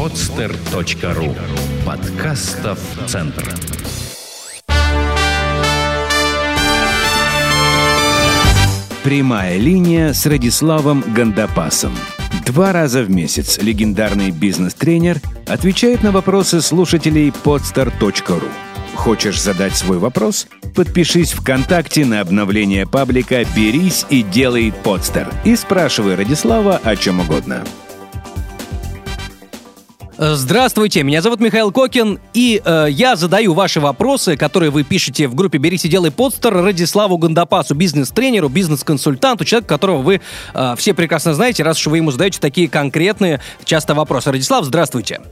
podster.ru 0.00 1.36
Подкастов 1.84 2.78
Центр. 3.06 3.54
Прямая 9.04 9.58
линия 9.58 10.14
с 10.14 10.24
Радиславом 10.24 11.04
Гандапасом. 11.14 11.92
Два 12.46 12.72
раза 12.72 13.02
в 13.02 13.10
месяц 13.10 13.58
легендарный 13.58 14.30
бизнес-тренер 14.30 15.20
отвечает 15.46 16.02
на 16.02 16.12
вопросы 16.12 16.62
слушателей 16.62 17.28
podster.ru. 17.28 18.48
Хочешь 18.94 19.38
задать 19.38 19.76
свой 19.76 19.98
вопрос? 19.98 20.46
Подпишись 20.74 21.32
ВКонтакте 21.32 22.06
на 22.06 22.22
обновление 22.22 22.86
паблика 22.86 23.44
«Берись 23.54 24.06
и 24.08 24.22
делай 24.22 24.72
подстер» 24.72 25.28
и 25.44 25.54
спрашивай 25.56 26.14
Радислава 26.14 26.80
о 26.82 26.96
чем 26.96 27.20
угодно. 27.20 27.66
Здравствуйте, 30.22 31.02
меня 31.02 31.22
зовут 31.22 31.40
Михаил 31.40 31.72
Кокин, 31.72 32.20
и 32.34 32.60
э, 32.62 32.88
я 32.90 33.16
задаю 33.16 33.54
ваши 33.54 33.80
вопросы, 33.80 34.36
которые 34.36 34.68
вы 34.68 34.84
пишете 34.84 35.26
в 35.26 35.34
группе 35.34 35.56
«Берите, 35.56 35.88
делай 35.88 36.10
подстер» 36.10 36.52
Радиславу 36.52 37.16
Гандапасу, 37.16 37.74
бизнес-тренеру, 37.74 38.50
бизнес-консультанту, 38.50 39.46
человек, 39.46 39.66
которого 39.66 40.02
вы 40.02 40.20
э, 40.52 40.74
все 40.76 40.92
прекрасно 40.92 41.32
знаете, 41.32 41.62
раз 41.62 41.78
уж 41.78 41.86
вы 41.86 41.96
ему 41.96 42.10
задаете 42.10 42.38
такие 42.38 42.68
конкретные, 42.68 43.40
часто 43.64 43.94
вопросы. 43.94 44.30
Радислав, 44.30 44.66
здравствуйте. 44.66 45.22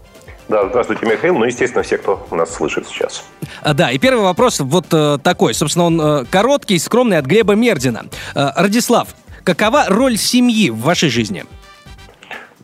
Да, 0.48 0.66
здравствуйте, 0.70 1.04
Михаил. 1.04 1.36
Ну, 1.36 1.44
естественно, 1.44 1.82
все, 1.82 1.98
кто 1.98 2.26
нас 2.30 2.54
слышит 2.54 2.86
сейчас. 2.88 3.24
А, 3.60 3.74
да, 3.74 3.90
и 3.90 3.98
первый 3.98 4.22
вопрос 4.22 4.58
вот 4.58 4.86
э, 4.92 5.18
такой. 5.22 5.52
Собственно, 5.52 5.84
он 5.84 6.00
э, 6.00 6.24
короткий, 6.30 6.78
скромный, 6.78 7.18
от 7.18 7.26
Глеба 7.26 7.52
Мердина. 7.52 8.06
Э, 8.34 8.52
Радислав, 8.56 9.08
какова 9.44 9.84
роль 9.88 10.16
семьи 10.16 10.70
в 10.70 10.80
вашей 10.80 11.10
жизни? 11.10 11.44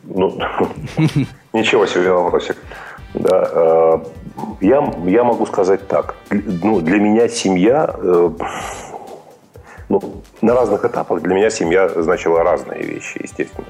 Ну, 0.05 0.39
ничего 1.55 1.85
себе 1.85 2.11
вопросик. 2.11 2.57
Да, 3.13 3.49
э, 3.51 3.97
я, 4.61 4.93
я 5.05 5.23
могу 5.23 5.45
сказать 5.45 5.87
так. 5.87 6.15
Ну, 6.29 6.81
для 6.81 6.99
меня 6.99 7.27
семья... 7.27 7.95
Э, 7.97 8.29
ну, 9.87 10.01
на 10.41 10.53
разных 10.53 10.83
этапах 10.83 11.21
для 11.21 11.35
меня 11.35 11.49
семья 11.49 11.87
значила 11.89 12.43
разные 12.43 12.81
вещи, 12.81 13.19
естественно. 13.23 13.67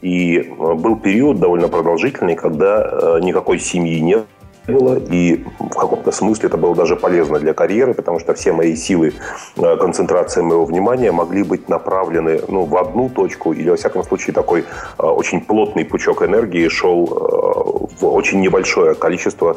И 0.00 0.38
э, 0.38 0.74
был 0.74 0.96
период 0.96 1.38
довольно 1.38 1.68
продолжительный, 1.68 2.36
когда 2.36 3.18
никакой 3.20 3.58
семьи 3.58 4.00
не 4.00 4.24
было, 4.66 4.98
и 4.98 5.44
в 5.58 5.74
каком-то 5.74 6.12
смысле 6.12 6.48
это 6.48 6.56
было 6.56 6.74
даже 6.74 6.96
полезно 6.96 7.38
для 7.38 7.54
карьеры, 7.54 7.94
потому 7.94 8.20
что 8.20 8.34
все 8.34 8.52
мои 8.52 8.76
силы, 8.76 9.12
э, 9.56 9.76
концентрация 9.76 10.42
моего 10.42 10.64
внимания 10.64 11.12
могли 11.12 11.42
быть 11.42 11.68
направлены 11.68 12.40
ну, 12.48 12.64
в 12.64 12.76
одну 12.76 13.08
точку, 13.08 13.52
или, 13.52 13.70
во 13.70 13.76
всяком 13.76 14.04
случае, 14.04 14.34
такой 14.34 14.64
очень 14.98 15.40
плотный 15.40 15.84
пучок 15.84 16.22
энергии 16.22 16.68
шел 16.68 17.06
в 17.06 18.06
очень 18.06 18.40
небольшое 18.40 18.94
количество 18.94 19.56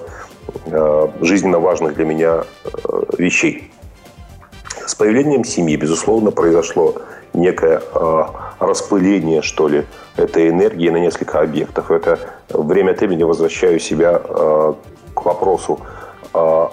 жизненно 1.22 1.60
важных 1.60 1.96
для 1.96 2.06
меня 2.06 2.44
вещей. 3.18 3.72
С 4.88 4.96
появлением 4.96 5.44
семьи, 5.44 5.76
безусловно, 5.76 6.32
произошло 6.32 6.96
некое 7.34 7.82
распыление, 8.60 9.42
что 9.42 9.68
ли, 9.68 9.86
этой 10.16 10.50
энергии 10.50 10.90
на 10.90 10.98
несколько 10.98 11.42
объектов. 11.42 11.92
Это 11.92 12.18
время 12.50 12.92
от 12.92 13.02
времени 13.02 13.24
возвращаю 13.24 13.80
себя 13.80 14.22
э, 14.24 14.74
к 15.14 15.26
вопросу, 15.26 15.82
э, 16.34 16.68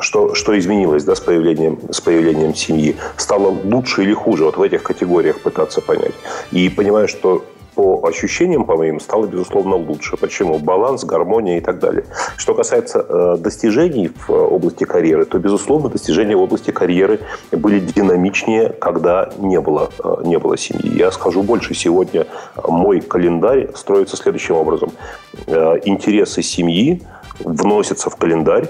что, 0.00 0.34
что 0.34 0.58
изменилось 0.58 1.04
да, 1.04 1.14
с, 1.14 1.20
появлением, 1.20 1.78
с 1.90 2.00
появлением 2.00 2.54
семьи? 2.54 2.96
Стало 3.16 3.48
лучше 3.48 4.02
или 4.02 4.12
хуже? 4.12 4.44
Вот 4.44 4.58
в 4.58 4.62
этих 4.62 4.82
категориях 4.82 5.40
пытаться 5.40 5.80
понять. 5.80 6.14
И 6.52 6.68
понимаю, 6.68 7.08
что 7.08 7.44
по 7.74 8.06
ощущениям, 8.06 8.64
по 8.64 8.76
моим, 8.76 9.00
стало, 9.00 9.26
безусловно, 9.26 9.76
лучше. 9.76 10.16
Почему? 10.16 10.58
Баланс, 10.58 11.04
гармония 11.04 11.58
и 11.58 11.60
так 11.60 11.78
далее. 11.78 12.04
Что 12.36 12.54
касается 12.54 13.04
э, 13.08 13.36
достижений 13.38 14.10
в 14.26 14.32
области 14.32 14.84
карьеры, 14.84 15.24
то, 15.24 15.38
безусловно, 15.38 15.88
достижения 15.88 16.36
в 16.36 16.40
области 16.40 16.70
карьеры 16.70 17.20
были 17.52 17.80
динамичнее, 17.80 18.70
когда 18.70 19.30
не 19.38 19.60
было, 19.60 19.90
э, 20.02 20.16
не 20.24 20.38
было 20.38 20.56
семьи. 20.56 20.96
Я 20.96 21.10
скажу 21.10 21.42
больше. 21.42 21.74
Сегодня 21.74 22.26
мой 22.66 23.00
календарь 23.00 23.70
строится 23.74 24.16
следующим 24.16 24.54
образом. 24.56 24.92
Э, 25.46 25.76
интересы 25.84 26.42
семьи 26.42 27.02
вносятся 27.40 28.10
в 28.10 28.16
календарь, 28.16 28.68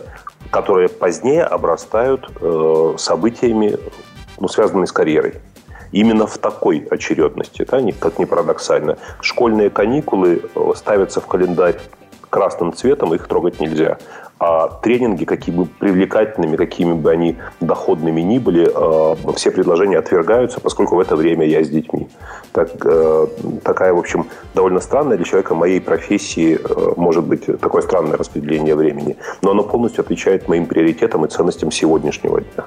которые 0.50 0.88
позднее 0.88 1.44
обрастают 1.44 2.30
э, 2.40 2.94
событиями, 2.98 3.76
ну, 4.38 4.48
связанными 4.48 4.86
с 4.86 4.92
карьерой 4.92 5.34
именно 5.92 6.26
в 6.26 6.38
такой 6.38 6.86
очередности, 6.90 7.66
да, 7.70 7.80
как 7.98 8.18
ни 8.18 8.24
парадоксально. 8.24 8.98
Школьные 9.20 9.70
каникулы 9.70 10.42
э, 10.54 10.72
ставятся 10.74 11.20
в 11.20 11.26
календарь 11.26 11.76
красным 12.30 12.72
цветом, 12.72 13.14
их 13.14 13.28
трогать 13.28 13.60
нельзя. 13.60 13.98
А 14.40 14.68
тренинги, 14.82 15.24
какими 15.24 15.58
бы 15.58 15.66
привлекательными, 15.66 16.56
какими 16.56 16.92
бы 16.92 17.10
они 17.10 17.36
доходными 17.60 18.20
ни 18.20 18.38
были, 18.38 18.68
э, 18.68 19.32
все 19.36 19.52
предложения 19.52 19.98
отвергаются, 19.98 20.60
поскольку 20.60 20.96
в 20.96 21.00
это 21.00 21.14
время 21.14 21.46
я 21.46 21.62
с 21.62 21.68
детьми. 21.68 22.08
Так, 22.52 22.70
э, 22.84 23.26
такая, 23.62 23.94
в 23.94 23.98
общем, 23.98 24.26
довольно 24.54 24.80
странная 24.80 25.16
для 25.16 25.24
человека 25.24 25.54
моей 25.54 25.80
профессии 25.80 26.58
может 26.96 27.24
быть 27.24 27.46
такое 27.60 27.82
странное 27.82 28.16
распределение 28.16 28.74
времени. 28.74 29.16
Но 29.42 29.52
оно 29.52 29.62
полностью 29.62 30.02
отвечает 30.02 30.48
моим 30.48 30.66
приоритетам 30.66 31.24
и 31.24 31.28
ценностям 31.28 31.70
сегодняшнего 31.70 32.40
дня. 32.40 32.64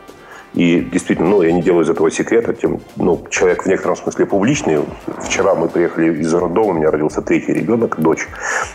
И 0.53 0.79
действительно, 0.79 1.29
ну, 1.29 1.41
я 1.41 1.51
не 1.51 1.61
делаю 1.61 1.83
из 1.83 1.89
этого 1.89 2.09
секрета, 2.09 2.53
тем, 2.53 2.79
ну, 2.95 3.21
человек 3.29 3.63
в 3.63 3.67
некотором 3.67 3.95
смысле 3.95 4.25
публичный. 4.25 4.79
Вчера 5.19 5.53
мы 5.53 5.67
приехали 5.67 6.19
из 6.19 6.33
роддома, 6.33 6.69
у 6.69 6.73
меня 6.73 6.89
родился 6.89 7.21
третий 7.21 7.53
ребенок, 7.53 7.99
дочь. 7.99 8.27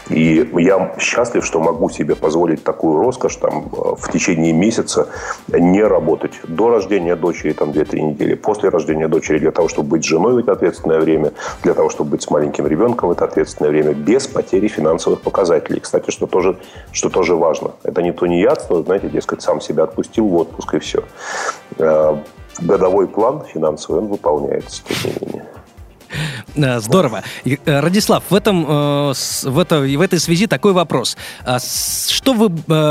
И 0.08 0.48
я 0.54 0.94
счастлив, 0.98 1.44
что 1.44 1.60
могу 1.60 1.90
себе 1.90 2.14
позволить 2.14 2.62
такую 2.62 2.98
роскошь 3.02 3.36
там, 3.36 3.68
в 3.70 4.12
течение 4.12 4.52
месяца 4.52 5.08
не 5.48 5.82
работать 5.82 6.32
до 6.44 6.68
рождения 6.68 7.16
дочери, 7.16 7.52
там, 7.52 7.70
2-3 7.70 8.00
недели, 8.00 8.34
после 8.34 8.68
рождения 8.68 9.08
дочери, 9.08 9.38
для 9.38 9.50
того, 9.50 9.68
чтобы 9.68 9.88
быть 9.90 10.04
женой 10.04 10.34
в 10.34 10.38
это 10.38 10.52
ответственное 10.52 11.00
время, 11.00 11.32
для 11.62 11.74
того, 11.74 11.90
чтобы 11.90 12.10
быть 12.10 12.22
с 12.22 12.30
маленьким 12.30 12.66
ребенком 12.66 13.08
в 13.08 13.12
это 13.12 13.24
ответственное 13.24 13.70
время, 13.70 13.92
без 13.92 14.26
потери 14.26 14.68
финансовых 14.68 15.22
показателей. 15.22 15.80
Кстати, 15.80 16.10
что 16.10 16.26
тоже, 16.26 16.56
что 16.92 17.08
тоже 17.08 17.34
важно. 17.34 17.72
Это 17.82 18.02
не 18.02 18.12
то 18.12 18.26
не 18.26 18.40
я, 18.40 18.54
знаете, 18.54 19.08
дескать, 19.08 19.42
сам 19.42 19.60
себя 19.60 19.84
отпустил 19.84 20.28
в 20.28 20.36
отпуск 20.36 20.74
и 20.74 20.78
все. 20.78 21.02
Э, 21.78 22.16
годовой 22.60 23.08
план 23.08 23.42
финансовый, 23.52 24.00
он 24.00 24.08
выполняется, 24.08 24.82
тем 24.84 25.12
не 25.12 25.26
менее. 25.26 25.46
Э, 26.54 26.80
здорово. 26.80 27.22
Э, 27.44 27.80
Радислав, 27.80 28.24
в, 28.28 28.34
этом, 28.34 28.64
в, 28.64 29.58
это, 29.58 29.80
в 29.80 30.00
этой 30.00 30.18
связи 30.18 30.46
такой 30.46 30.72
вопрос. 30.72 31.16
А 31.46 31.58
что, 31.58 32.34
вы, 32.34 32.50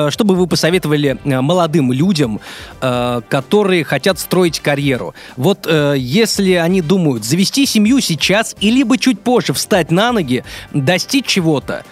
что 0.09 0.23
бы 0.23 0.35
вы 0.35 0.47
посоветовали 0.47 1.17
молодым 1.23 1.91
людям, 1.91 2.39
которые 2.79 3.83
хотят 3.83 4.17
строить 4.19 4.59
карьеру? 4.59 5.13
Вот 5.37 5.71
если 5.95 6.53
они 6.53 6.81
думают 6.81 7.23
завести 7.23 7.67
семью 7.67 7.99
сейчас 8.01 8.55
и 8.59 8.71
либо 8.71 8.97
чуть 8.97 9.21
позже 9.21 9.53
встать 9.53 9.91
на 9.91 10.11
ноги, 10.11 10.43
достичь 10.73 11.27
чего-то, 11.27 11.83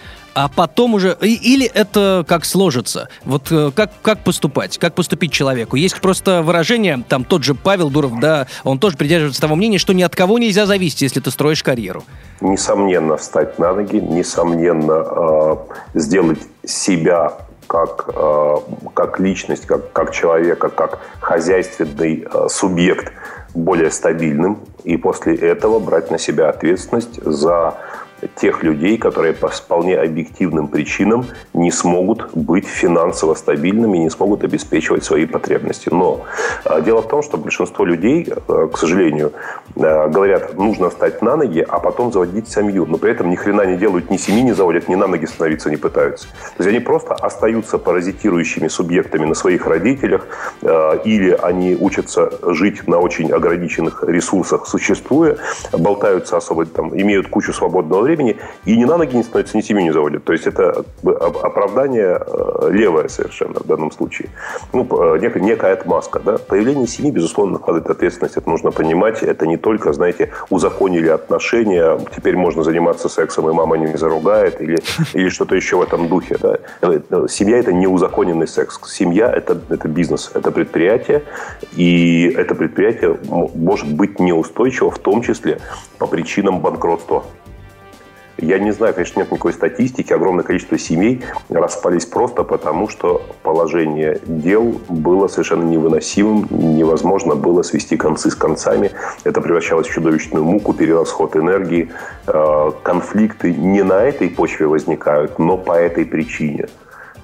а 0.44 0.47
потом 0.47 0.94
уже... 0.94 1.17
Или 1.19 1.66
это 1.66 2.23
как 2.25 2.45
сложится? 2.45 3.09
Вот 3.25 3.51
э, 3.51 3.72
как, 3.75 3.91
как 4.01 4.23
поступать? 4.23 4.77
Как 4.77 4.95
поступить 4.95 5.33
человеку? 5.33 5.75
Есть 5.75 6.00
просто 6.00 6.41
выражение, 6.41 7.03
там 7.09 7.25
тот 7.25 7.44
же 7.44 7.55
Павел 7.55 7.89
Дуров, 7.89 8.17
да, 8.22 8.47
он 8.63 8.79
тоже 8.79 8.95
придерживается 8.95 9.41
того 9.41 9.55
мнения, 9.55 9.79
что 9.79 9.94
ни 9.94 10.01
от 10.01 10.16
кого 10.16 10.39
нельзя 10.39 10.66
зависеть, 10.66 11.01
если 11.01 11.19
ты 11.19 11.29
строишь 11.29 11.61
карьеру. 11.61 12.03
Несомненно, 12.39 13.17
встать 13.17 13.59
на 13.59 13.73
ноги, 13.73 13.97
несомненно, 13.97 15.03
э, 15.05 15.55
сделать 15.95 16.39
себя 16.66 17.33
как, 17.67 18.09
э, 18.16 18.56
как 18.94 19.19
личность, 19.19 19.66
как, 19.66 19.91
как 19.91 20.13
человека, 20.13 20.69
как 20.69 21.00
хозяйственный 21.19 22.25
субъект 22.47 23.11
более 23.53 23.91
стабильным, 23.91 24.59
и 24.85 24.95
после 24.95 25.35
этого 25.35 25.79
брать 25.79 26.11
на 26.11 26.17
себя 26.17 26.47
ответственность 26.47 27.21
за 27.25 27.75
тех 28.36 28.63
людей, 28.63 28.98
которые 28.98 29.33
по 29.33 29.50
вполне 29.50 29.98
объективным 29.98 30.68
причинам 30.68 31.25
не 31.54 31.71
смогут 31.71 32.30
быть 32.33 32.68
финансово 32.68 33.36
стабильными, 33.36 33.98
не 33.98 34.10
смогут 34.10 34.44
обеспечивать 34.44 35.04
свои 35.04 35.25
потребности. 35.25 35.89
Но 35.92 36.21
а, 36.66 36.81
дело 36.81 37.01
в 37.01 37.07
том, 37.07 37.21
что 37.24 37.38
большинство 37.38 37.86
людей, 37.86 38.27
а, 38.48 38.68
к 38.68 38.77
сожалению, 38.77 39.33
а, 39.75 40.07
говорят, 40.07 40.57
нужно 40.57 40.89
встать 40.89 41.21
на 41.21 41.36
ноги, 41.36 41.66
а 41.68 41.80
потом 41.80 42.12
заводить 42.12 42.50
семью. 42.50 42.86
Но 42.86 42.98
при 42.98 43.12
этом 43.12 43.30
ни 43.30 43.36
хрена 43.36 43.66
не 43.66 43.77
делают, 43.77 44.10
ни 44.10 44.18
семьи 44.18 44.42
не 44.42 44.54
заводят, 44.54 44.88
ни 44.88 44.95
на 44.95 45.07
ноги 45.07 45.25
становиться 45.25 45.69
не 45.69 45.77
пытаются. 45.77 46.27
То 46.57 46.63
есть 46.63 46.69
они 46.69 46.80
просто 46.80 47.13
остаются 47.13 47.77
паразитирующими 47.77 48.68
субъектами 48.68 49.25
на 49.25 49.36
своих 49.36 49.68
родителях, 49.68 50.27
или 51.06 51.38
они 51.42 51.75
учатся 51.80 52.31
жить 52.54 52.88
на 52.88 53.00
очень 53.00 53.31
ограниченных 53.31 54.04
ресурсах 54.07 54.68
существуя, 54.68 55.38
болтаются 55.71 56.38
особо, 56.38 56.66
там, 56.66 56.95
имеют 57.00 57.27
кучу 57.27 57.54
свободного 57.54 58.06
времени, 58.09 58.38
и 58.65 58.77
ни 58.77 58.85
на 58.85 58.97
ноги 58.97 59.15
не 59.15 59.23
становятся, 59.23 59.57
ни 59.57 59.61
семью 59.61 59.83
не 59.83 59.91
заводят. 59.91 60.23
То 60.23 60.33
есть 60.33 60.47
это 60.47 60.83
оправдание 61.03 62.19
э, 62.19 62.69
левое 62.71 63.07
совершенно 63.07 63.59
в 63.59 63.67
данном 63.67 63.91
случае. 63.91 64.29
Ну, 64.73 64.83
некая, 65.17 65.39
некая 65.39 65.73
отмазка. 65.73 66.19
Да? 66.19 66.38
Появление 66.38 66.88
семьи, 66.88 67.11
безусловно, 67.11 67.53
накладывает 67.53 67.89
ответственность. 67.89 68.38
Это 68.38 68.50
нужно 68.50 68.71
понимать. 68.71 69.23
Это 69.23 69.47
не 69.47 69.57
только, 69.57 69.94
знаете, 69.94 70.31
узаконили 70.50 71.09
отношения, 71.09 72.00
теперь 72.15 72.35
можно 72.35 72.63
заниматься 72.63 73.09
сексом, 73.09 73.50
и 73.50 73.53
мама 73.53 73.77
не 73.77 73.97
заругает, 73.97 74.61
или, 74.61 74.77
или 75.13 75.29
что-то 75.29 75.56
еще 75.56 75.77
в 75.77 75.81
этом 75.81 76.07
духе. 76.07 76.38
Да? 76.41 76.57
Семья– 77.27 77.57
это 77.59 77.73
не 77.73 77.88
узаконенный 77.88 78.47
секс. 78.47 78.79
Семья– 78.85 79.31
это, 79.35 79.59
это 79.69 79.88
бизнес, 79.88 80.31
это 80.33 80.51
предприятие, 80.51 81.23
и 81.75 82.33
это 82.38 82.56
предприятие 82.56 83.17
может 83.56 83.88
быть 83.91 84.19
неустойчиво, 84.19 84.91
в 84.91 85.00
том 85.00 85.21
числе 85.21 85.59
по 85.97 86.07
причинам 86.07 86.59
банкротства. 86.59 87.23
Я 88.41 88.59
не 88.59 88.71
знаю, 88.71 88.94
конечно, 88.94 89.19
нет 89.19 89.31
никакой 89.31 89.53
статистики. 89.53 90.13
Огромное 90.13 90.44
количество 90.44 90.77
семей 90.77 91.21
распались 91.50 92.06
просто 92.06 92.44
потому, 92.44 92.88
что 92.88 93.21
положение 93.44 94.19
дел 94.25 94.80
было 94.89 95.27
совершенно 95.27 95.63
невыносимым. 95.63 96.47
Невозможно 96.50 97.36
было 97.36 97.63
свести 97.63 97.97
концы 97.97 98.31
с 98.31 98.36
концами. 98.36 98.91
Это 99.24 99.41
превращалось 99.41 99.88
в 99.88 99.91
чудовищную 99.91 100.44
муку, 100.44 100.74
перерасход 100.74 101.36
энергии. 101.36 101.91
Э, 102.27 102.71
конфликты 102.83 103.53
не 103.53 103.83
на 103.83 104.01
этой 104.01 104.30
почве 104.30 104.68
возникают, 104.68 105.39
но 105.39 105.57
по 105.57 105.74
этой 105.74 106.06
причине– 106.06 106.68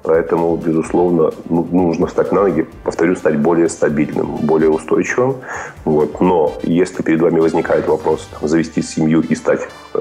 Поэтому, 0.06 0.56
безусловно, 0.56 1.32
ну, 1.50 1.68
нужно 1.72 2.06
встать 2.06 2.32
на 2.32 2.44
ноги, 2.44 2.68
повторю, 2.84 3.16
стать 3.16 3.40
более 3.40 3.70
стабильным, 3.70 4.36
более 4.36 4.70
устойчивым. 4.70 5.38
Вот. 5.84 6.22
Но 6.22 6.54
если 6.62 7.02
перед 7.02 7.22
вами 7.22 7.40
возникает 7.40 7.88
вопрос 7.88 8.30
там, 8.32 8.48
завести 8.48 8.84
семью 8.84 9.22
и 9.22 9.34
стать 9.34 9.68
э, 9.96 10.00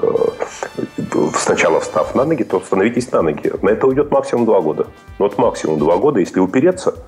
сначала 1.35 1.79
встав 1.79 2.13
на 2.13 2.25
ноги, 2.25 2.43
то 2.43 2.59
становитесь 2.59 3.11
на 3.11 3.23
ноги. 3.23 3.51
На 3.63 3.69
это 3.69 3.87
уйдет 3.87 4.11
максимум 4.11 4.45
два 4.45 4.61
года. 4.61 4.87
Вот 5.17 5.39
максимум 5.39 5.79
два 5.79 5.97
года, 5.97 6.19
если 6.19 6.39
упереться– 6.39 6.93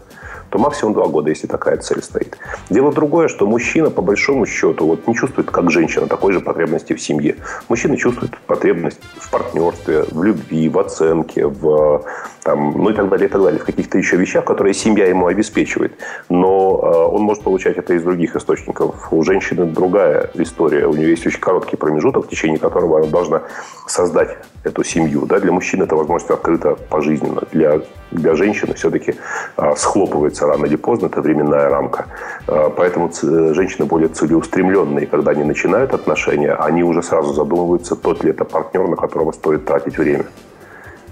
то 0.50 0.60
максимум 0.60 0.94
два 0.94 1.08
года, 1.08 1.30
если 1.30 1.48
такая 1.48 1.78
цель 1.78 2.02
стоит. 2.02 2.38
Дело 2.70 2.92
другое, 2.92 3.28
что 3.28 3.46
мужчина, 3.46 3.90
по 3.90 4.02
большому 4.02 4.46
счету, 4.46 4.86
вот 4.86 5.08
не 5.08 5.16
чувствует, 5.16 5.52
как 5.52 5.72
женщина, 5.72 6.08
такой 6.08 6.34
же 6.34 6.40
потребности 6.40 6.94
в 6.94 7.02
семье. 7.02 7.36
Мужчина 7.70 7.98
чувствует 7.98 8.38
потребность 8.48 9.00
в 9.18 9.30
партнерстве, 9.30 10.06
в 10.10 10.24
любви, 10.24 10.70
в 10.70 10.80
оценке, 10.80 11.48
в 11.48 12.06
там, 12.48 12.72
ну 12.78 12.90
и 12.90 12.94
так 12.94 13.10
далее, 13.10 13.28
и 13.28 13.30
так 13.30 13.42
далее, 13.42 13.60
в 13.60 13.66
каких-то 13.66 13.98
еще 13.98 14.16
вещах, 14.16 14.46
которые 14.46 14.74
семья 14.74 15.06
ему 15.06 15.28
обеспечивает. 15.28 15.92
Но 16.30 16.80
э, 16.82 17.16
он 17.16 17.22
может 17.24 17.44
получать 17.44 17.78
это 17.78 17.94
из 17.94 18.04
других 18.04 18.38
источников. 18.38 19.12
У 19.12 19.22
женщины 19.24 19.66
другая 19.66 20.30
история. 20.36 20.88
У 20.88 20.94
нее 20.94 21.10
есть 21.10 21.28
очень 21.28 21.42
короткий 21.42 21.76
промежуток, 21.76 22.26
в 22.26 22.30
течение 22.30 22.58
которого 22.58 23.00
она 23.00 23.08
должна 23.08 23.42
создать 23.86 24.38
эту 24.64 24.86
семью. 24.86 25.26
Да? 25.26 25.40
Для 25.40 25.52
мужчин 25.52 25.82
это 25.82 25.98
возможность 25.98 26.32
открыта 26.32 26.78
пожизненно. 26.90 27.42
Для, 27.52 27.82
для 28.12 28.36
женщины 28.36 28.74
все-таки 28.76 29.16
э, 29.58 29.76
схлопывается 29.76 30.48
рано 30.48 30.68
или 30.68 30.78
поздно, 30.78 31.08
это 31.08 31.22
временная 31.22 31.70
рамка. 31.70 32.06
Э, 32.48 32.70
поэтому 32.78 33.12
женщины 33.56 33.86
более 33.86 34.08
целеустремленные, 34.08 35.06
когда 35.06 35.32
они 35.32 35.44
начинают 35.44 35.94
отношения, 35.94 36.54
они 36.54 36.84
уже 36.84 37.04
сразу 37.04 37.34
задумываются, 37.34 37.98
тот 37.98 38.24
ли 38.24 38.32
это 38.32 38.46
партнер, 38.46 38.88
на 38.88 38.96
которого 38.96 39.34
стоит 39.34 39.66
тратить 39.66 39.98
время. 39.98 40.24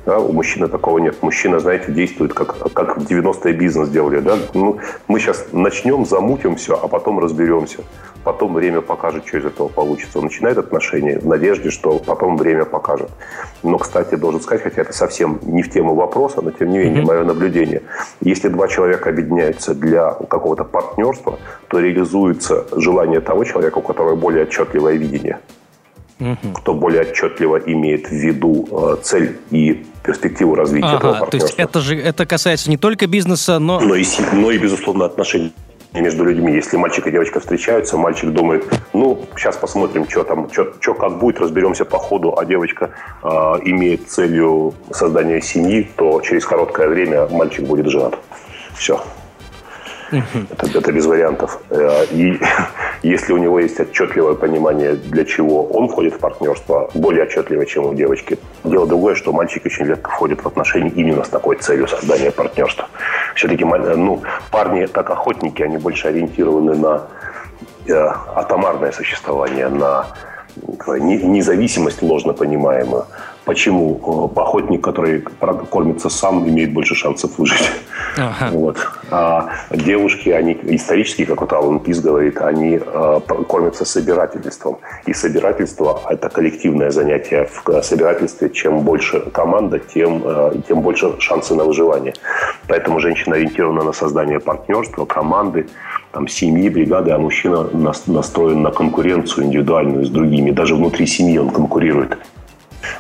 Да, 0.06 0.19
у 0.19 0.31
мужчины 0.31 0.68
такого 0.68 1.00
нет. 1.00 1.22
Мужчина, 1.24 1.60
знаете, 1.60 1.92
действует 1.92 2.34
как, 2.34 2.72
как 2.74 2.98
в 2.98 3.06
90-е 3.06 3.54
бизнес 3.54 3.90
делали. 3.90 4.19
Да? 4.19 4.38
Ну, 4.54 4.80
мы 5.07 5.19
сейчас 5.19 5.48
начнем, 5.52 6.06
замутим 6.06 6.56
все, 6.57 6.80
а 6.81 6.88
потом 6.88 7.19
разберемся. 7.19 7.80
Потом 8.24 8.54
время 8.54 8.81
покажет, 8.81 9.28
что 9.28 9.38
из 9.38 9.46
этого 9.46 9.68
получится. 9.68 10.19
Он 10.19 10.25
начинает 10.25 10.57
отношения 10.57 11.19
в 11.19 11.28
надежде, 11.28 11.72
что 11.72 11.98
потом 12.00 12.38
время 12.38 12.66
покажет. 12.66 13.10
Но, 13.63 13.78
кстати, 13.78 14.16
должен 14.16 14.42
сказать, 14.42 14.63
хотя 14.63 14.81
это 14.81 14.94
совсем 14.94 15.40
не 15.44 15.63
в 15.63 15.72
тему 15.72 15.96
вопроса, 15.96 16.42
но 16.42 16.51
тем 16.51 16.69
не 16.69 16.78
менее, 16.80 17.01
mm-hmm. 17.01 17.08
мое 17.08 17.24
наблюдение. 17.24 17.81
Если 18.22 18.48
два 18.50 18.68
человека 18.68 19.10
объединяются 19.10 19.74
для 19.74 20.12
какого-то 20.12 20.63
партнерства, 20.63 21.40
то 21.68 21.80
реализуется 21.80 22.66
желание 22.75 23.22
того 23.22 23.44
человека, 23.44 23.80
у 23.80 23.81
которого 23.81 24.16
более 24.16 24.44
отчетливое 24.44 24.94
видение 24.94 25.40
угу. 26.19 26.53
кто 26.53 26.73
более 26.73 27.01
отчетливо 27.01 27.57
имеет 27.57 28.07
в 28.07 28.12
виду 28.12 28.67
э, 28.71 28.97
цель 29.03 29.38
и 29.51 29.85
перспективу 30.03 30.56
развития 30.56 30.88
ага, 30.88 30.97
этого 30.97 31.12
партнерства. 31.19 31.39
То 31.39 31.45
есть 31.45 31.59
это 31.59 31.79
же 31.81 32.00
это 32.00 32.25
касается 32.25 32.69
не 32.69 32.77
только 32.77 33.07
бизнеса, 33.07 33.59
но... 33.59 33.79
Но 33.79 33.95
и, 33.95 34.06
но 34.33 34.51
и 34.51 34.57
безусловно, 34.57 35.06
отношений 35.06 35.51
между 35.94 36.25
людьми. 36.25 36.53
Если 36.53 36.77
мальчик 36.77 37.07
и 37.07 37.12
девочка 37.12 37.39
встречаются, 37.39 37.97
мальчик 37.97 38.31
думает, 38.31 38.65
ну, 38.94 39.25
сейчас 39.35 39.57
посмотрим, 39.57 40.07
что 40.09 40.23
там, 40.23 40.50
что, 40.51 40.94
как 40.94 41.19
будет, 41.19 41.39
разберемся 41.39 41.85
по 41.85 41.97
ходу, 41.97 42.38
а 42.38 42.45
девочка 42.45 42.91
э, 43.23 43.27
имеет 43.63 44.09
целью 44.09 44.73
создания 44.91 45.41
семьи, 45.41 45.89
то 45.95 46.21
через 46.21 46.45
короткое 46.45 46.88
время 46.89 47.27
мальчик 47.27 47.65
будет 47.65 47.88
женат. 47.88 48.17
Все. 48.75 49.01
Это, 50.12 50.77
это 50.77 50.91
без 50.91 51.06
вариантов. 51.06 51.59
Э, 51.69 52.06
и 52.12 52.39
если 53.06 53.34
у 53.34 53.38
него 53.38 53.60
есть 53.60 53.80
отчетливое 53.80 54.34
понимание, 54.34 54.94
для 54.94 55.25
чего 55.25 55.63
он 55.63 55.88
входит 55.90 56.16
в 56.16 56.19
партнерство, 56.19 56.90
более 56.96 57.24
отчетливое, 57.24 57.66
чем 57.66 57.86
у 57.86 57.94
девочки. 57.94 58.40
Дело 58.63 58.88
другое, 58.88 59.16
что 59.16 59.31
мальчик 59.31 59.66
очень 59.66 59.86
редко 59.86 60.10
входит 60.10 60.44
в 60.44 60.48
отношения 60.48 60.90
именно 60.90 61.24
с 61.24 61.30
такой 61.30 61.57
целью 61.57 61.88
создания 61.88 62.31
партнерства. 62.31 62.88
Все-таки 63.36 63.63
ну, 63.63 64.24
парни, 64.52 64.88
как 64.88 65.10
охотники, 65.12 65.62
они 65.62 65.78
больше 65.78 66.07
ориентированы 66.07 66.75
на 66.75 67.04
э, 67.88 67.94
атомарное 67.94 68.92
существование, 68.92 69.69
на 69.69 70.08
независимость 70.88 72.01
ложно 72.01 72.34
понимаемую. 72.34 73.06
Почему 73.45 74.31
э, 74.36 74.39
охотник, 74.39 74.81
который 74.81 75.24
кормится 75.69 76.09
сам, 76.09 76.50
имеет 76.50 76.74
больше 76.74 76.95
шансов 76.95 77.38
выжить? 77.38 77.62
Ага. 78.18 78.50
Вот. 78.51 78.77
А 79.12 79.50
девушки, 79.71 80.30
они 80.30 80.57
исторически, 80.63 81.25
как 81.25 81.42
вот 81.42 81.53
Алан 81.53 81.80
Пис 81.80 82.01
говорит, 82.01 82.42
они 82.42 82.80
э, 82.83 83.19
кормятся 83.47 83.86
собирательством. 83.86 84.77
И 85.06 85.13
собирательство– 85.13 86.01
это 86.09 86.30
коллективное 86.30 86.89
занятие. 86.89 87.47
В 87.63 87.81
собирательстве 87.83 88.50
чем 88.50 88.80
больше 88.80 89.19
команда, 89.19 89.77
тем, 89.80 90.24
э, 90.25 90.53
тем 90.68 90.81
больше 90.81 91.19
шансы 91.19 91.53
на 91.53 91.65
выживание. 91.65 92.13
Поэтому 92.68 93.00
женщина 93.00 93.36
ориентирована 93.36 93.83
на 93.83 93.94
создание 93.94 94.39
партнерства, 94.39 95.06
команды, 95.06 95.68
там, 96.12 96.27
семьи, 96.27 96.69
бригады, 96.69 97.12
а 97.12 97.19
мужчина 97.19 97.69
настроен 98.07 98.63
на 98.63 98.71
конкуренцию 98.71 99.45
индивидуальную 99.45 100.06
с 100.06 100.09
другими. 100.09 100.50
Даже 100.50 100.75
внутри 100.75 101.06
семьи 101.06 101.38
он 101.38 101.50
конкурирует 101.50 102.18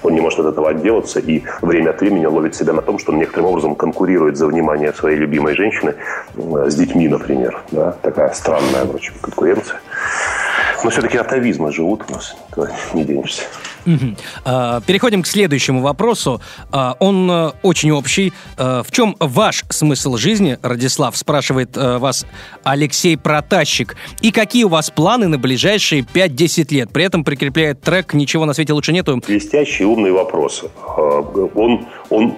он 0.03 0.13
не 0.13 0.21
может 0.21 0.39
от 0.39 0.47
этого 0.47 0.69
отделаться, 0.69 1.19
и 1.19 1.43
время 1.61 1.91
от 1.91 2.01
времени 2.01 2.25
ловит 2.25 2.55
себя 2.55 2.73
на 2.73 2.81
том, 2.81 2.99
что 2.99 3.11
он 3.11 3.19
некоторым 3.19 3.47
образом 3.47 3.75
конкурирует 3.75 4.37
за 4.37 4.47
внимание 4.47 4.93
своей 4.93 5.17
любимой 5.17 5.55
женщины 5.55 5.95
с 6.35 6.75
детьми, 6.75 7.07
например. 7.07 7.61
Да? 7.71 7.95
Такая 8.01 8.33
странная, 8.33 8.85
в 8.85 8.95
общем, 8.95 9.13
конкуренция. 9.21 9.79
Но 10.85 10.91
все-таки 10.91 11.17
атовизмы 11.17 11.73
живут 11.73 12.03
у 12.07 12.13
нас, 12.13 12.35
не 12.93 13.03
денешься. 13.03 13.41
Угу. 13.87 14.15
Переходим 14.85 15.23
к 15.23 15.27
следующему 15.27 15.81
вопросу. 15.81 16.41
А, 16.71 16.95
он 16.99 17.29
э, 17.29 17.51
очень 17.63 17.89
общий. 17.91 18.33
А, 18.55 18.83
в 18.83 18.91
чем 18.91 19.15
ваш 19.19 19.63
смысл 19.69 20.15
жизни, 20.17 20.59
Радислав, 20.61 21.17
спрашивает 21.17 21.75
э, 21.75 21.97
вас 21.97 22.27
Алексей 22.63 23.17
Протащик. 23.17 23.95
И 24.21 24.31
какие 24.31 24.63
у 24.63 24.69
вас 24.69 24.91
планы 24.91 25.27
на 25.27 25.39
ближайшие 25.39 26.01
5-10 26.01 26.73
лет? 26.73 26.89
При 26.91 27.03
этом 27.03 27.23
прикрепляет 27.23 27.81
трек 27.81 28.13
«Ничего 28.13 28.45
на 28.45 28.53
свете 28.53 28.73
лучше 28.73 28.91
нету». 28.91 29.21
Блестящий, 29.25 29.85
умный 29.85 30.11
вопрос. 30.11 30.65
А, 30.81 31.21
он, 31.55 31.87
он 32.09 32.35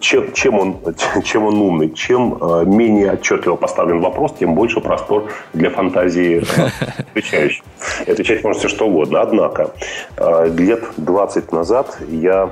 чем, 0.00 0.32
чем, 0.32 0.58
он, 0.58 0.76
чем 1.24 1.46
он 1.46 1.56
умный, 1.56 1.90
чем 1.90 2.38
э, 2.40 2.64
менее 2.66 3.12
отчетливо 3.12 3.56
поставлен 3.56 4.00
вопрос, 4.00 4.34
тем 4.38 4.54
больше 4.54 4.80
простор 4.80 5.30
для 5.52 5.70
фантазии 5.70 6.42
э, 6.56 6.68
отвечающего. 6.98 7.66
И 8.06 8.10
отвечать 8.10 8.44
можно 8.44 8.58
все 8.58 8.68
что 8.68 8.86
угодно. 8.86 9.20
Однако, 9.20 9.72
э, 10.16 10.50
лет 10.56 10.84
20 10.96 11.52
назад 11.52 11.98
я 12.08 12.50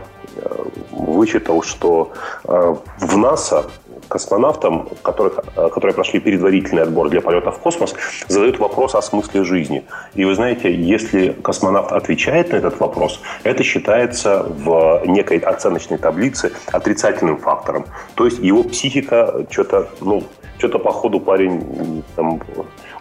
вычитал, 0.90 1.62
что 1.62 2.12
э, 2.44 2.74
в 2.98 3.16
НАСА 3.16 3.66
космонавтам, 4.08 4.88
которых, 5.02 5.40
э, 5.56 5.68
которые 5.68 5.94
прошли 5.94 6.20
предварительный 6.20 6.82
отбор 6.82 7.08
для 7.08 7.20
полета 7.20 7.50
в 7.50 7.58
космос, 7.58 7.94
задают 8.28 8.58
вопрос 8.58 8.94
о 8.94 9.02
смысле 9.02 9.44
жизни. 9.44 9.84
И 10.14 10.24
вы 10.24 10.34
знаете, 10.34 10.74
если 10.74 11.32
космонавт 11.42 11.92
отвечает 11.92 12.52
на 12.52 12.56
этот 12.56 12.80
вопрос, 12.80 13.20
это 13.44 13.62
считается 13.62 14.44
в 14.48 15.02
некой 15.06 15.38
оценочной 15.38 15.98
таблице 15.98 16.52
отрицательным 16.72 17.38
фактором. 17.38 17.84
То 18.14 18.24
есть 18.24 18.38
его 18.38 18.62
психика 18.62 19.46
что-то, 19.50 19.88
ну, 20.00 20.22
что-то 20.58 20.78
по 20.78 20.90
ходу 20.90 21.20
парень 21.20 22.02
там, 22.16 22.40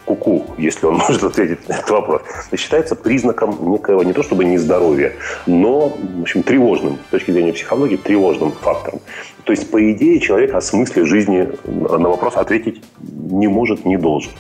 куку, 0.08 0.46
если 0.58 0.86
он 0.86 0.96
может 1.08 1.24
ответить 1.24 1.68
на 1.68 1.74
этот 1.74 1.90
вопрос, 1.90 2.22
считается 2.56 2.96
признаком 2.96 3.72
некоего 3.72 4.04
не 4.04 4.14
то 4.14 4.24
чтобы 4.24 4.46
нездоровья, 4.46 5.14
но, 5.46 5.90
в 5.90 6.22
общем, 6.22 6.44
тревожным, 6.44 6.98
с 7.08 7.12
точки 7.12 7.32
зрения 7.32 7.54
психологии, 7.54 7.98
тревожным 7.98 8.52
фактором. 8.52 9.02
То 9.44 9.54
есть, 9.54 9.70
по 9.72 9.92
идее, 9.92 10.20
человек 10.20 10.54
о 10.54 10.62
смысле 10.62 11.06
жизни 11.06 11.50
на 11.66 12.10
вопрос 12.10 12.36
ответить 12.36 12.84
не 13.00 13.48
может, 13.48 13.86
не 13.86 13.98
должен. 13.98 14.32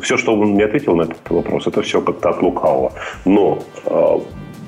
Все, 0.00 0.16
что 0.16 0.34
он 0.34 0.52
мне 0.52 0.64
ответил 0.64 0.94
на 0.96 1.02
этот 1.02 1.30
вопрос, 1.30 1.66
это 1.66 1.82
все 1.82 2.00
как-то 2.00 2.30
от 2.30 2.42
лукавого. 2.42 2.92
Но 3.24 3.62
э, 3.86 4.18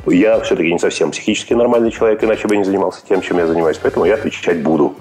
я 0.06 0.40
все-таки 0.40 0.72
не 0.72 0.78
совсем 0.78 1.10
психически 1.10 1.54
нормальный 1.54 1.90
человек, 1.90 2.22
иначе 2.24 2.48
бы 2.48 2.54
я 2.54 2.58
не 2.58 2.64
занимался 2.64 3.02
тем, 3.08 3.20
чем 3.20 3.38
я 3.38 3.46
занимаюсь. 3.46 3.78
Поэтому 3.80 4.04
я 4.04 4.14
отвечать 4.14 4.62
буду. 4.62 4.94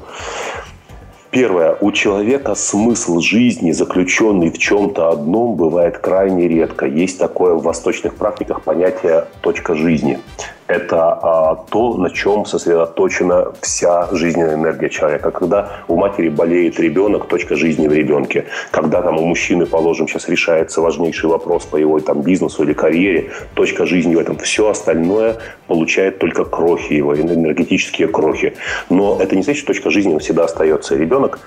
Первое. 1.33 1.75
У 1.81 1.91
человека 1.91 2.53
смысл 2.53 3.19
жизни, 3.19 3.71
заключенный 3.71 4.51
в 4.51 4.59
чем-то 4.59 5.09
одном, 5.09 5.55
бывает 5.55 5.97
крайне 5.97 6.47
редко. 6.47 6.85
Есть 6.85 7.17
такое 7.17 7.55
в 7.55 7.63
восточных 7.63 8.13
практиках 8.13 8.61
понятие 8.61 9.25
«точка 9.41 9.73
жизни» 9.73 10.19
это 10.67 10.97
а, 10.97 11.55
то, 11.55 11.97
на 11.97 12.09
чем 12.09 12.45
сосредоточена 12.45 13.53
вся 13.61 14.07
жизненная 14.11 14.55
энергия 14.55 14.89
человека. 14.89 15.31
Когда 15.31 15.83
у 15.87 15.95
матери 15.95 16.29
болеет 16.29 16.79
ребенок, 16.79 17.27
точка 17.27 17.55
жизни 17.55 17.87
в 17.87 17.93
ребенке. 17.93 18.45
Когда 18.71 19.01
там 19.01 19.17
у 19.17 19.25
мужчины, 19.25 19.65
положим, 19.65 20.07
сейчас 20.07 20.29
решается 20.29 20.81
важнейший 20.81 21.29
вопрос 21.29 21.65
по 21.65 21.77
его 21.77 21.99
там, 21.99 22.21
бизнесу 22.21 22.63
или 22.63 22.73
карьере, 22.73 23.31
точка 23.53 23.85
жизни 23.85 24.15
в 24.15 24.19
этом. 24.19 24.37
Все 24.37 24.69
остальное 24.69 25.37
получает 25.67 26.19
только 26.19 26.45
крохи 26.45 26.93
его, 26.93 27.15
энергетические 27.15 28.07
крохи. 28.07 28.53
Но 28.89 29.19
это 29.21 29.35
не 29.35 29.43
значит, 29.43 29.63
что 29.63 29.73
точка 29.73 29.89
жизни 29.89 30.17
всегда 30.19 30.45
остается. 30.45 30.95
Ребенок 30.95 31.39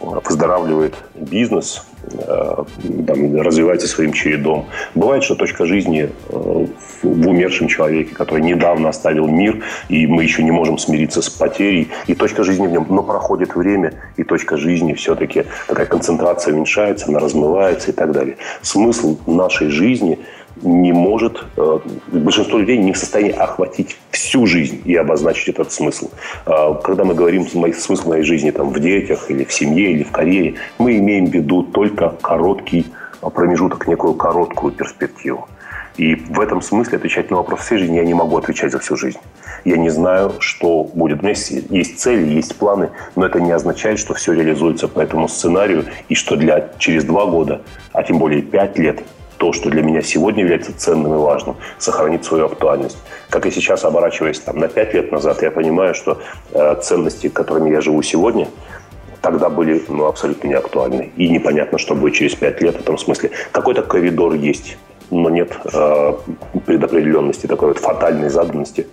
выздоравливает 0.00 0.94
бизнес, 1.14 1.86
там, 3.06 3.40
развивается 3.40 3.88
своим 3.88 4.12
чередом. 4.12 4.66
Бывает, 4.94 5.24
что 5.24 5.34
точка 5.34 5.66
жизни 5.66 6.10
э, 6.28 6.66
в 7.02 7.28
умершем 7.28 7.68
человеке, 7.68 8.14
который 8.14 8.42
недавно 8.42 8.88
оставил 8.88 9.26
мир, 9.26 9.62
и 9.88 10.06
мы 10.06 10.22
еще 10.22 10.42
не 10.42 10.50
можем 10.50 10.78
смириться 10.78 11.22
с 11.22 11.28
потерей, 11.28 11.88
и 12.06 12.14
точка 12.14 12.44
жизни 12.44 12.66
в 12.66 12.70
нем, 12.70 12.86
но 12.88 13.02
проходит 13.02 13.54
время, 13.54 13.94
и 14.16 14.24
точка 14.24 14.56
жизни 14.56 14.92
все-таки 14.94 15.44
такая 15.68 15.86
концентрация 15.86 16.54
уменьшается, 16.54 17.06
она 17.08 17.18
размывается 17.18 17.90
и 17.90 17.94
так 17.94 18.12
далее. 18.12 18.36
Смысл 18.62 19.18
нашей 19.26 19.68
жизни– 19.68 20.18
не 20.62 20.92
может, 20.92 21.44
э, 21.56 21.78
большинство 22.08 22.58
людей 22.58 22.78
не 22.78 22.92
в 22.92 22.96
состоянии 22.96 23.32
охватить 23.32 23.96
всю 24.10 24.46
жизнь 24.46 24.80
и 24.84 24.94
обозначить 24.96 25.48
этот 25.48 25.72
смысл. 25.72 26.10
Э, 26.46 26.74
когда 26.82 27.04
мы 27.04 27.14
говорим 27.14 27.46
смысл 27.46 28.08
моей 28.08 28.22
жизни 28.22 28.50
там, 28.50 28.70
в 28.70 28.80
детях 28.80 29.30
или 29.30 29.44
в 29.44 29.52
семье 29.52 29.92
или 29.92 30.02
в 30.02 30.12
карьере, 30.12 30.54
мы 30.78 30.96
имеем 30.98 31.26
в 31.26 31.34
виду 31.34 31.62
только 31.62 32.14
короткий 32.20 32.86
промежуток, 33.20 33.86
некую 33.86 34.14
короткую 34.14 34.72
перспективу. 34.72 35.48
И 35.96 36.14
в 36.14 36.40
этом 36.40 36.60
смысле 36.60 36.98
отвечать 36.98 37.30
на 37.30 37.38
вопрос 37.38 37.60
всей 37.60 37.78
жизни 37.78 37.96
я 37.96 38.04
не 38.04 38.14
могу 38.14 38.36
отвечать 38.36 38.70
за 38.70 38.78
всю 38.78 38.96
жизнь. 38.96 39.18
Я 39.64 39.76
не 39.76 39.88
знаю, 39.88 40.34
что 40.40 40.84
будет. 40.84 41.20
У 41.20 41.22
меня 41.22 41.34
есть 41.70 41.98
цели, 41.98 42.34
есть 42.34 42.56
планы, 42.56 42.90
но 43.14 43.24
это 43.24 43.40
не 43.40 43.50
означает, 43.50 43.98
что 43.98 44.12
все 44.14 44.32
реализуется 44.32 44.88
по 44.88 45.00
этому 45.00 45.28
сценарию 45.28 45.86
и 46.08 46.14
что 46.14 46.36
для 46.36 46.68
через 46.78 47.04
два 47.04 47.24
года, 47.26 47.62
а 47.92 48.02
тем 48.02 48.18
более 48.18 48.42
пять 48.42 48.78
лет, 48.78 49.02
то, 49.38 49.52
что 49.52 49.70
для 49.70 49.82
меня 49.82 50.02
сегодня 50.02 50.42
является 50.42 50.76
ценным 50.76 51.14
и 51.14 51.16
важным, 51.16 51.56
сохранит 51.78 52.24
свою 52.24 52.46
актуальность. 52.46 52.98
Как 53.30 53.46
и 53.46 53.50
сейчас, 53.50 53.84
оборачиваясь 53.84 54.40
там, 54.40 54.58
на 54.58 54.68
пять 54.68 54.94
лет 54.94 55.12
назад, 55.12 55.42
я 55.42 55.50
понимаю, 55.50 55.94
что 55.94 56.18
э, 56.52 56.76
ценности, 56.82 57.28
которыми 57.28 57.70
я 57.70 57.80
живу 57.80 58.02
сегодня, 58.02 58.48
тогда 59.20 59.48
были 59.48 59.84
ну, 59.88 60.06
абсолютно 60.06 60.48
не 60.48 60.54
актуальны. 60.54 61.10
И 61.16 61.28
непонятно, 61.28 61.78
что 61.78 61.94
будет 61.94 62.14
через 62.14 62.34
пять 62.34 62.60
лет 62.60 62.76
в 62.76 62.80
этом 62.80 62.98
смысле. 62.98 63.30
Какой-то 63.52 63.82
коридор 63.82 64.34
есть, 64.34 64.78
но 65.10 65.30
нет 65.30 65.52
э, 65.72 66.12
предопределенности, 66.64 67.46
такой 67.46 67.68
вот 67.68 67.78
фатальной 67.78 68.28
заданности. 68.28 68.86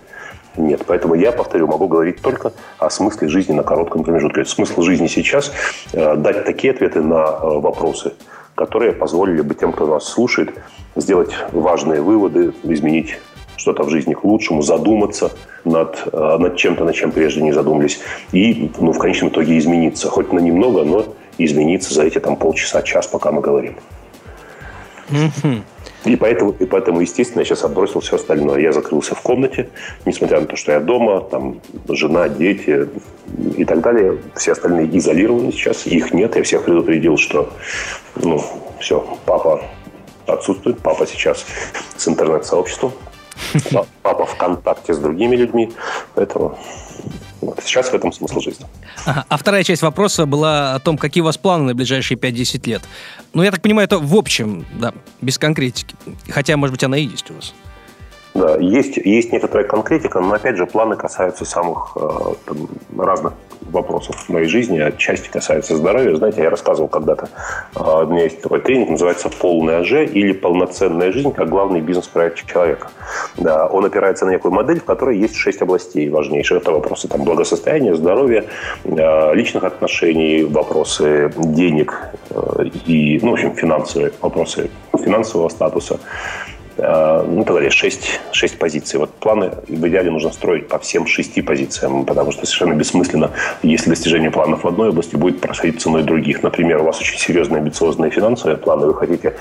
Нет, 0.56 0.82
поэтому 0.86 1.14
я, 1.14 1.32
повторю, 1.32 1.66
могу 1.66 1.88
говорить 1.88 2.22
только 2.22 2.52
о 2.78 2.88
смысле 2.88 3.28
жизни 3.28 3.52
на 3.52 3.64
коротком 3.64 4.04
промежутке. 4.04 4.44
Смысл 4.44 4.82
жизни 4.82 5.08
сейчас 5.08 5.52
э,– 5.92 6.14
дать 6.16 6.44
такие 6.44 6.72
ответы 6.72 7.00
на 7.00 7.24
э, 7.24 7.58
вопросы– 7.58 8.12
которые 8.54 8.92
позволили 8.92 9.42
бы 9.42 9.54
тем, 9.54 9.72
кто 9.72 9.86
нас 9.86 10.08
слушает, 10.08 10.54
сделать 10.96 11.34
важные 11.52 12.00
выводы, 12.00 12.52
изменить 12.62 13.18
что-то 13.56 13.84
в 13.84 13.90
жизни 13.90 14.14
к 14.14 14.24
лучшему, 14.24 14.62
задуматься 14.62 15.32
над, 15.64 16.08
э, 16.12 16.36
над 16.38 16.56
чем-то, 16.56 16.84
над 16.84 16.94
чем 16.94 17.12
прежде 17.12 17.42
не 17.42 17.52
задумались, 17.52 18.00
и 18.32 18.70
ну, 18.78 18.92
в 18.92 18.98
конечном 18.98 19.30
итоге 19.30 19.58
измениться. 19.58 20.08
Хоть 20.08 20.32
на 20.32 20.38
немного, 20.38 20.84
но 20.84 21.06
измениться 21.38 21.94
за 21.94 22.04
эти 22.04 22.18
там 22.20 22.36
полчаса, 22.36 22.82
час, 22.82 23.06
пока 23.06 23.32
мы 23.32 23.40
говорим. 23.40 23.76
Mm-hmm. 25.10 25.62
И 26.04 26.16
поэтому, 26.16 26.50
и 26.52 26.66
поэтому, 26.66 27.00
естественно, 27.00 27.40
я 27.40 27.46
сейчас 27.46 27.64
отбросил 27.64 28.00
все 28.00 28.16
остальное. 28.16 28.60
Я 28.60 28.72
закрылся 28.72 29.14
в 29.14 29.22
комнате, 29.22 29.70
несмотря 30.04 30.40
на 30.40 30.46
то, 30.46 30.56
что 30.56 30.72
я 30.72 30.80
дома, 30.80 31.20
там 31.22 31.60
жена, 31.88 32.28
дети 32.28 32.88
и 33.56 33.64
так 33.64 33.80
далее. 33.80 34.18
Все 34.34 34.52
остальные 34.52 34.96
изолированы 34.98 35.50
сейчас, 35.52 35.86
их 35.86 36.12
нет. 36.12 36.36
Я 36.36 36.42
всех 36.42 36.64
предупредил, 36.64 37.16
что 37.16 37.50
ну, 38.16 38.42
все, 38.80 39.06
папа 39.24 39.62
отсутствует, 40.26 40.78
папа 40.80 41.06
сейчас 41.06 41.46
с 41.96 42.06
интернет-сообществом, 42.06 42.92
папа 44.02 44.26
в 44.26 44.36
контакте 44.36 44.92
с 44.92 44.98
другими 44.98 45.36
людьми. 45.36 45.72
Поэтому. 46.14 46.58
Сейчас 47.62 47.88
в 47.90 47.94
этом 47.94 48.12
смысл 48.12 48.40
жизни. 48.40 48.66
Ага. 49.04 49.24
А 49.28 49.36
вторая 49.36 49.64
часть 49.64 49.82
вопроса 49.82 50.26
была 50.26 50.74
о 50.74 50.80
том, 50.80 50.96
какие 50.96 51.22
у 51.22 51.24
вас 51.24 51.36
планы 51.36 51.64
на 51.64 51.74
ближайшие 51.74 52.18
5-10 52.18 52.68
лет. 52.68 52.82
Ну, 53.32 53.42
я 53.42 53.50
так 53.50 53.62
понимаю, 53.62 53.86
это 53.86 53.98
в 53.98 54.14
общем, 54.14 54.64
да, 54.78 54.92
без 55.20 55.38
конкретики. 55.38 55.94
Хотя, 56.28 56.56
может 56.56 56.72
быть, 56.72 56.84
она 56.84 56.96
и 56.96 57.04
есть 57.04 57.30
у 57.30 57.34
вас. 57.34 57.54
Да, 58.34 58.56
есть, 58.56 58.96
есть 58.96 59.32
некоторая 59.32 59.64
конкретика, 59.64 60.18
но 60.18 60.34
опять 60.34 60.56
же 60.56 60.66
планы 60.66 60.96
касаются 60.96 61.44
самых 61.44 61.92
э, 61.94 62.08
там, 62.46 62.68
разных 62.98 63.34
вопросов 63.60 64.16
в 64.16 64.28
моей 64.28 64.46
жизни, 64.46 64.80
отчасти 64.80 65.28
касаются 65.28 65.76
здоровья. 65.76 66.16
Знаете, 66.16 66.42
я 66.42 66.50
рассказывал 66.50 66.88
когда-то, 66.88 67.28
э, 67.76 67.80
у 67.80 68.06
меня 68.06 68.24
есть 68.24 68.42
такой 68.42 68.60
тренинг, 68.60 68.90
называется 68.90 69.28
«Полная 69.28 69.84
Ж» 69.84 70.06
или 70.06 70.32
«Полноценная 70.32 71.12
жизнь 71.12 71.32
как 71.32 71.48
главный 71.48 71.80
бизнес-проект 71.80 72.44
человека». 72.44 72.88
Да, 73.36 73.68
он 73.68 73.84
опирается 73.84 74.26
на 74.26 74.30
некую 74.30 74.52
модель, 74.52 74.80
в 74.80 74.84
которой 74.84 75.16
есть 75.16 75.36
шесть 75.36 75.62
областей 75.62 76.10
важнейших. 76.10 76.62
Это 76.62 76.72
вопросы 76.72 77.06
там, 77.06 77.22
благосостояния, 77.22 77.94
здоровья, 77.94 78.46
э, 78.84 79.34
личных 79.34 79.62
отношений, 79.62 80.42
вопросы 80.42 81.32
денег 81.36 82.10
и, 82.86 83.20
ну, 83.22 83.30
в 83.30 83.34
общем, 83.34 83.54
финансовые 83.54 84.12
вопросы 84.20 84.70
финансового 85.04 85.48
статуса, 85.48 86.00
ну, 86.76 87.44
так 87.44 87.54
далее, 87.54 87.70
6, 87.70 88.20
6 88.32 88.58
позиций. 88.58 88.98
Вот 89.00 89.10
планы 89.14 89.52
в 89.68 89.88
идеале 89.88 90.10
нужно 90.10 90.30
строить 90.30 90.68
по 90.68 90.78
всем 90.78 91.06
шести 91.06 91.42
позициям, 91.42 92.04
потому 92.04 92.32
что 92.32 92.46
совершенно 92.46 92.74
бессмысленно, 92.74 93.30
если 93.62 93.90
достижение 93.90 94.30
планов 94.30 94.64
в 94.64 94.68
одной 94.68 94.88
области 94.90 95.16
будет 95.16 95.40
происходить 95.40 95.80
ценой 95.80 96.02
других. 96.02 96.42
Например, 96.42 96.82
у 96.82 96.84
вас 96.84 97.00
очень 97.00 97.18
серьезные 97.18 97.60
амбициозные 97.60 98.10
финансовые 98.10 98.56
планы, 98.56 98.86
вы 98.86 98.94
хотите 98.94 99.34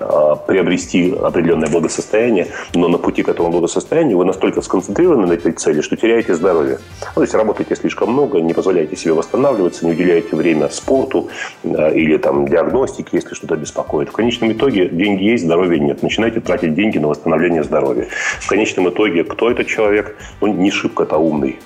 Э, 0.00 0.36
приобрести 0.46 1.12
определенное 1.12 1.68
благосостояние, 1.68 2.46
но 2.72 2.86
на 2.86 2.98
пути 2.98 3.24
к 3.24 3.28
этому 3.28 3.50
благосостоянию 3.50 4.16
вы 4.16 4.24
настолько 4.24 4.62
сконцентрированы 4.62 5.26
на 5.26 5.32
этой 5.32 5.50
цели, 5.52 5.80
что 5.80 5.96
теряете 5.96 6.34
здоровье. 6.34 6.78
Ну, 7.00 7.14
то 7.16 7.22
есть 7.22 7.34
работаете 7.34 7.74
слишком 7.74 8.12
много, 8.12 8.40
не 8.40 8.54
позволяете 8.54 8.94
себе 8.94 9.14
восстанавливаться, 9.14 9.84
не 9.84 9.92
уделяете 9.92 10.36
время 10.36 10.68
спорту 10.68 11.30
э, 11.64 11.94
или 11.96 12.16
там, 12.16 12.46
диагностике, 12.46 13.08
если 13.12 13.34
что-то 13.34 13.56
беспокоит. 13.56 14.10
В 14.10 14.12
конечном 14.12 14.52
итоге 14.52 14.88
деньги 14.88 15.24
есть, 15.24 15.44
здоровья 15.44 15.80
нет. 15.80 16.00
Начинаете 16.00 16.40
тратить 16.40 16.67
деньги 16.74 16.98
на 16.98 17.08
восстановление 17.08 17.62
здоровья. 17.62 18.06
В 18.40 18.48
конечном 18.48 18.88
итоге 18.88 19.24
кто 19.24 19.50
этот 19.50 19.66
человек? 19.66 20.16
Ну, 20.40 20.48
не 20.48 20.70
шибко-то 20.70 21.18
умный 21.18 21.58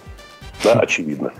да, 0.63 0.73
очевидно. 0.81 1.33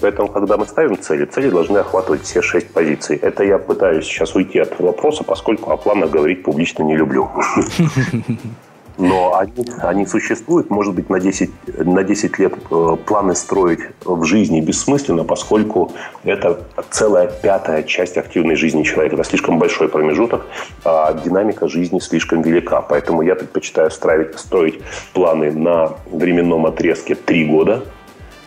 Поэтому, 0.00 0.28
когда 0.28 0.56
мы 0.56 0.66
ставим 0.66 0.98
цели, 0.98 1.24
цели 1.24 1.50
должны 1.50 1.78
охватывать 1.78 2.22
все 2.22 2.42
шесть 2.42 2.70
позиций. 2.72 3.16
Это 3.16 3.44
я 3.44 3.58
пытаюсь 3.58 4.04
сейчас 4.04 4.34
уйти 4.34 4.58
от 4.58 4.78
вопроса, 4.80 5.24
поскольку 5.24 5.70
о 5.70 5.76
планах 5.76 6.10
говорить 6.10 6.42
публично 6.42 6.82
не 6.84 6.96
люблю. 6.96 7.30
Но 9.00 9.36
они, 9.36 9.52
они 9.78 10.06
существуют, 10.06 10.70
может 10.70 10.94
быть, 10.94 11.08
на 11.08 11.20
10, 11.20 11.50
на 11.86 12.04
10 12.04 12.38
лет 12.38 12.52
э, 12.70 12.96
планы 13.06 13.34
строить 13.34 13.80
в 14.04 14.24
жизни 14.24 14.60
бессмысленно, 14.60 15.24
поскольку 15.24 15.92
это 16.22 16.60
целая 16.90 17.26
пятая 17.26 17.82
часть 17.82 18.18
активной 18.18 18.56
жизни 18.56 18.82
человека. 18.82 19.16
Это 19.16 19.24
слишком 19.24 19.58
большой 19.58 19.88
промежуток, 19.88 20.46
а 20.84 21.12
динамика 21.14 21.66
жизни 21.66 21.98
слишком 21.98 22.42
велика. 22.42 22.82
Поэтому 22.82 23.22
я 23.22 23.34
предпочитаю 23.34 23.90
строить, 23.90 24.38
строить 24.38 24.80
планы 25.14 25.50
на 25.50 25.94
временном 26.10 26.66
отрезке 26.66 27.14
3 27.14 27.46
года– 27.46 27.84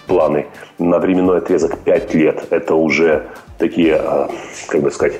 планы 0.08 0.48
на 0.80 1.00
временной 1.00 1.40
отрезок 1.40 1.80
5 1.80 2.14
лет. 2.14 2.46
Это 2.50 2.76
уже 2.76 3.28
такие, 3.58 3.96
а, 3.96 4.30
как 4.68 4.82
бы 4.82 4.92
сказать, 4.92 5.20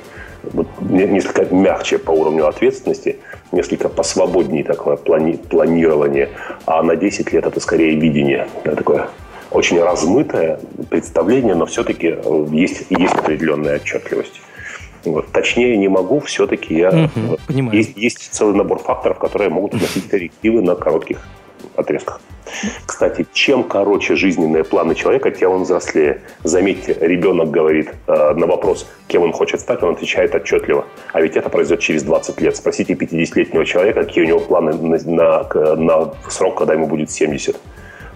несколько 0.80 1.54
мягче 1.54 1.98
по 1.98 2.10
уровню 2.10 2.46
ответственности, 2.46 3.18
несколько 3.52 3.88
посвободнее 3.88 4.64
такое 4.64 4.96
плани 4.96 5.36
планирование, 5.36 6.30
а 6.66 6.82
на 6.82 6.96
10 6.96 7.32
лет 7.32 7.46
это 7.46 7.60
скорее 7.60 7.98
видение, 7.98 8.48
да, 8.64 8.74
такое 8.74 9.08
очень 9.50 9.80
размытое 9.80 10.58
представление, 10.90 11.54
но 11.54 11.66
все-таки 11.66 12.16
э, 12.16 12.46
есть, 12.50 12.86
есть 12.90 13.14
определенная 13.14 13.76
отчетливость. 13.76 14.40
Вот. 15.04 15.30
Точнее 15.32 15.76
не 15.76 15.88
могу, 15.88 16.20
все-таки 16.20 16.74
я... 16.74 16.88
Угу, 16.88 17.38
понимаю. 17.46 17.76
Есть, 17.76 17.96
есть 17.96 18.32
целый 18.32 18.54
набор 18.56 18.78
факторов, 18.78 19.18
которые 19.18 19.50
могут 19.50 19.74
вносить 19.74 20.08
коррективы 20.08 20.62
на 20.62 20.74
коротких 20.74 21.26
отрезках. 21.76 22.20
Кстати, 22.86 23.26
чем 23.32 23.64
короче 23.64 24.16
жизненные 24.16 24.64
планы 24.64 24.94
человека, 24.94 25.30
тем 25.30 25.52
он 25.52 25.62
взрослее. 25.62 26.22
Заметьте, 26.42 26.96
ребенок 27.00 27.50
говорит 27.50 27.90
э, 28.06 28.34
на 28.34 28.46
вопрос, 28.46 28.86
кем 29.08 29.22
он 29.22 29.32
хочет 29.32 29.60
стать, 29.60 29.82
он 29.82 29.94
отвечает 29.94 30.34
отчетливо. 30.34 30.84
А 31.12 31.20
ведь 31.20 31.36
это 31.36 31.48
произойдет 31.48 31.80
через 31.80 32.02
20 32.02 32.40
лет. 32.40 32.56
Спросите 32.56 32.94
50-летнего 32.94 33.64
человека, 33.64 34.04
какие 34.04 34.24
у 34.24 34.26
него 34.26 34.40
планы 34.40 34.72
на, 34.74 34.98
на, 35.04 35.76
на 35.76 36.14
срок, 36.28 36.58
когда 36.58 36.74
ему 36.74 36.86
будет 36.86 37.10
70. 37.10 37.56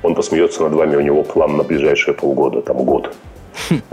Он 0.03 0.15
посмеется 0.15 0.63
над 0.63 0.73
вами, 0.75 0.97
у 0.97 1.01
него 1.01 1.23
план 1.23 1.57
на 1.57 1.65
ближайшие 1.65 2.15
полгода, 2.15 2.63
там 2.63 2.77
год. 2.79 3.15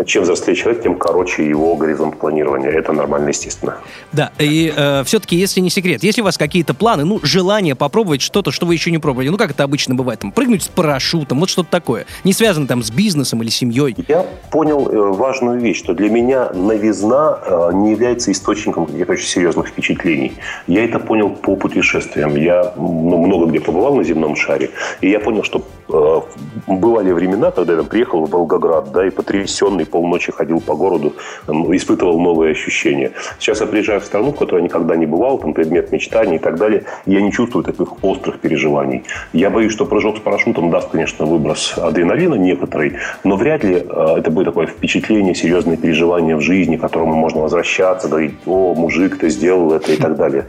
Чем 0.06 0.24
взрослее 0.24 0.56
человек, 0.56 0.84
тем 0.84 0.96
короче 0.98 1.48
его 1.48 1.76
горизонт 1.76 2.18
планирования. 2.18 2.70
Это 2.70 2.94
нормально, 2.94 3.30
естественно. 3.30 3.78
Да, 4.12 4.32
и 4.40 4.74
э, 4.76 5.04
все-таки, 5.06 5.36
если 5.36 5.60
не 5.60 5.70
секрет, 5.70 6.04
если 6.04 6.22
у 6.22 6.24
вас 6.24 6.38
какие-то 6.38 6.74
планы, 6.74 7.06
ну, 7.06 7.20
желание 7.24 7.76
попробовать 7.76 8.22
что-то, 8.22 8.52
что 8.52 8.66
вы 8.66 8.74
еще 8.74 8.92
не 8.92 8.98
пробовали, 8.98 9.30
ну, 9.30 9.38
как 9.38 9.52
это 9.52 9.64
обычно 9.64 9.96
бывает, 9.96 10.20
там, 10.20 10.32
прыгнуть 10.32 10.64
с 10.64 10.68
парашютом, 10.68 11.40
вот 11.40 11.50
что-то 11.50 11.70
такое, 11.70 12.06
не 12.24 12.34
связано 12.34 12.68
там 12.68 12.84
с 12.84 12.92
бизнесом 12.92 13.42
или 13.42 13.50
семьей. 13.50 13.96
Я 14.08 14.26
понял 14.52 14.90
э, 14.90 15.12
важную 15.14 15.60
вещь, 15.60 15.80
что 15.80 15.94
для 15.94 16.10
меня 16.10 16.52
новизна 16.54 17.40
э, 17.46 17.70
не 17.74 17.92
является 17.92 18.32
источником 18.32 18.86
каких-то 18.86 19.14
очень 19.14 19.28
серьезных 19.28 19.68
впечатлений. 19.68 20.34
Я 20.68 20.86
это 20.86 21.00
понял 21.00 21.30
по 21.30 21.56
путешествиям. 21.56 22.36
Я 22.36 22.74
ну, 22.76 23.18
много 23.18 23.48
где 23.48 23.60
побывал 23.60 23.96
на 23.96 24.04
земном 24.04 24.36
шаре, 24.36 24.70
и 25.02 25.10
я 25.10 25.20
понял, 25.20 25.44
что 25.44 25.64
э, 25.90 26.22
бывали 26.68 27.12
времена, 27.12 27.52
когда 27.52 27.74
я 27.74 27.80
там, 27.80 27.88
приехал 27.88 28.26
в 28.26 28.30
Волгоград, 28.30 28.92
да, 28.92 29.06
и 29.06 29.10
потрясен 29.10 29.55
потрясенный, 29.56 29.86
полночи 29.86 30.32
ходил 30.32 30.60
по 30.60 30.76
городу, 30.76 31.14
испытывал 31.48 32.20
новые 32.20 32.52
ощущения. 32.52 33.12
Сейчас 33.40 33.62
я 33.62 33.68
приезжаю 33.68 34.02
в 34.02 34.06
страну, 34.06 34.32
в 34.32 34.36
которой 34.36 34.60
я 34.60 34.66
никогда 34.66 34.96
не 34.96 35.06
бывал, 35.06 35.38
там 35.38 35.54
предмет 35.54 35.92
мечтаний 35.92 36.36
и 36.36 36.40
так 36.40 36.58
далее, 36.58 36.84
и 37.06 37.14
я 37.14 37.22
не 37.22 37.32
чувствую 37.32 37.64
таких 37.64 38.04
острых 38.04 38.40
переживаний. 38.40 39.04
Я 39.34 39.50
боюсь, 39.50 39.72
что 39.72 39.86
прыжок 39.86 40.18
с 40.18 40.20
парашютом 40.20 40.72
даст, 40.72 40.90
конечно, 40.90 41.26
выброс 41.26 41.76
адреналина 41.78 42.36
некоторый, 42.36 42.94
но 43.24 43.36
вряд 43.36 43.64
ли 43.64 43.76
э, 43.76 44.16
это 44.18 44.32
будет 44.32 44.46
такое 44.46 44.68
впечатление, 44.68 45.36
серьезные 45.36 45.78
переживания 45.78 46.36
в 46.36 46.42
жизни, 46.42 46.78
к 46.78 46.82
которому 46.82 47.16
можно 47.16 47.42
возвращаться, 47.42 48.08
говорить, 48.08 48.34
о, 48.46 48.74
мужик, 48.76 49.18
ты 49.18 49.30
сделал 49.30 49.74
это 49.74 49.92
и 49.92 49.98
так 49.98 50.16
далее. 50.16 50.46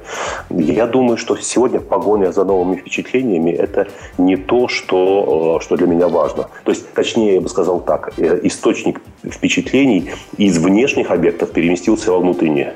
Я 0.51 0.87
думаю, 0.87 1.17
что 1.17 1.37
сегодня 1.37 1.81
погоня 1.81 2.33
за 2.33 2.45
новыми 2.45 2.77
впечатлениями– 2.77 3.51
это 3.67 3.87
не 4.19 4.37
то, 4.37 4.69
что, 4.69 5.59
э, 5.59 5.65
что 5.65 5.77
для 5.77 5.87
меня 5.87 6.09
важно. 6.09 6.49
То 6.65 6.73
есть, 6.73 6.93
точнее, 6.93 7.35
я 7.35 7.41
бы 7.41 7.49
сказал 7.49 7.81
так, 7.81 8.13
э, 8.19 8.41
источник 8.43 8.96
впечатлений 9.25 10.11
из 10.37 10.59
внешних 10.59 11.11
объектов 11.11 11.53
переместился 11.53 12.13
во 12.13 12.19
внутренние. 12.19 12.75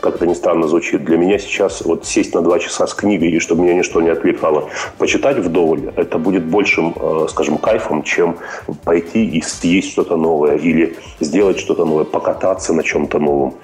Как 0.00 0.14
это 0.14 0.26
ни 0.28 0.34
странно 0.34 0.68
звучит, 0.68 1.04
для 1.04 1.16
меня 1.16 1.38
сейчас 1.38 1.82
вот 1.82 2.06
сесть 2.06 2.32
на 2.32 2.40
два 2.40 2.60
часа 2.60 2.86
с 2.86 2.94
книгой, 2.94 3.30
и 3.30 3.40
чтобы 3.40 3.64
меня 3.64 3.74
ничто 3.74 4.00
не 4.00 4.10
отвлекало, 4.10 4.70
почитать 4.96 5.38
вдоволь, 5.38 5.92
это 5.96 6.18
будет 6.18 6.44
большим, 6.44 6.94
э, 6.94 7.26
скажем, 7.28 7.58
кайфом, 7.58 8.04
чем 8.04 8.36
пойти 8.84 9.26
и 9.26 9.42
съесть 9.42 9.90
что-то 9.90 10.16
новое 10.16 10.56
или 10.56 10.96
сделать 11.18 11.58
что-то 11.58 11.84
новое, 11.84 12.04
покататься 12.04 12.72
на 12.72 12.84
чем-то 12.84 13.18
новом. 13.18 13.54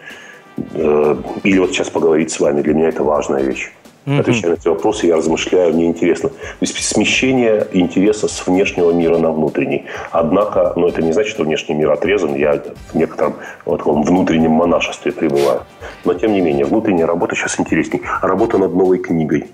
Э, 0.72 1.16
или 1.44 1.58
вот 1.60 1.70
сейчас 1.70 1.88
поговорить 1.90 2.32
с 2.32 2.40
вами. 2.40 2.62
Для 2.62 2.74
меня 2.74 2.88
это 2.88 3.04
важная 3.04 3.42
вещь 3.42 3.70
mm-hmm. 4.06 4.20
отвечая 4.20 4.50
на 4.50 4.54
эти 4.54 4.68
вопросы, 4.68 5.06
я 5.06 5.16
размышляю, 5.16 5.74
мне 5.74 5.86
интересно. 5.86 6.28
То 6.30 6.36
есть 6.60 6.76
смещение 6.84 7.66
интереса 7.72 8.28
с 8.28 8.46
внешнего 8.46 8.92
мира 8.92 9.18
на 9.18 9.30
внутренний. 9.30 9.86
Однако, 10.10 10.72
ну, 10.76 10.88
это 10.88 11.02
не 11.02 11.12
значит, 11.12 11.32
что 11.32 11.44
внешний 11.44 11.74
мир 11.74 11.90
отрезан. 11.90 12.34
Я 12.34 12.62
в 12.92 12.94
некотором 12.94 13.34
вот 13.64 13.78
таком 13.78 14.02
внутреннем 14.02 14.52
монашестве 14.52 15.12
пребываю. 15.12 15.62
Но, 16.04 16.14
тем 16.14 16.32
не 16.32 16.40
менее, 16.40 16.64
внутренняя 16.64 17.06
работа 17.06 17.34
сейчас 17.34 17.58
интересней. 17.60 18.02
Работа 18.22 18.58
над 18.58 18.74
новой 18.74 18.98
книгой. 18.98 19.46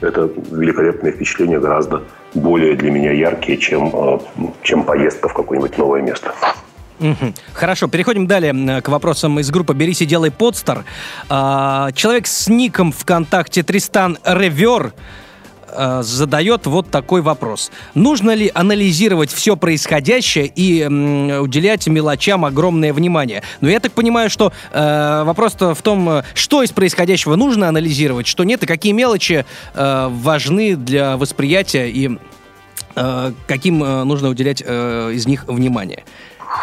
Это 0.00 0.30
великолепное 0.50 1.10
впечатление, 1.10 1.58
гораздо 1.58 2.02
более 2.34 2.76
для 2.76 2.90
меня 2.90 3.12
яркие, 3.12 3.56
чем, 3.56 3.90
э, 3.94 4.18
чем 4.62 4.84
поездка 4.84 5.28
в 5.28 5.32
какое-нибудь 5.32 5.78
новое 5.78 6.02
место. 6.02 6.34
Хорошо, 7.52 7.88
переходим 7.88 8.26
далее 8.26 8.80
к 8.80 8.88
вопросам 8.88 9.38
из 9.40 9.50
группы 9.50 9.74
«Берись 9.74 10.02
и 10.02 10.06
делай 10.06 10.30
подстер». 10.30 10.84
А, 11.28 11.92
человек 11.92 12.26
с 12.26 12.48
ником 12.48 12.92
ВКонтакте 12.92 13.62
Тристан 13.62 14.18
Ревер 14.24 14.92
а, 15.68 16.02
задает 16.02 16.66
вот 16.66 16.90
такой 16.90 17.20
вопрос. 17.20 17.70
Нужно 17.94 18.34
ли 18.34 18.50
анализировать 18.54 19.30
все 19.30 19.56
происходящее 19.56 20.46
и 20.46 20.82
м, 20.82 21.42
уделять 21.42 21.86
мелочам 21.86 22.44
огромное 22.44 22.92
внимание? 22.92 23.42
Но 23.60 23.68
я 23.68 23.80
так 23.80 23.92
понимаю, 23.92 24.30
что 24.30 24.52
э, 24.72 25.22
вопрос-то 25.24 25.74
в 25.74 25.82
том, 25.82 26.22
что 26.34 26.62
из 26.62 26.72
происходящего 26.72 27.36
нужно 27.36 27.68
анализировать, 27.68 28.26
что 28.26 28.44
нет, 28.44 28.62
и 28.62 28.66
какие 28.66 28.92
мелочи 28.92 29.44
э, 29.74 30.08
важны 30.10 30.76
для 30.76 31.16
восприятия 31.16 31.90
и 31.90 32.18
э, 32.94 33.32
каким 33.46 33.82
э, 33.82 34.04
нужно 34.04 34.28
уделять 34.28 34.62
э, 34.64 35.12
из 35.12 35.26
них 35.26 35.44
внимание. 35.46 36.04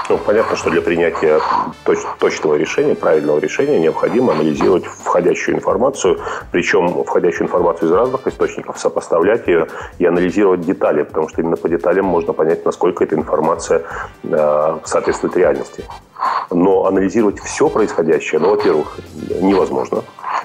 Ну, 0.09 0.17
понятно, 0.17 0.55
что 0.55 0.69
для 0.69 0.81
принятия 0.81 1.39
точ 1.85 1.99
точного 2.19 2.55
решения, 2.55 2.95
правильного 2.95 3.39
решения 3.39 3.79
необходимо 3.79 4.33
анализировать 4.33 4.85
входящую 4.85 5.57
информацию, 5.57 6.19
причем 6.51 7.03
входящую 7.03 7.47
информацию 7.47 7.89
из 7.89 7.93
разных 7.93 8.27
источников, 8.27 8.77
сопоставлять 8.79 9.47
ее 9.47 9.67
и 9.99 10.05
анализировать 10.05 10.61
детали, 10.61 11.03
потому 11.03 11.29
что 11.29 11.41
именно 11.41 11.55
по 11.55 11.69
деталям 11.69 12.05
можно 12.05 12.33
понять, 12.33 12.65
насколько 12.65 13.03
эта 13.03 13.15
информация 13.15 13.83
э, 14.23 14.77
соответствует 14.83 15.37
реальности. 15.37 15.85
Но 16.51 16.85
анализировать 16.85 17.39
все 17.39 17.69
происходящее, 17.69 18.39
ну, 18.39 18.49
во-первых, 18.49 18.97
невозможно. 19.41 20.03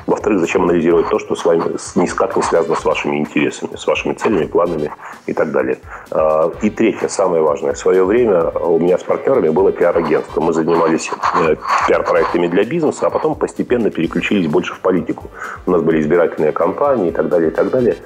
Во-вторых, 0.09 0.41
зачем 0.41 0.63
анализировать 0.63 1.11
то, 1.11 1.19
что 1.19 1.35
с 1.35 1.45
вами 1.45 1.63
никак 1.97 2.35
не 2.35 2.43
связано 2.43 2.75
с 2.75 2.85
вашими 2.87 3.19
интересами, 3.19 3.77
с 3.77 3.87
вашими 3.87 4.15
целями, 4.15 4.47
планами 4.47 4.91
и 5.27 5.35
так 5.35 5.53
далее. 5.53 5.81
А, 6.11 6.51
и 6.63 6.71
третье, 6.71 7.09
самое 7.09 7.43
важное. 7.43 7.75
В 7.75 7.79
свое 7.79 8.03
время 8.03 8.49
у 8.49 8.79
меня 8.79 8.97
с 8.97 9.03
партнерами 9.03 9.51
было 9.51 9.71
пиар-агентство. 9.71 10.41
Мы 10.41 10.55
занимались 10.55 11.11
э, 11.35 11.57
пиар-проектами 11.87 12.47
для 12.47 12.65
бизнеса, 12.65 13.09
а 13.09 13.11
потом 13.11 13.35
постепенно 13.35 13.91
переключились 13.91 14.47
больше 14.47 14.73
в 14.73 14.81
политику. 14.81 15.25
У 15.67 15.73
нас 15.73 15.83
были 15.83 16.01
избирательные 16.01 16.53
кампании 16.53 17.09
и 17.09 17.13
так 17.13 17.29
далее, 17.29 17.51
и 17.51 17.55
так 17.55 17.69
далее. 17.69 17.97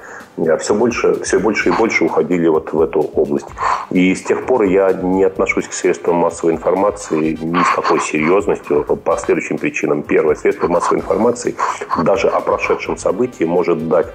Все 0.59 0.73
больше, 0.73 1.21
все 1.23 1.39
больше 1.39 1.69
и 1.69 1.71
больше 1.71 2.03
уходили 2.03 2.47
вот 2.47 2.73
в 2.73 2.81
эту 2.81 2.99
область. 2.99 3.47
И 3.91 4.13
с 4.15 4.23
тех 4.23 4.45
пор 4.45 4.63
я 4.63 4.91
не 4.91 5.23
отношусь 5.23 5.67
к 5.67 5.73
средствам 5.73 6.17
массовой 6.17 6.53
информации 6.53 7.37
ни 7.39 7.63
с 7.63 7.75
какой 7.75 8.01
серьезностью 8.01 8.83
по 8.83 9.15
следующим 9.17 9.57
причинам. 9.57 10.01
Первое, 10.01 10.35
средство 10.35 10.67
массовой 10.67 10.97
информации 10.97 11.55
даже 12.01 12.27
о 12.29 12.39
прошедшем 12.39 12.97
событии 12.97 13.43
может 13.43 13.87
дать 13.87 14.07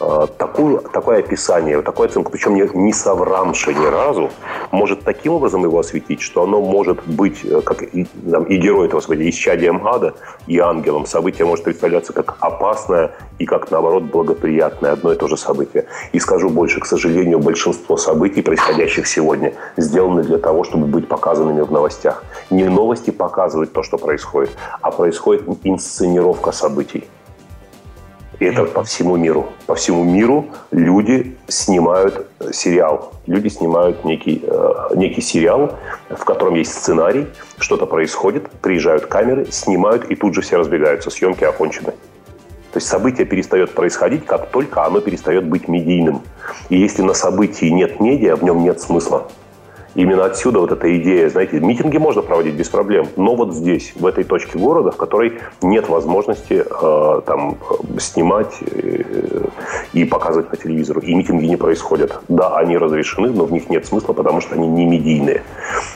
э, 0.00 0.26
такую, 0.38 0.80
такое 0.80 1.18
описание, 1.18 1.82
такую 1.82 2.08
оценку, 2.08 2.32
причем 2.32 2.54
не, 2.54 2.68
не 2.74 2.92
соврамши 2.92 3.74
ни 3.74 3.86
разу, 3.86 4.30
может 4.70 5.02
таким 5.04 5.34
образом 5.34 5.64
его 5.64 5.78
осветить, 5.78 6.20
что 6.20 6.42
оно 6.42 6.60
может 6.60 7.04
быть, 7.06 7.44
э, 7.44 7.60
как 7.62 7.82
и, 7.82 8.06
там, 8.30 8.44
и 8.44 8.56
герой 8.56 8.86
этого 8.86 9.00
события, 9.00 9.28
исчадием 9.28 9.86
ада 9.86 10.14
и 10.46 10.58
ангелом. 10.58 11.06
Событие 11.06 11.46
может 11.46 11.64
представляться 11.64 12.12
как 12.12 12.36
опасное 12.40 13.12
и 13.38 13.46
как, 13.46 13.70
наоборот, 13.70 14.04
благоприятное 14.04 14.92
одно 14.92 15.12
и 15.12 15.16
то 15.16 15.28
же 15.28 15.36
событие. 15.36 15.86
И 16.12 16.20
скажу 16.20 16.48
больше, 16.48 16.80
к 16.80 16.86
сожалению, 16.86 17.38
большинство 17.38 17.96
событий, 17.96 18.42
происходящих 18.42 19.06
сегодня, 19.06 19.54
сделаны 19.76 20.22
для 20.22 20.38
того, 20.38 20.64
чтобы 20.64 20.86
быть 20.86 21.08
показанными 21.08 21.62
в 21.62 21.72
новостях. 21.72 22.24
Не 22.50 22.64
новости 22.64 23.10
показывают 23.10 23.72
то, 23.72 23.82
что 23.82 23.98
происходит, 23.98 24.50
а 24.80 24.90
происходит 24.90 25.42
инсценировка 25.64 26.52
событий. 26.52 27.04
И 28.38 28.44
это 28.44 28.64
по 28.64 28.84
всему 28.84 29.16
миру. 29.16 29.48
По 29.66 29.74
всему 29.74 30.04
миру 30.04 30.46
люди 30.70 31.36
снимают 31.48 32.26
сериал. 32.52 33.12
Люди 33.26 33.48
снимают 33.48 34.04
некий, 34.04 34.42
э, 34.42 34.94
некий 34.94 35.20
сериал, 35.20 35.72
в 36.08 36.24
котором 36.24 36.54
есть 36.54 36.72
сценарий, 36.72 37.26
что-то 37.58 37.86
происходит, 37.86 38.48
приезжают 38.62 39.06
камеры, 39.06 39.46
снимают, 39.50 40.04
и 40.04 40.14
тут 40.14 40.34
же 40.34 40.40
все 40.40 40.56
разбегаются. 40.56 41.10
Съемки 41.10 41.44
окончены. 41.44 41.92
То 42.72 42.76
есть 42.76 42.86
событие 42.86 43.26
перестает 43.26 43.72
происходить, 43.72 44.24
как 44.24 44.50
только 44.50 44.84
оно 44.84 45.00
перестает 45.00 45.44
быть 45.44 45.68
медийным. 45.68 46.22
И 46.68 46.78
если 46.78 47.02
на 47.02 47.14
событии 47.14 47.66
нет 47.66 47.98
медиа, 47.98 48.36
в 48.36 48.44
нем 48.44 48.62
нет 48.62 48.80
смысла. 48.80 49.28
Именно 49.94 50.26
отсюда 50.26 50.60
вот 50.60 50.72
эта 50.72 50.96
идея, 50.98 51.28
знаете, 51.28 51.60
митинги 51.60 51.96
можно 51.96 52.22
проводить 52.22 52.54
без 52.54 52.68
проблем, 52.68 53.08
но 53.16 53.34
вот 53.34 53.54
здесь, 53.54 53.92
в 53.96 54.06
этой 54.06 54.24
точке 54.24 54.58
города, 54.58 54.90
в 54.90 54.96
которой 54.96 55.40
нет 55.62 55.88
возможности 55.88 56.64
э, 56.64 57.20
там 57.26 57.56
снимать 57.98 58.54
э, 58.60 59.46
и 59.94 60.04
показывать 60.04 60.48
по 60.48 60.56
телевизору, 60.56 61.00
и 61.00 61.14
митинги 61.14 61.46
не 61.46 61.56
происходят. 61.56 62.20
Да, 62.28 62.56
они 62.56 62.76
разрешены, 62.76 63.30
но 63.30 63.44
в 63.44 63.52
них 63.52 63.70
нет 63.70 63.86
смысла, 63.86 64.12
потому 64.12 64.40
что 64.40 64.54
они 64.54 64.68
не 64.68 64.84
медийные. 64.84 65.42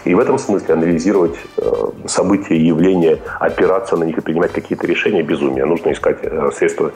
И 0.04 0.14
в 0.14 0.18
этом 0.18 0.38
смысле 0.38 0.74
анализировать 0.74 1.36
э, 1.58 1.72
события, 2.06 2.56
явления, 2.56 3.18
опираться 3.40 3.96
на 3.96 4.04
них 4.04 4.18
и 4.18 4.20
принимать 4.20 4.52
какие-то 4.52 4.86
решения– 4.86 5.22
безумие. 5.22 5.64
Нужно 5.64 5.92
искать 5.92 6.18
э, 6.22 6.50
средства 6.54 6.92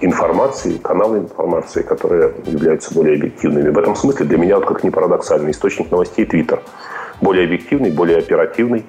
информации, 0.00 0.78
каналы 0.78 1.18
информации, 1.18 1.82
которые 1.82 2.32
являются 2.46 2.94
более 2.94 3.16
объективными. 3.16 3.70
В 3.70 3.78
этом 3.78 3.96
смысле 3.96 4.26
для 4.26 4.38
меня, 4.38 4.56
вот 4.56 4.66
как 4.66 4.84
ни 4.84 4.90
парадоксально, 4.90 5.50
источник 5.50 5.90
новостей– 5.90 6.24
Твиттер. 6.26 6.60
более 7.20 7.44
объективный, 7.44 7.90
более 7.90 8.18
оперативный 8.18 8.84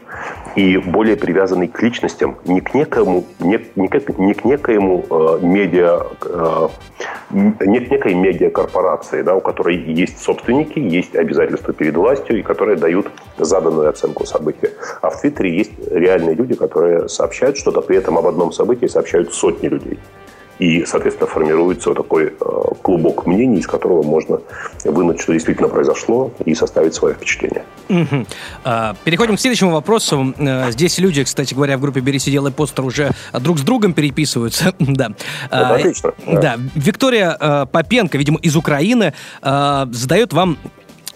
и 0.55 0.77
более 0.77 1.15
привязанный 1.15 1.67
к 1.67 1.81
личностям, 1.81 2.37
не 2.45 2.61
к 2.61 2.73
некому, 2.73 3.25
не, 3.39 3.59
не, 3.75 3.87
к, 3.87 4.19
не 4.19 4.33
к 4.33 4.45
некоему 4.45 5.05
э, 5.09 5.39
медиа, 5.41 6.07
э, 6.25 6.67
не 7.31 7.79
к 7.79 7.91
некой 7.91 8.13
медиакорпорации, 8.13 9.21
да, 9.21 9.35
у 9.35 9.41
которой 9.41 9.77
есть 9.77 10.21
собственники, 10.21 10.79
есть 10.79 11.15
обязательства 11.15 11.73
перед 11.73 11.95
властью 11.95 12.39
и 12.39 12.41
которые 12.41 12.77
дают 12.77 13.07
заданную 13.37 13.89
оценку 13.89 14.25
события. 14.25 14.71
А 15.01 15.09
в 15.09 15.19
Твиттере 15.21 15.57
есть 15.57 15.71
реальные 15.91 16.35
люди, 16.35 16.55
которые 16.55 17.09
сообщают 17.09 17.57
что-то, 17.57 17.81
при 17.81 17.97
этом 17.97 18.17
об 18.17 18.27
одном 18.27 18.51
событии 18.51 18.87
сообщают 18.87 19.33
сотни 19.33 19.67
людей. 19.67 19.99
И, 20.59 20.85
соответственно, 20.85 21.27
формируется 21.27 21.89
вот 21.89 21.97
такой 21.97 22.25
э, 22.25 22.59
клубок 22.81 23.25
мнений, 23.25 23.59
из 23.59 23.67
которого 23.67 24.03
можно 24.03 24.41
вынуть, 24.83 25.21
что 25.21 25.33
действительно 25.33 25.69
произошло, 25.69 26.31
и 26.45 26.53
составить 26.53 26.93
свое 26.93 27.15
впечатление. 27.15 27.63
Угу. 27.89 28.25
Переходим 29.03 29.35
к 29.35 29.39
следующему 29.39 29.71
вопросу. 29.71 30.33
А, 30.37 30.71
здесь 30.71 30.99
люди, 30.99 31.23
кстати 31.23 31.53
говоря, 31.53 31.77
в 31.77 31.81
группе 31.81 32.01
«Бери, 32.01 32.19
сидел 32.19 32.45
и 32.47 32.51
постер» 32.51 32.85
уже 32.85 33.11
друг 33.39 33.57
с 33.57 33.61
другом 33.61 33.93
переписываются. 33.93 34.73
да. 34.79 35.11
Это 35.47 35.69
а, 35.69 35.75
отлично. 35.75 36.13
Да. 36.27 36.41
да. 36.41 36.57
Виктория 36.75 37.35
а, 37.39 37.65
Попенко, 37.65 38.17
видимо, 38.17 38.37
из 38.39 38.55
Украины, 38.55 39.13
задает 39.41 40.33
вам 40.33 40.57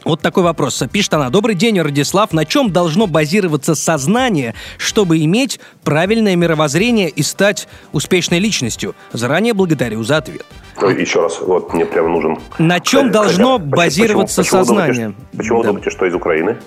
вот 0.03 0.21
такой 0.21 0.43
вопрос. 0.43 0.83
Пишет 0.91 1.13
она. 1.13 1.29
Добрый 1.29 1.55
день, 1.55 1.79
Радислав. 1.79 2.33
На 2.33 2.45
чем 2.45 2.71
должно 2.71 3.07
базироваться 3.07 3.75
сознание, 3.75 4.53
чтобы 4.77 5.23
иметь 5.23 5.59
правильное 5.83 6.35
мировоззрение 6.35 7.09
и 7.09 7.23
стать 7.23 7.67
успешной 7.91 8.39
личностью? 8.39 8.95
Заранее 9.11 9.53
благодарю 9.53 10.03
за 10.03 10.17
ответ. 10.17 10.45
Ну, 10.81 10.89
еще 10.89 11.21
раз, 11.21 11.39
вот 11.39 11.73
мне 11.73 11.85
прямо 11.85 12.09
нужен... 12.09 12.39
На 12.57 12.79
чем 12.79 13.11
должно 13.11 13.59
почему, 13.59 13.75
базироваться 13.75 14.41
почему, 14.41 14.59
почему 14.59 14.77
сознание? 14.77 15.05
Думаете, 15.07 15.37
почему 15.37 15.61
да. 15.61 15.67
думаете, 15.67 15.89
что 15.91 16.05
из 16.05 16.13
Украины? 16.15 16.57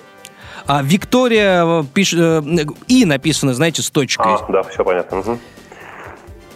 А 0.65 0.81
Виктория 0.81 1.63
э, 1.63 1.83
пишет... 1.93 2.19
Э, 2.19 2.65
и 2.87 3.05
написано, 3.05 3.53
знаете, 3.53 3.81
с 3.81 3.89
точкой. 3.89 4.35
А, 4.35 4.45
да, 4.51 4.63
все 4.63 4.83
понятно. 4.83 5.19
Угу. 5.19 5.39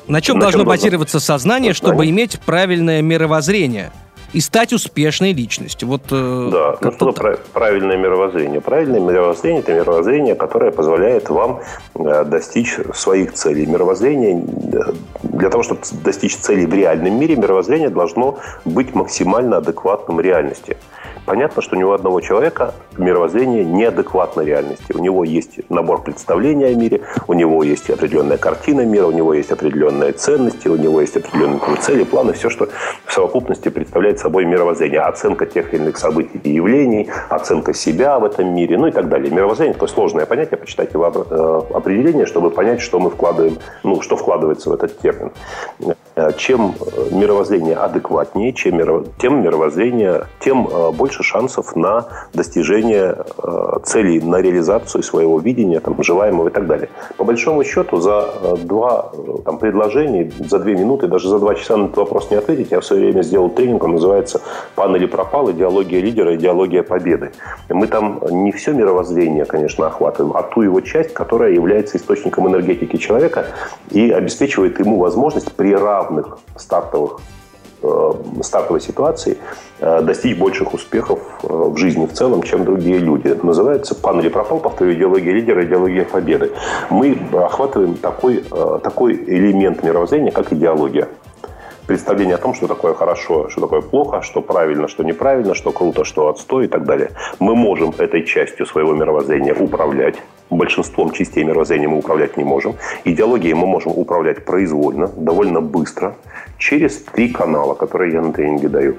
На 0.08 0.22
чем 0.22 0.38
На 0.38 0.42
должно 0.42 0.62
чем 0.62 0.68
базироваться 0.68 1.20
сознание, 1.20 1.74
чтобы 1.74 2.08
иметь 2.10 2.40
правильное 2.42 3.02
мировоззрение? 3.02 3.92
И 4.34 4.40
стать 4.40 4.74
успешной 4.74 5.34
личностью. 5.34 5.88
Вот, 5.88 6.04
э, 6.12 6.50
да, 6.52 6.78
ну 6.82 6.92
что 6.92 7.12
так. 7.12 7.40
правильное 7.54 7.98
мировоззрение? 7.98 8.62
Правильное 8.62 9.00
мировоззрение– 9.00 9.62
это 9.62 9.74
мировоззрение, 9.74 10.36
которое 10.36 10.72
позволяет 10.72 11.30
вам 11.30 11.62
э, 11.96 12.24
достичь 12.26 12.76
своих 12.94 13.34
целей. 13.34 13.66
Мировоззрение, 13.66 14.44
э, 14.74 14.94
для 15.24 15.50
того, 15.50 15.64
чтобы 15.64 15.82
достичь 16.04 16.36
целей 16.36 16.66
в 16.66 16.74
реальном 16.74 17.20
мире, 17.20 17.36
мировоззрение 17.36 17.90
должно 17.90 18.40
быть 18.66 18.96
максимально 18.96 19.58
адекватным 19.58 20.20
реальности. 20.22 20.78
Понятно, 21.26 21.62
что 21.62 21.76
ни 21.76 21.84
у 21.84 21.92
одного 21.92 22.20
человека 22.20 22.74
мировоззрение 22.98 23.64
неадекватно 23.64 24.42
реальности. 24.42 24.92
У 24.94 25.00
него 25.00 25.24
есть 25.24 25.60
набор 25.70 26.02
представлений 26.02 26.66
о 26.66 26.76
мире, 26.76 27.02
у 27.28 27.34
него 27.34 27.64
есть 27.64 27.90
определенная 27.90 28.38
картина 28.38 28.86
мира, 28.86 29.06
у 29.06 29.12
него 29.12 29.34
есть 29.34 29.52
определенные 29.52 30.14
ценности, 30.14 30.68
у 30.68 30.76
него 30.76 31.00
есть 31.00 31.16
определенные 31.16 31.60
цели, 31.80 32.04
планы, 32.04 32.34
все, 32.34 32.50
что 32.50 32.70
в 33.06 33.14
совокупности 33.14 33.70
представляет 33.70 34.20
собой 34.20 34.46
мировоззрение. 34.46 35.02
Оценка 35.02 35.46
тех 35.46 35.74
или 35.74 35.82
иных 35.82 35.98
событий 35.98 36.40
и 36.44 36.54
явлений, 36.54 37.10
оценка 37.30 37.74
себя 37.74 38.18
в 38.20 38.26
этом 38.26 38.54
мире, 38.54 38.78
ну 38.78 38.88
и 38.88 38.92
так 38.92 39.08
далее. 39.08 39.32
Мировоззрение– 39.32 39.74
такое 39.76 39.90
сложное 39.90 40.26
понятие, 40.26 40.58
почитайте 40.58 40.94
его 40.94 41.06
э, 41.08 41.62
определение, 41.76 42.26
чтобы 42.26 42.50
понять, 42.50 42.82
что 42.82 43.00
мы 43.00 43.10
вкладываем, 43.12 43.58
ну, 43.84 44.02
что 44.02 44.16
вкладывается 44.16 44.70
в 44.70 44.74
этот 44.74 44.98
термин. 45.00 45.32
Э, 46.16 46.32
чем 46.38 46.76
мировоззрение 47.12 47.76
адекватнее, 47.76 48.52
чем 48.52 49.06
тем 49.18 49.42
мировоззрение, 49.44 50.26
тем 50.40 50.68
э, 50.68 50.92
больше 51.12 51.24
шансов 51.24 51.76
на 51.76 52.06
достижение 52.34 53.16
э, 53.44 53.80
целей, 53.84 54.22
на 54.22 54.42
реализацию 54.42 55.04
своего 55.04 55.40
видения, 55.40 55.82
там, 55.82 56.02
желаемого 56.02 56.48
и 56.48 56.52
так 56.52 56.68
далее. 56.68 56.88
По 57.18 57.26
большому 57.26 57.64
счету, 57.64 57.98
за 57.98 58.30
два 58.64 59.12
там, 59.44 59.58
предложения, 59.58 60.32
за 60.40 60.60
две 60.60 60.76
минуты, 60.76 61.08
даже 61.08 61.28
за 61.28 61.40
два 61.40 61.56
часа 61.56 61.76
на 61.76 61.86
этот 61.86 61.98
вопрос 61.98 62.32
не 62.32 62.38
ответить. 62.38 62.72
Я 62.72 62.80
в 62.80 62.86
свое 62.86 63.02
время 63.02 63.24
сделал 63.24 63.50
тренинг, 63.50 63.84
он 63.84 63.92
называется 63.92 64.42
«Пан 64.76 64.96
или 64.96 65.06
пропал. 65.06 65.52
Идеология 65.52 66.02
лидера. 66.02 66.36
Идеология 66.36 66.84
победы». 66.84 67.32
Мы 67.70 67.88
там 67.88 68.22
не 68.30 68.52
все 68.52 68.72
мировоззрение, 68.72 69.44
конечно, 69.46 69.88
охватываем, 69.88 70.38
а 70.38 70.44
ту 70.44 70.62
его 70.62 70.80
часть, 70.82 71.14
которая 71.14 71.52
является 71.52 71.98
источником 71.98 72.48
энергетики 72.48 72.96
человека 72.98 73.48
и 73.90 74.12
обеспечивает 74.12 74.80
ему 74.80 74.98
возможность 74.98 75.52
при 75.52 75.76
равных 75.76 76.40
стартовых 76.56 77.20
э, 77.20 77.41
стартовой 78.44 78.82
ситуации 78.82 79.38
э, 79.80 80.02
достичь 80.02 80.38
больших 80.38 80.74
успехов 80.74 81.20
э, 81.44 81.48
в 81.48 81.78
жизни 81.78 82.06
в 82.06 82.14
целом, 82.14 82.44
чем 82.44 82.66
другие 82.66 82.98
люди. 82.98 83.28
Это 83.28 83.46
называется 83.46 83.96
«Пан 83.96 84.20
или 84.20 84.30
пропал», 84.30 84.60
повторю, 84.60 84.94
идеология 84.94 85.34
лидера, 85.34 85.66
идеология 85.66 86.06
победы. 86.06 86.52
Мы 86.90 87.18
охватываем 87.34 87.96
такой, 87.96 88.44
такой 88.84 89.14
элемент 89.14 89.84
мировоззрения, 89.84 90.32
как 90.32 90.54
идеология. 90.54 91.08
Представление 91.88 92.36
о 92.36 92.38
том, 92.38 92.54
что 92.54 92.68
такое 92.68 92.94
хорошо, 92.94 93.50
что 93.50 93.62
такое 93.62 93.82
плохо, 93.82 94.22
что 94.22 94.42
правильно, 94.42 94.88
что 94.88 95.04
неправильно, 95.04 95.56
что 95.56 95.72
круто, 95.72 96.06
что 96.06 96.30
отстой 96.30 96.66
и 96.66 96.68
так 96.68 96.86
далее. 96.86 97.12
Мы 97.40 97.56
можем 97.56 97.94
этой 97.98 98.24
частью 98.24 98.66
своего 98.66 98.94
мировоззрения 98.94 99.54
управлять, 99.54 100.16
большинством 100.56 101.12
частей 101.12 101.44
мировоззрения 101.44 101.88
мы 101.88 101.98
управлять 101.98 102.38
не 102.38 102.44
можем. 102.44 102.76
Идеологией 103.06 103.54
мы 103.54 103.68
можем 103.68 103.94
управлять 103.96 104.46
произвольно, 104.46 105.08
довольно 105.08 105.62
быстро, 105.62 106.16
через 106.58 106.98
три 106.98 107.30
канала, 107.30 107.74
которые 107.74 108.14
я 108.14 108.22
на 108.22 108.34
тренинге 108.34 108.70
даю. 108.70 108.96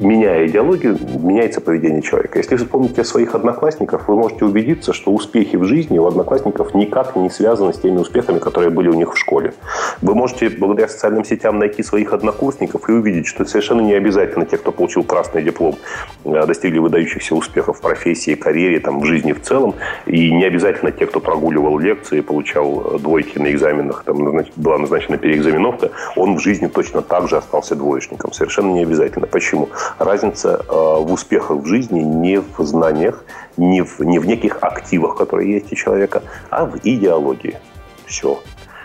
Меняя 0.00 0.48
идеологию, 0.48 0.98
меняется 1.20 1.60
поведение 1.60 2.02
человека. 2.02 2.38
Если 2.38 2.56
вспомните 2.56 3.04
своих 3.04 3.36
одноклассников, 3.36 4.08
вы 4.08 4.16
можете 4.16 4.44
убедиться, 4.44 4.92
что 4.92 5.12
успехи 5.12 5.54
в 5.54 5.62
жизни 5.64 5.98
у 5.98 6.06
одноклассников 6.06 6.74
никак 6.74 7.14
не 7.14 7.30
связаны 7.30 7.72
с 7.72 7.78
теми 7.78 7.98
успехами, 7.98 8.40
которые 8.40 8.70
были 8.70 8.88
у 8.88 8.94
них 8.94 9.14
в 9.14 9.16
школе. 9.16 9.54
Вы 10.02 10.16
можете 10.16 10.48
благодаря 10.48 10.88
социальным 10.88 11.24
сетям 11.24 11.60
найти 11.60 11.84
своих 11.84 12.12
однокурсников 12.12 12.88
и 12.88 12.92
увидеть, 12.92 13.28
что 13.28 13.44
совершенно 13.44 13.82
не 13.82 13.92
обязательно 13.92 14.46
те, 14.46 14.56
кто 14.56 14.72
получил 14.72 15.04
красный 15.04 15.44
диплом, 15.44 15.76
э, 16.24 16.44
достигли 16.44 16.78
выдающихся 16.78 17.36
успехов 17.36 17.78
в 17.78 17.80
профессии, 17.80 18.34
карьере, 18.34 18.80
там, 18.80 18.98
в 18.98 19.04
жизни 19.04 19.32
в 19.32 19.42
целом. 19.42 19.76
И 20.06 20.32
не 20.32 20.44
обязательно 20.44 20.90
те, 20.90 21.06
кто 21.06 21.20
прогуливал 21.20 21.78
лекции, 21.78 22.20
получал 22.20 22.98
двойки 22.98 23.38
на 23.38 23.52
экзаменах, 23.52 24.02
там 24.04 24.42
была 24.56 24.78
назначена 24.78 25.18
переэкзаменовка, 25.18 25.90
он 26.16 26.34
в 26.34 26.40
жизни 26.40 26.66
точно 26.66 27.00
так 27.00 27.28
же 27.28 27.36
остался 27.36 27.76
двоечником. 27.76 28.32
Совершенно 28.32 28.72
не 28.72 28.82
обязательно. 28.82 29.28
Почему? 29.28 29.68
Разница 29.98 30.64
э, 30.68 30.72
в 30.72 31.12
успехах 31.12 31.58
в 31.58 31.66
жизни 31.66 32.00
не 32.00 32.40
в 32.40 32.62
знаниях, 32.64 33.24
не 33.56 33.82
в, 33.82 34.00
не 34.00 34.18
в 34.18 34.26
неких 34.26 34.58
активах, 34.60 35.16
которые 35.16 35.52
есть 35.52 35.72
у 35.72 35.74
человека, 35.76 36.22
а 36.50 36.64
в 36.64 36.76
идеологии. 36.82 37.58
Все. 38.06 38.40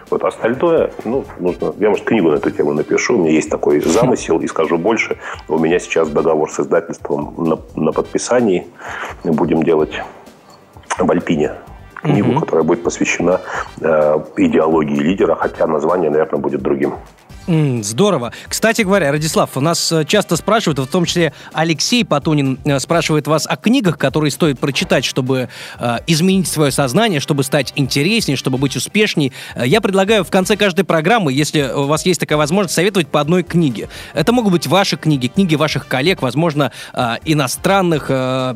Вот 0.09 0.23
остальное, 0.23 0.91
ну, 1.05 1.23
нужно... 1.39 1.73
Я, 1.77 1.89
может, 1.89 2.05
книгу 2.05 2.31
на 2.31 2.35
эту 2.35 2.49
тему 2.49 2.73
напишу. 2.73 3.15
У 3.15 3.17
меня 3.19 3.31
есть 3.31 3.49
такой 3.49 3.79
замысел, 3.85 4.39
и 4.39 4.47
скажу 4.47 4.77
больше. 4.77 5.17
У 5.47 5.57
меня 5.57 5.79
сейчас 5.79 6.09
договор 6.09 6.51
с 6.51 6.59
издательством 6.59 7.33
на, 7.37 7.59
на 7.75 7.91
подписании. 7.91 8.67
Будем 9.23 9.63
делать 9.63 10.01
в 10.97 11.09
Альпине 11.11 11.53
книгу, 12.01 12.31
угу. 12.31 12.39
которая 12.39 12.63
будет 12.63 12.83
посвящена 12.83 13.41
э, 13.81 14.19
идеологии 14.37 14.99
лидера, 14.99 15.35
хотя 15.35 15.67
название, 15.67 16.09
наверное, 16.09 16.39
будет 16.39 16.61
другим. 16.61 16.95
Здорово. 17.49 18.31
Кстати 18.47 18.83
говоря, 18.83 19.11
Радислав, 19.11 19.57
у 19.57 19.59
нас 19.59 19.91
э, 19.91 20.05
часто 20.05 20.35
спрашивают, 20.35 20.77
в 20.77 20.85
том 20.85 21.05
числе 21.05 21.33
Алексей 21.51 22.05
Патунин 22.05 22.59
э, 22.63 22.79
спрашивает 22.79 23.25
вас 23.25 23.47
о 23.47 23.55
книгах, 23.55 23.97
которые 23.97 24.29
стоит 24.29 24.59
прочитать, 24.59 25.03
чтобы 25.03 25.49
э, 25.79 25.97
изменить 26.05 26.47
свое 26.47 26.71
сознание, 26.71 27.19
чтобы 27.19 27.43
стать 27.43 27.73
интереснее, 27.75 28.37
чтобы 28.37 28.59
быть 28.59 28.75
успешней. 28.75 29.33
Э, 29.55 29.65
я 29.65 29.81
предлагаю 29.81 30.23
в 30.23 30.29
конце 30.29 30.57
каждой 30.57 30.85
программы, 30.85 31.33
если 31.33 31.71
у 31.73 31.87
вас 31.87 32.05
есть 32.05 32.19
такая 32.19 32.37
возможность, 32.37 32.75
советовать 32.75 33.07
по 33.07 33.19
одной 33.19 33.41
книге. 33.41 33.89
Это 34.13 34.31
могут 34.31 34.51
быть 34.51 34.67
ваши 34.67 34.95
книги, 34.95 35.25
книги 35.25 35.55
ваших 35.55 35.87
коллег, 35.87 36.21
возможно, 36.21 36.71
э, 36.93 37.15
иностранных 37.25 38.05
э, 38.09 38.55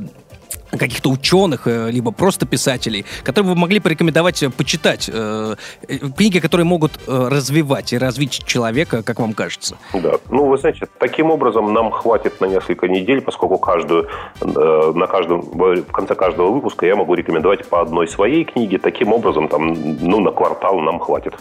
каких-то 0.77 1.09
ученых, 1.09 1.67
э, 1.67 1.91
либо 1.91 2.11
просто 2.11 2.45
писателей, 2.45 3.05
которые 3.23 3.53
вы 3.53 3.59
могли 3.59 3.79
порекомендовать 3.79 4.43
э, 4.43 4.49
почитать. 4.49 5.09
Э, 5.13 5.55
книги, 6.17 6.39
которые 6.39 6.65
могут 6.65 6.99
развивать 7.07 7.93
и 7.93 7.97
развить 7.97 8.45
человека, 8.45 9.03
как 9.03 9.19
вам 9.19 9.33
кажется. 9.33 9.77
Да. 9.93 10.13
Ну, 10.29 10.45
вы 10.45 10.57
знаете, 10.57 10.87
таким 10.99 11.31
образом 11.31 11.73
нам 11.73 11.91
хватит 11.91 12.41
на 12.41 12.45
несколько 12.45 12.87
недель, 12.87 13.21
поскольку 13.21 13.57
каждую, 13.57 14.09
на 14.41 15.07
каждом, 15.07 15.41
в 15.41 15.91
конце 15.91 16.15
каждого 16.15 16.51
выпуска 16.51 16.85
я 16.85 16.95
могу 16.95 17.15
рекомендовать 17.15 17.67
по 17.67 17.81
одной 17.81 18.07
своей 18.07 18.43
книге. 18.45 18.77
Таким 18.77 19.13
образом, 19.13 19.47
там, 19.47 19.73
ну, 20.01 20.19
на 20.19 20.31
квартал 20.31 20.79
нам 20.79 20.99
хватит. 20.99 21.33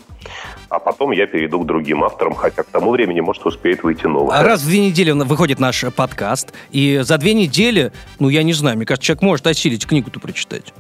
А 0.68 0.79
потом 0.79 1.12
я 1.12 1.27
перейду 1.27 1.61
к 1.61 1.66
другим 1.66 2.03
авторам, 2.03 2.35
хотя 2.35 2.62
к 2.62 2.66
тому 2.66 2.92
времени, 2.92 3.21
может, 3.21 3.45
успеет 3.45 3.83
выйти 3.83 4.07
новое. 4.07 4.38
А 4.38 4.42
раз 4.42 4.62
в 4.62 4.66
две 4.66 4.81
недели 4.81 5.11
выходит 5.12 5.61
наш 5.61 5.85
подкаст, 5.95 6.53
и 6.71 7.01
за 7.03 7.18
две 7.18 7.35
недели, 7.35 7.92
ну, 8.18 8.29
я 8.29 8.42
не 8.42 8.55
знаю, 8.55 8.77
мне 8.77 8.87
кажется, 8.87 9.07
человек 9.07 9.22
может 9.23 9.47
осилить 9.47 9.87
книгу-то 9.87 10.21
прочитать. 10.21 10.75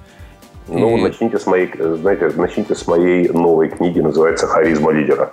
Ну, 0.68 0.98
и... 0.98 1.02
начните 1.02 1.38
с 1.38 1.46
моей, 1.46 1.70
знаете, 1.78 2.30
начните 2.36 2.74
с 2.74 2.86
моей 2.86 3.28
новой 3.28 3.68
книги, 3.68 4.00
называется 4.00 4.46
«Харизма 4.46 4.92
лидера». 4.92 5.32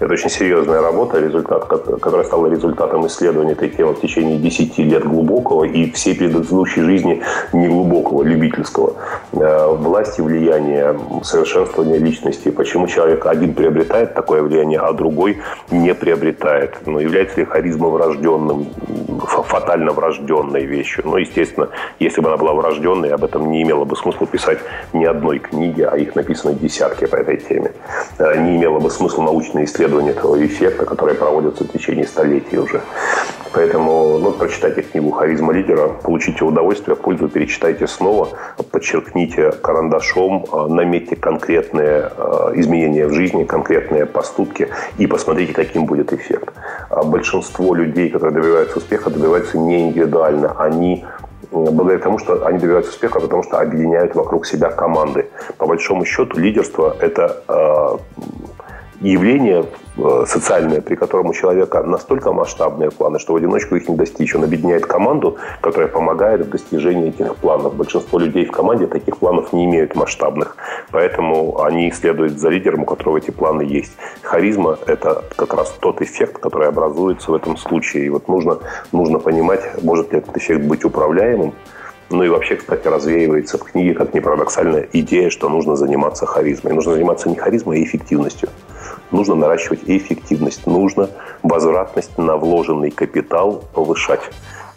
Это 0.00 0.12
очень 0.12 0.30
серьезная 0.30 0.80
работа, 0.80 1.18
результат, 1.18 1.64
которая 1.66 2.24
стала 2.24 2.46
результатом 2.46 3.06
исследования 3.08 3.52
этой 3.52 3.68
темы 3.68 3.94
в 3.94 4.00
течение 4.00 4.38
10 4.38 4.78
лет 4.78 5.04
глубокого 5.04 5.64
и 5.64 5.90
всей 5.90 6.14
предыдущей 6.14 6.82
жизни 6.82 7.22
неглубокого, 7.52 8.22
любительского. 8.22 8.94
Э, 9.32 9.66
власть 9.66 10.18
и 10.20 10.22
влияние, 10.22 10.96
совершенствование 11.24 11.98
личности. 11.98 12.50
Почему 12.50 12.86
человек 12.86 13.26
один 13.26 13.54
приобретает 13.54 14.14
такое 14.14 14.42
влияние, 14.42 14.78
а 14.78 14.92
другой 14.92 15.38
не 15.70 15.92
приобретает? 15.94 16.78
Ну, 16.86 17.00
является 17.00 17.40
ли 17.40 17.44
харизма 17.44 17.88
врожденным, 17.88 18.68
фатально 19.26 19.90
врожденной 19.90 20.64
вещью? 20.64 21.02
Ну, 21.06 21.16
естественно, 21.16 21.70
если 21.98 22.20
бы 22.20 22.28
она 22.28 22.36
была 22.36 22.52
врожденной, 22.52 23.10
об 23.10 23.24
этом 23.24 23.50
не 23.50 23.62
имело 23.62 23.84
бы 23.84 23.96
смысла 23.96 24.28
писать 24.28 24.58
ни 24.92 25.04
одной 25.04 25.40
книги, 25.40 25.82
а 25.82 25.96
их 25.96 26.14
написано 26.14 26.54
десятки 26.54 27.06
по 27.06 27.16
этой 27.16 27.38
теме. 27.38 27.72
Э, 28.18 28.40
не 28.40 28.56
имело 28.58 28.78
бы 28.78 28.90
смысла 28.90 29.22
научные 29.22 29.64
исследования 29.64 29.87
этого 29.96 30.44
эффекта, 30.44 30.84
которые 30.84 31.16
проводятся 31.16 31.64
в 31.64 31.68
течение 31.68 32.06
столетий 32.06 32.58
уже. 32.58 32.80
Поэтому 33.52 34.18
ну, 34.18 34.32
прочитайте 34.32 34.82
книгу 34.82 35.10
«Харизма 35.10 35.52
лидера», 35.52 35.88
получите 35.88 36.44
удовольствие, 36.44 36.96
пользу 36.96 37.28
перечитайте 37.28 37.86
снова, 37.86 38.28
подчеркните 38.70 39.52
карандашом, 39.52 40.44
э, 40.44 40.66
наметьте 40.68 41.16
конкретные 41.16 42.10
э, 42.14 42.52
изменения 42.56 43.06
в 43.06 43.14
жизни, 43.14 43.44
конкретные 43.44 44.06
поступки 44.06 44.68
и 44.98 45.06
посмотрите, 45.06 45.54
каким 45.54 45.86
будет 45.86 46.12
эффект. 46.12 46.52
А 46.90 47.02
большинство 47.02 47.74
людей, 47.74 48.10
которые 48.10 48.34
добиваются 48.34 48.78
успеха, 48.78 49.10
добиваются 49.10 49.56
не 49.58 49.88
индивидуально. 49.88 50.54
Они 50.58 51.04
благодаря 51.50 51.98
тому, 51.98 52.18
что 52.18 52.46
они 52.46 52.58
добиваются 52.58 52.92
успеха, 52.92 53.20
потому 53.20 53.42
что 53.42 53.58
объединяют 53.58 54.14
вокруг 54.14 54.46
себя 54.46 54.70
команды. 54.70 55.28
По 55.56 55.66
большому 55.66 56.04
счету, 56.04 56.38
лидерство– 56.38 56.96
это 57.00 57.42
э, 57.48 58.22
явление 59.00 59.64
э, 59.96 60.24
социальное, 60.26 60.80
при 60.80 60.96
котором 60.96 61.28
у 61.28 61.34
человека 61.34 61.82
настолько 61.82 62.32
масштабные 62.32 62.90
планы, 62.90 63.18
что 63.18 63.32
в 63.32 63.36
одиночку 63.36 63.76
их 63.76 63.88
не 63.88 63.96
достичь. 63.96 64.34
Он 64.34 64.44
объединяет 64.44 64.86
команду, 64.86 65.36
которая 65.60 65.88
помогает 65.88 66.46
в 66.46 66.50
достижении 66.50 67.08
этих 67.08 67.36
планов. 67.36 67.74
Большинство 67.74 68.18
людей 68.18 68.44
в 68.44 68.52
команде 68.52 68.86
таких 68.86 69.18
планов 69.18 69.52
не 69.52 69.64
имеют 69.66 69.94
масштабных, 69.94 70.56
поэтому 70.90 71.62
они 71.62 71.90
следуют 71.92 72.38
за 72.38 72.48
лидером, 72.48 72.82
у 72.82 72.86
которого 72.86 73.18
эти 73.18 73.30
планы 73.30 73.62
есть. 73.62 73.92
Харизма– 74.22 74.78
это 74.86 75.24
как 75.36 75.54
раз 75.54 75.70
тот 75.80 76.02
эффект, 76.02 76.38
который 76.38 76.68
образуется 76.68 77.30
в 77.30 77.34
этом 77.34 77.56
случае. 77.56 78.06
И 78.06 78.10
вот 78.10 78.28
нужно, 78.28 78.58
нужно 78.92 79.18
понимать, 79.18 79.62
может 79.82 80.12
ли 80.12 80.18
этот 80.18 80.36
эффект 80.36 80.64
быть 80.64 80.84
управляемым, 80.84 81.54
ну 82.10 82.22
и 82.22 82.28
вообще, 82.28 82.56
кстати, 82.56 82.88
развеивается 82.88 83.58
в 83.58 83.64
книге, 83.64 83.94
как 83.94 84.14
ни 84.14 84.20
парадоксально, 84.20 84.86
идея, 84.92 85.28
что 85.30 85.48
нужно 85.48 85.76
заниматься 85.76 86.24
харизмой. 86.24 86.72
Нужно 86.72 86.94
заниматься 86.94 87.28
не 87.28 87.36
харизмой, 87.36 87.80
а 87.80 87.84
эффективностью 87.84 88.48
нужно 89.10 89.34
наращивать 89.34 89.80
эффективность, 89.86 90.66
нужно 90.66 91.10
возвратность 91.42 92.16
на 92.18 92.36
вложенный 92.36 92.90
капитал 92.90 93.64
повышать. 93.74 94.20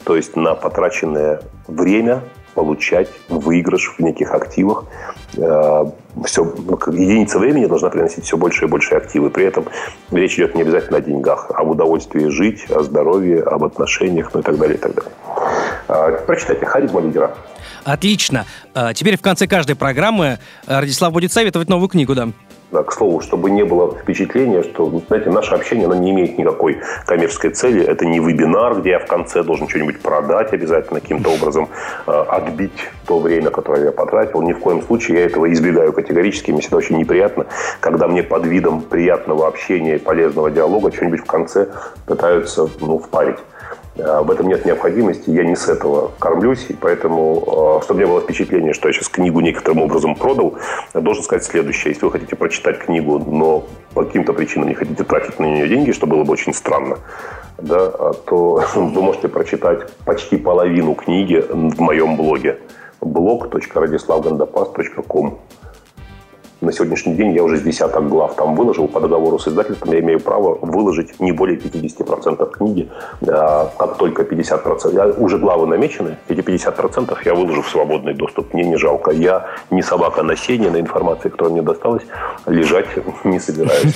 То 0.03 0.15
есть 0.15 0.35
на 0.35 0.55
потраченное 0.55 1.41
время 1.67 2.21
получать 2.53 3.09
выигрыш 3.29 3.95
в 3.97 3.99
неких 4.01 4.33
активах. 4.33 4.85
Э, 5.37 5.85
все, 6.25 6.43
ну, 6.43 6.77
единица 6.91 7.39
времени 7.39 7.65
должна 7.65 7.89
приносить 7.89 8.25
все 8.25 8.35
больше 8.35 8.65
и 8.65 8.67
больше 8.67 8.95
активы. 8.95 9.29
При 9.29 9.45
этом 9.45 9.65
речь 10.11 10.35
идет 10.35 10.55
не 10.55 10.63
обязательно 10.63 10.97
о 10.97 11.01
деньгах, 11.01 11.51
а 11.53 11.61
об 11.61 11.69
удовольствии 11.69 12.27
жить, 12.27 12.65
о 12.69 12.83
здоровье, 12.83 13.41
об 13.43 13.63
отношениях, 13.63 14.31
ну 14.33 14.41
и 14.41 14.43
так 14.43 14.57
далее, 14.57 14.75
и 14.75 14.79
так 14.79 14.93
далее. 14.93 15.11
Э, 15.91 16.17
прочитайте 16.25 16.65
«Харизма 16.65 17.01
лидера». 17.01 17.35
Отлично. 17.83 18.45
Э, 18.73 18.93
теперь 18.95 19.17
в 19.17 19.21
конце 19.21 19.45
каждой 19.45 19.75
программы 19.75 20.39
Радислав 20.65 21.11
будет 21.11 21.33
советовать 21.33 21.67
новую 21.67 21.89
книгу, 21.89 22.15
да? 22.15 22.29
Да, 22.71 22.83
к 22.83 22.93
слову, 22.93 23.19
чтобы 23.19 23.51
не 23.51 23.65
было 23.65 23.93
впечатления, 23.97 24.63
что, 24.63 25.01
знаете, 25.07 25.29
наше 25.29 25.53
общение, 25.53 25.87
оно 25.87 25.95
не 25.95 26.11
имеет 26.11 26.37
никакой 26.37 26.79
коммерческой 27.05 27.49
цели. 27.49 27.83
Это 27.83 28.05
не 28.05 28.19
вебинар, 28.19 28.79
где 28.79 28.91
я 28.91 28.99
в 28.99 29.07
конце 29.07 29.43
должен 29.43 29.67
что-нибудь 29.67 29.99
продать 29.99 30.53
обязательно, 30.53 31.01
каким-то 31.01 31.31
образом 31.31 31.67
э, 32.07 32.11
отбить 32.11 32.71
то 33.05 33.19
время, 33.19 33.49
которое 33.49 33.85
я 33.85 33.91
потратил. 33.91 34.41
Ни 34.41 34.53
в 34.53 34.59
коем 34.59 34.81
случае 34.83 35.19
я 35.19 35.25
этого 35.25 35.51
избегаю 35.51 35.91
категорически. 35.91 36.51
Мне 36.51 36.61
всегда 36.61 36.77
очень 36.77 36.97
неприятно, 36.97 37.45
когда 37.81 38.07
мне 38.07 38.23
под 38.23 38.45
видом 38.45 38.81
приятного 38.81 39.49
общения 39.49 39.95
и 39.95 39.99
полезного 39.99 40.49
диалога 40.49 40.93
что-нибудь 40.93 41.19
в 41.19 41.25
конце 41.25 41.67
пытаются 42.05 42.69
ну, 42.79 42.99
впарить. 42.99 43.39
Э, 43.95 44.21
в 44.21 44.31
этом 44.31 44.47
нет 44.47 44.65
необходимости, 44.65 45.29
я 45.29 45.43
не 45.43 45.55
с 45.55 45.67
этого 45.67 46.11
кормлюсь, 46.19 46.65
и 46.69 46.73
поэтому, 46.73 47.79
э, 47.79 47.83
чтобы 47.83 47.99
не 47.99 48.05
было 48.05 48.21
впечатления, 48.21 48.71
что 48.73 48.87
я 48.87 48.93
сейчас 48.93 49.09
книгу 49.09 49.41
некоторым 49.41 49.81
образом 49.81 50.15
продал, 50.15 50.55
я 50.93 51.01
должен 51.01 51.23
сказать 51.23 51.43
следующее. 51.43 51.91
Если 51.91 52.05
вы 52.05 52.11
хотите 52.11 52.35
прочитать 52.35 52.79
книгу, 52.79 53.19
но 53.19 53.65
по 53.93 54.05
каким-то 54.05 54.33
причинам 54.33 54.69
не 54.69 54.75
хотите 54.75 55.03
тратить 55.03 55.39
на 55.39 55.45
нее 55.45 55.67
деньги, 55.67 55.91
что 55.91 56.07
было 56.07 56.23
бы 56.23 56.33
очень 56.33 56.53
странно, 56.53 56.97
да, 57.57 58.13
то 58.25 58.63
вы 58.75 59.01
можете 59.01 59.27
прочитать 59.27 59.91
почти 60.05 60.37
половину 60.37 60.95
книги 60.95 61.43
в 61.49 61.81
моем 61.81 62.15
блоге 62.15 62.59
blog.radislavgandapас.com 63.01 65.39
на 66.61 66.71
сегодняшний 66.71 67.15
день 67.15 67.33
я 67.33 67.43
уже 67.43 67.57
с 67.57 67.61
десяток 67.61 68.07
глав 68.07 68.35
там 68.35 68.55
выложил. 68.55 68.87
По 68.87 68.99
договору 68.99 69.39
с 69.39 69.47
издательством 69.47 69.91
я 69.93 69.99
имею 69.99 70.19
право 70.19 70.57
выложить 70.61 71.19
не 71.19 71.31
более 71.31 71.57
50% 71.57 72.51
книги. 72.51 72.89
Как 73.25 73.97
только 73.97 74.23
50%, 74.23 74.93
я, 74.93 75.07
уже 75.07 75.39
главы 75.39 75.65
намечены, 75.65 76.17
эти 76.27 76.39
50% 76.39 77.17
я 77.25 77.33
выложу 77.33 77.63
в 77.63 77.69
свободный 77.69 78.13
доступ. 78.13 78.53
Мне 78.53 78.63
не 78.63 78.77
жалко. 78.77 79.11
Я 79.11 79.47
не 79.71 79.81
собака 79.81 80.23
на 80.23 80.35
сене, 80.35 80.69
на 80.69 80.79
информации, 80.79 81.29
которая 81.29 81.53
мне 81.53 81.61
досталась, 81.63 82.03
лежать 82.45 82.87
не 83.23 83.39
собираюсь. 83.39 83.95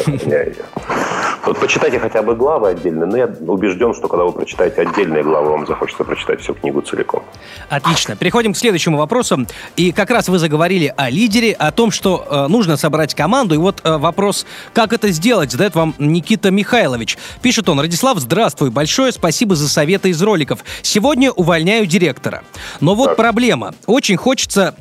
Вот 1.46 1.60
почитайте 1.60 2.00
хотя 2.00 2.24
бы 2.24 2.36
главы 2.36 2.70
отдельно, 2.70 3.06
но 3.06 3.18
я 3.18 3.30
убежден, 3.48 3.94
что 3.94 4.08
когда 4.08 4.26
вы 4.26 4.32
прочитаете 4.32 4.82
отдельные 4.82 5.22
главы, 5.22 5.52
вам 5.52 5.68
захочется 5.68 6.04
прочитать 6.04 6.42
всю 6.42 6.56
книгу 6.56 6.82
целиком. 6.82 7.22
Отлично. 7.70 8.16
Переходим 8.16 8.54
к 8.54 8.58
следующему 8.58 8.98
вопросу. 8.98 9.46
И 9.76 9.92
как 9.92 10.10
раз 10.10 10.28
вы 10.28 10.40
заговорили 10.40 10.92
о 10.98 11.12
лидере, 11.12 11.54
о 11.54 11.72
том, 11.72 11.92
что 11.92 12.26
э, 12.28 12.48
нужно 12.56 12.78
собрать 12.78 13.14
команду. 13.14 13.56
И 13.56 13.58
вот 13.58 13.82
э, 13.84 13.98
вопрос, 13.98 14.46
как 14.74 14.94
это 14.94 15.12
сделать, 15.12 15.52
задает 15.52 15.76
вам 15.76 15.94
Никита 16.00 16.52
Михайлович. 16.52 17.18
Пишет 17.42 17.68
он, 17.68 17.82
Радислав, 17.82 18.18
здравствуй, 18.20 18.70
большое 18.70 19.12
спасибо 19.12 19.56
за 19.56 19.68
советы 19.68 20.10
из 20.10 20.22
роликов. 20.22 20.64
Сегодня 20.82 21.32
увольняю 21.32 21.86
директора. 21.86 22.44
Но 22.80 22.96
вот 22.96 23.08
так. 23.08 23.18
проблема. 23.18 23.76
Очень 23.88 24.16
хочется 24.16 24.74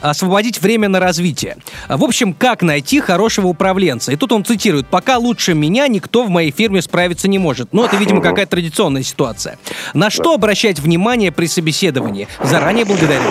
освободить 0.00 0.60
время 0.62 0.88
на 0.88 1.00
развитие. 1.00 1.58
В 1.88 2.02
общем, 2.02 2.32
как 2.32 2.62
найти 2.62 3.00
хорошего 3.00 3.48
управленца? 3.48 4.10
И 4.10 4.16
тут 4.16 4.32
он 4.32 4.44
цитирует, 4.44 4.88
пока 4.88 5.18
лучше 5.18 5.52
меня 5.54 5.86
никто 5.86 6.24
в 6.24 6.30
моей 6.30 6.50
фирме 6.50 6.80
справиться 6.80 7.28
не 7.28 7.38
может. 7.38 7.72
Ну, 7.72 7.84
это, 7.84 7.96
видимо, 7.96 8.22
какая-то 8.22 8.52
традиционная 8.52 9.02
ситуация. 9.02 9.58
На 9.92 10.08
что 10.08 10.32
обращать 10.32 10.80
внимание 10.80 11.30
при 11.30 11.46
собеседовании? 11.46 12.26
Заранее 12.42 12.86
благодарю. 12.86 13.22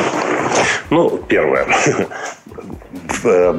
Ну, 0.92 1.20
первое. 1.28 1.68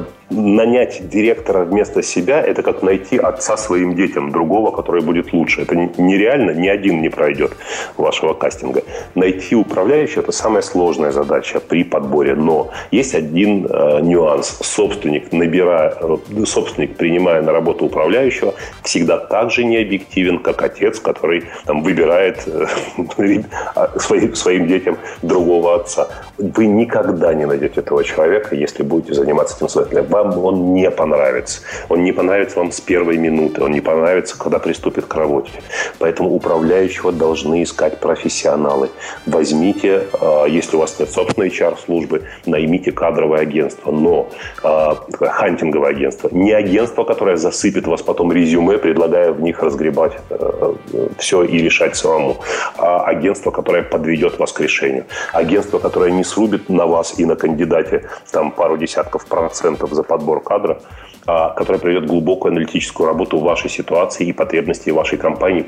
Нанять 0.29 1.09
директора 1.09 1.63
вместо 1.63 2.03
себя– 2.03 2.39
это 2.45 2.61
как 2.61 2.83
найти 2.83 3.17
отца 3.17 3.57
своим 3.57 3.95
детям, 3.95 4.31
другого, 4.31 4.69
который 4.69 5.01
будет 5.01 5.33
лучше. 5.33 5.63
Это 5.63 5.75
нереально, 5.75 6.51
ни 6.51 6.67
один 6.67 7.01
не 7.01 7.09
пройдет 7.09 7.53
вашего 7.97 8.33
кастинга. 8.33 8.83
Найти 9.15 9.55
управляющего– 9.55 10.21
это 10.23 10.31
самая 10.31 10.61
сложная 10.61 11.11
задача 11.11 11.59
при 11.59 11.83
подборе. 11.83 12.35
Но 12.35 12.69
есть 12.91 13.15
один 13.15 13.65
э, 13.65 14.01
нюанс. 14.01 14.59
Собственник, 14.61 15.31
набирая, 15.31 15.95
э, 15.99 16.45
собственник, 16.45 16.95
принимая 16.95 17.41
на 17.41 17.51
работу 17.51 17.85
управляющего, 17.85 18.53
всегда 18.83 19.17
так 19.17 19.49
же 19.49 19.63
необъективен, 19.63 20.39
как 20.39 20.61
отец, 20.61 20.99
который 20.99 21.45
там, 21.65 21.81
выбирает 21.81 22.43
э, 22.45 22.67
своим, 23.97 24.35
своим 24.35 24.67
детям 24.67 24.97
другого 25.23 25.75
отца. 25.75 26.07
Вы 26.37 26.67
никогда 26.67 27.33
не 27.33 27.45
найдете 27.45 27.79
этого 27.79 28.03
человека, 28.03 28.55
если 28.55 28.83
будете 28.83 29.15
заниматься 29.15 29.57
этим 29.57 29.69
самостоятельно 29.69 30.18
вам 30.23 30.43
он 30.43 30.73
не 30.73 30.89
понравится. 30.91 31.61
Он 31.89 32.03
не 32.03 32.11
понравится 32.11 32.59
вам 32.59 32.71
с 32.71 32.81
первой 32.81 33.17
минуты, 33.17 33.63
он 33.63 33.71
не 33.71 33.81
понравится, 33.81 34.37
когда 34.37 34.59
приступит 34.59 35.05
к 35.05 35.15
работе. 35.15 35.51
Поэтому 35.99 36.33
управляющего 36.33 37.11
должны 37.11 37.63
искать 37.63 37.99
профессионалы. 37.99 38.89
Возьмите, 39.25 40.03
а, 40.13 40.45
если 40.45 40.75
у 40.75 40.79
вас 40.79 40.99
нет 40.99 41.11
собственной 41.11 41.49
HR-службы, 41.49 42.23
наймите 42.45 42.91
кадровое 42.91 43.41
агентство, 43.41 43.91
но 43.91 44.29
а, 44.63 44.95
хантинговое 45.19 45.91
агентство. 45.91 46.29
Не 46.31 46.51
агентство, 46.51 47.03
которое 47.03 47.37
засыпет 47.37 47.87
вас 47.87 48.01
потом 48.01 48.31
резюме, 48.31 48.77
предлагая 48.77 49.31
в 49.31 49.41
них 49.41 49.61
разгребать 49.61 50.13
э, 50.29 50.73
все 51.17 51.43
и 51.43 51.57
решать 51.59 51.95
самому, 51.95 52.37
а 52.77 53.03
агентство, 53.05 53.51
которое 53.51 53.83
подведет 53.83 54.39
вас 54.39 54.51
к 54.51 54.61
решению. 54.61 55.05
Агентство, 55.33 55.79
которое 55.79 56.11
не 56.11 56.23
срубит 56.23 56.69
на 56.69 56.85
вас 56.85 57.19
и 57.19 57.25
на 57.25 57.35
кандидате 57.35 58.09
там 58.31 58.51
пару 58.51 58.77
десятков 58.77 59.25
процентов 59.25 59.91
за 59.91 60.03
подбор 60.09 60.41
кадра, 60.43 60.81
а, 61.25 61.49
которая 61.49 61.79
проведет 61.79 62.07
глубокую 62.07 62.51
аналитическую 62.51 63.07
работу 63.07 63.37
в 63.37 63.43
вашей 63.43 63.69
ситуации 63.69 64.27
и 64.27 64.33
потребности 64.33 64.89
вашей 64.89 65.17
компании, 65.17 65.61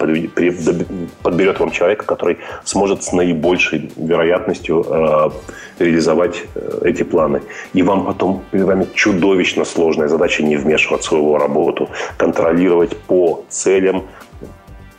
подберет 1.23 1.59
вам 1.59 1.71
человека, 1.71 2.05
который 2.05 2.37
сможет 2.63 3.03
с 3.03 3.13
наибольшей 3.13 3.91
вероятностью 3.95 4.83
а, 4.89 5.31
реализовать 5.79 6.43
э, 6.55 6.81
эти 6.85 7.03
планы. 7.03 7.41
И 7.73 7.83
вам 7.83 8.05
потом 8.05 8.41
перед 8.51 8.65
вами 8.65 8.87
чудовищно 8.93 9.65
сложная 9.65 10.07
задача 10.07 10.43
не 10.43 10.57
вмешиваться 10.57 11.15
в 11.15 11.17
его 11.17 11.37
работу, 11.37 11.89
контролировать 12.17 12.97
по 12.97 13.43
целям, 13.49 14.03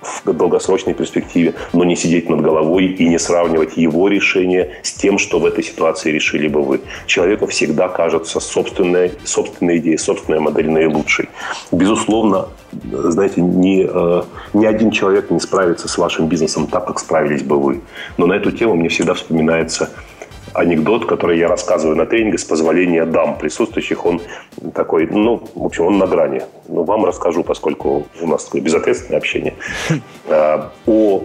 в 0.02 0.32
долгосрочной 0.32 0.94
перспективе, 0.94 1.54
но 1.72 1.84
не 1.84 1.96
сидеть 1.96 2.28
над 2.28 2.40
головой 2.40 2.86
и 2.86 3.08
не 3.08 3.18
сравнивать 3.18 3.76
его 3.76 4.08
решение 4.08 4.70
с 4.82 4.92
тем, 4.92 5.18
что 5.18 5.38
в 5.38 5.46
этой 5.46 5.64
ситуации 5.64 6.10
решили 6.10 6.48
бы 6.48 6.62
вы. 6.62 6.80
Человеку 7.06 7.46
всегда 7.46 7.88
кажется 7.88 8.40
собственная, 8.40 9.12
собственная 9.24 9.78
идея, 9.78 9.98
собственная 9.98 10.40
модель 10.40 10.70
наилучшей. 10.70 11.28
Безусловно, 11.70 12.48
знаете, 12.92 13.40
ни, 13.40 13.86
э, 13.88 14.22
ни 14.54 14.64
один 14.64 14.90
человек 14.90 15.30
не 15.30 15.40
справится 15.40 15.88
с 15.88 15.98
вашим 15.98 16.26
бизнесом 16.26 16.66
так, 16.66 16.86
как 16.86 16.98
справились 16.98 17.42
бы 17.42 17.60
вы. 17.60 17.80
Но 18.16 18.26
на 18.26 18.34
эту 18.34 18.50
тему 18.50 18.74
мне 18.74 18.88
всегда 18.88 19.14
вспоминается 19.14 19.90
анекдот, 20.54 21.06
который 21.06 21.38
я 21.38 21.48
рассказываю 21.48 21.96
на 21.96 22.06
тренинге 22.06 22.38
с 22.38 22.44
позволения 22.44 23.04
дам 23.04 23.38
присутствующих. 23.38 24.06
Он 24.06 24.20
такой, 24.74 25.06
ну, 25.06 25.42
в 25.54 25.64
общем, 25.64 25.86
он 25.86 25.98
на 25.98 26.06
грани. 26.06 26.42
Но 26.68 26.84
вам 26.84 27.04
расскажу, 27.04 27.42
поскольку 27.44 28.06
у 28.20 28.26
нас 28.26 28.44
такое 28.44 28.60
безответственное 28.60 29.18
общение, 29.18 29.54
э, 30.26 30.62
о 30.86 31.22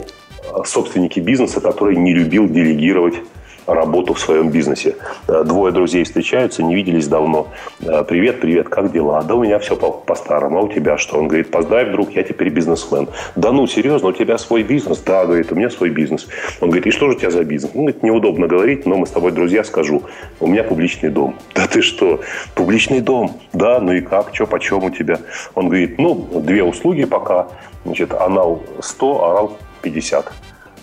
собственнике 0.66 1.22
бизнеса, 1.22 1.62
который 1.62 1.96
не 1.96 2.14
любил 2.14 2.48
делегировать 2.48 3.16
работу 3.68 4.14
в 4.14 4.20
своем 4.20 4.50
бизнесе. 4.50 4.96
Э, 5.28 5.44
двое 5.44 5.74
друзей 5.74 6.04
встречаются, 6.04 6.64
не 6.64 6.76
виделись 6.76 7.08
давно. 7.08 7.48
Э, 7.82 8.04
привет, 8.08 8.40
привет, 8.40 8.70
как 8.70 8.92
дела? 8.92 9.22
Да 9.24 9.36
у 9.36 9.44
меня 9.44 9.60
все 9.60 9.76
по-старому, 9.76 10.60
а 10.60 10.62
у 10.64 10.70
тебя 10.70 10.98
что? 10.98 11.18
Он 11.18 11.28
говорит, 11.28 11.52
поздравь, 11.52 11.92
друг, 11.92 12.12
я 12.12 12.24
теперь 12.24 12.50
бизнесмен. 12.50 13.10
Да 13.36 13.52
ну, 13.52 13.68
серьезно, 13.68 14.10
у 14.10 14.14
тебя 14.14 14.38
свой 14.38 14.64
бизнес? 14.64 15.00
Да, 15.00 15.26
говорит, 15.26 15.52
у 15.52 15.56
меня 15.56 15.70
свой 15.70 15.90
бизнес. 15.90 16.28
Он 16.62 16.70
говорит, 16.70 16.88
и 16.88 16.92
что 16.92 17.10
же 17.10 17.16
у 17.16 17.20
тебя 17.20 17.32
за 17.32 17.44
бизнес? 17.44 17.72
Ну, 17.74 17.82
говорит, 17.82 18.04
неудобно 18.04 18.48
говорить, 18.48 18.86
но 18.86 18.98
мы 18.98 19.06
с 19.06 19.12
тобой 19.12 19.32
друзья, 19.32 19.64
скажу. 19.64 20.04
У 20.40 20.48
меня 20.48 20.64
публичный 20.64 21.10
дом. 21.10 21.36
Да 21.58 21.68
ты 21.68 21.82
что? 21.82 22.22
Публичный 22.56 23.02
дом? 23.02 23.42
Да, 23.52 23.80
ну 23.80 23.92
и 23.92 24.02
как? 24.02 24.34
Что, 24.34 24.46
почем 24.46 24.84
у 24.84 24.90
тебя? 24.90 25.20
Он 25.56 25.68
говорит, 25.68 25.98
ну, 25.98 26.14
две 26.36 26.64
услуги 26.64 27.04
пока. 27.06 27.48
Значит, 27.84 28.14
анал 28.14 28.64
100, 28.80 29.26
орал 29.26 29.58
50. 29.82 30.32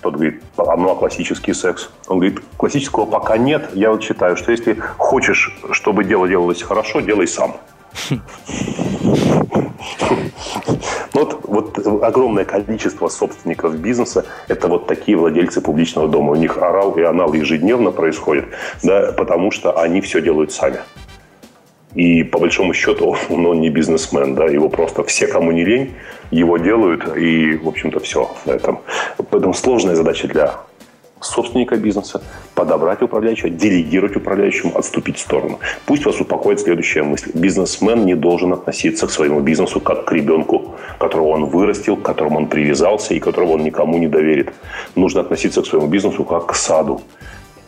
Тот 0.05 0.17
говорит, 0.17 0.43
ну 0.59 0.91
а 0.91 0.97
классический 0.97 1.55
секс? 1.55 1.89
Он 2.09 2.19
говорит, 2.19 2.39
классического 2.59 3.07
пока 3.07 3.39
нет. 3.39 3.71
Я 3.73 3.91
вот 3.91 4.03
считаю, 4.03 4.37
что 4.37 4.53
если 4.53 4.75
хочешь, 4.99 5.59
чтобы 5.71 6.05
дело 6.05 6.29
делалось 6.29 6.63
хорошо, 6.63 7.01
делай 7.01 7.27
сам. 7.27 7.57
Вот, 11.15 11.41
вот 11.45 11.79
огромное 12.03 12.45
количество 12.45 13.09
собственников 13.09 13.79
бизнеса– 13.79 14.27
это 14.49 14.69
вот 14.69 14.87
такие 14.87 15.17
владельцы 15.17 15.63
публичного 15.63 16.07
дома. 16.07 16.33
У 16.33 16.37
них 16.37 16.59
орал 16.59 16.93
и 16.99 17.03
анал 17.03 17.33
ежедневно 17.33 17.91
происходит, 17.91 18.45
да, 18.83 19.11
потому 19.13 19.51
что 19.53 19.81
они 19.81 20.03
все 20.03 20.21
делают 20.21 20.53
сами. 20.53 20.81
И 21.95 22.25
по 22.25 22.39
большому 22.39 22.75
счету 22.75 23.17
он, 23.29 23.47
он 23.47 23.61
не 23.61 23.71
бизнесмен, 23.71 24.35
да, 24.35 24.47
его 24.47 24.69
просто 24.69 25.05
все, 25.05 25.27
кому 25.27 25.53
не 25.53 25.65
лень, 25.65 25.95
его 26.31 26.59
делают, 26.59 27.17
и, 27.17 27.57
в 27.57 27.69
общем-то, 27.69 28.01
все 28.01 28.31
на 28.47 28.53
этом. 28.53 28.81
Поэтому 29.31 29.55
сложная 29.55 29.95
задача 29.95 30.29
для 30.29 30.55
собственника 31.25 31.77
бизнеса, 31.77 32.23
подобрать 32.55 33.03
управляющего, 33.03 33.49
делегировать 33.49 34.17
управляющему, 34.17 34.77
отступить 34.77 35.17
в 35.17 35.21
сторону. 35.21 35.59
Пусть 35.87 36.05
вас 36.05 36.21
успокоит 36.21 36.61
следующая 36.61 37.03
мысль. 37.03 37.31
Бизнесмен 37.35 38.05
не 38.05 38.15
должен 38.15 38.53
относиться 38.53 39.07
к 39.07 39.11
своему 39.11 39.41
бизнесу 39.41 39.81
как 39.81 40.05
к 40.05 40.13
ребенку, 40.13 40.75
которого 40.99 41.29
он 41.29 41.47
вырастил, 41.47 41.97
к 41.97 42.03
которому 42.03 42.39
он 42.39 42.47
привязался 42.47 43.15
и 43.15 43.21
которого 43.21 43.53
он 43.53 43.65
никому 43.65 43.99
не 43.99 44.09
доверит. 44.09 44.53
Нужно 44.97 45.23
относиться 45.23 45.63
к 45.63 45.67
своему 45.67 45.89
бизнесу 45.89 46.25
как 46.25 46.47
к 46.47 46.55
саду. 46.55 47.01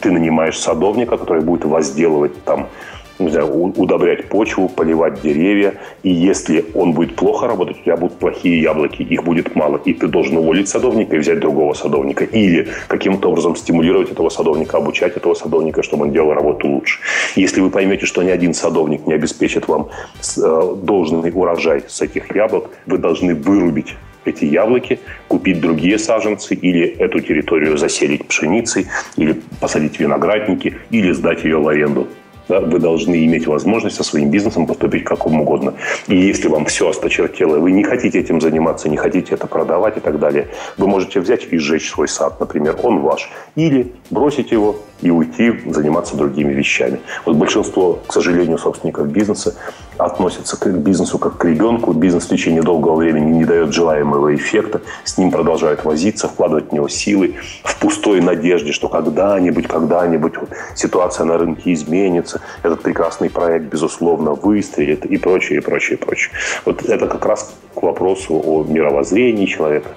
Ты 0.01 0.11
нанимаешь 0.11 0.59
садовника, 0.59 1.17
который 1.17 1.43
будет 1.43 1.65
возделывать 1.65 2.45
там 2.45 2.69
не 3.19 3.31
знаю, 3.31 3.53
удобрять 3.53 4.29
почву, 4.29 4.69
поливать 4.69 5.23
деревья. 5.23 5.75
И 6.03 6.11
если 6.11 6.65
он 6.75 6.93
будет 6.93 7.17
плохо 7.17 7.47
работать, 7.47 7.81
у 7.81 7.83
тебя 7.83 7.97
будут 7.97 8.19
плохие 8.19 8.61
яблоки, 8.61 9.03
их 9.03 9.25
будет 9.25 9.55
мало. 9.55 9.81
И 9.85 9.93
ты 9.95 10.09
должен 10.09 10.37
уволить 10.37 10.69
садовника 10.69 11.17
и 11.17 11.19
взять 11.19 11.41
другого 11.41 11.75
садовника. 11.75 12.25
Или 12.25 12.69
каким-то 12.89 13.29
образом 13.31 13.57
стимулировать 13.57 14.11
этого 14.11 14.29
садовника, 14.29 14.77
обучать 14.77 15.17
этого 15.17 15.35
садовника, 15.35 15.83
чтобы 15.83 16.05
он 16.05 16.13
делал 16.13 16.33
работу 16.33 16.69
лучше. 16.69 17.01
Если 17.37 17.61
вы 17.61 17.71
поймете, 17.71 18.07
что 18.07 18.23
ни 18.23 18.31
один 18.31 18.55
садовник 18.55 19.07
не 19.07 19.15
обеспечит 19.15 19.69
вам 19.69 19.89
э, 20.37 20.75
должный 20.83 21.31
урожай 21.35 21.85
с 21.87 22.03
этих 22.03 22.35
яблок, 22.35 22.71
вы 22.87 22.99
должны 22.99 23.35
вырубить 23.35 23.95
эти 24.27 24.45
яблоки, 24.45 24.99
купить 25.29 25.61
другие 25.61 25.99
саженцы 25.99 26.55
или 26.55 26.87
эту 26.99 27.21
территорию 27.21 27.77
заселить 27.77 28.27
пшеницей, 28.27 28.87
или 29.17 29.41
посадить 29.61 29.99
виноградники, 29.99 30.77
или 30.91 31.13
сдать 31.13 31.45
ее 31.45 31.59
в 31.59 31.69
аренду. 31.69 32.09
Да, 32.49 32.61
вы 32.61 32.79
должны 32.79 33.25
иметь 33.25 33.47
возможность 33.47 33.97
со 33.97 34.05
своим 34.05 34.31
бизнесом 34.31 34.67
поступить 34.67 35.05
как 35.05 35.25
вам 35.25 35.41
угодно. 35.41 35.75
И 36.07 36.17
если 36.17 36.49
вам 36.49 36.65
все 36.67 36.89
осточертело, 36.89 37.59
вы 37.59 37.73
не 37.73 37.83
хотите 37.83 38.21
этим 38.21 38.41
заниматься, 38.41 38.89
не 38.89 38.97
хотите 38.97 39.35
это 39.35 39.47
продавать 39.47 39.97
и 39.97 40.01
так 40.01 40.19
далее, 40.21 40.49
вы 40.79 40.87
можете 40.87 41.21
взять 41.21 41.47
и 41.51 41.59
сжечь 41.59 41.91
свой 41.91 42.07
сад, 42.09 42.39
например, 42.39 42.79
он 42.83 43.01
ваш. 43.01 43.31
Или 43.57 43.93
бросить 44.11 44.53
его 44.53 44.77
и 45.03 45.11
уйти 45.11 45.53
заниматься 45.67 46.17
другими 46.17 46.53
вещами. 46.53 47.01
Вот 47.25 47.37
большинство, 47.37 47.99
к 48.07 48.13
сожалению, 48.13 48.59
собственников 48.59 49.09
бизнеса 49.09 49.55
относятся 49.99 50.59
к 50.59 50.67
бизнесу 50.67 51.19
как 51.19 51.37
к 51.37 51.45
ребенку. 51.45 51.93
Бизнес 51.93 52.25
в 52.25 52.29
течение 52.29 52.63
долгого 52.63 52.97
времени 52.97 53.33
не 53.33 53.45
дает 53.45 53.73
желаемого 53.73 54.35
эффекта. 54.35 54.81
С 55.05 55.19
ним 55.19 55.31
продолжают 55.31 55.85
возиться, 55.85 56.29
вкладывать 56.29 56.71
в 56.71 56.73
него 56.73 56.89
силы 56.89 57.35
в 57.63 57.79
пустой 57.79 58.21
надежде, 58.21 58.73
что 58.73 58.89
когда-нибудь, 58.89 59.67
когда-нибудь 59.67 60.37
вот, 60.39 60.51
ситуация 60.75 61.25
на 61.27 61.39
рынке 61.39 61.73
изменится, 61.73 62.36
этот 62.63 62.83
прекрасный 62.83 63.31
проект, 63.31 63.67
безусловно, 63.67 64.33
выстрелит 64.33 65.05
и 65.07 65.17
прочее, 65.19 65.59
и 65.59 65.63
прочее, 65.63 65.99
и 65.99 66.01
прочее. 66.01 66.33
Вот 66.65 66.83
это 66.83 67.07
как 67.07 67.25
раз 67.27 67.55
к 67.75 67.83
вопросу 67.83 68.41
о 68.45 68.65
мировоззрении 68.65 69.47
человека, 69.47 69.91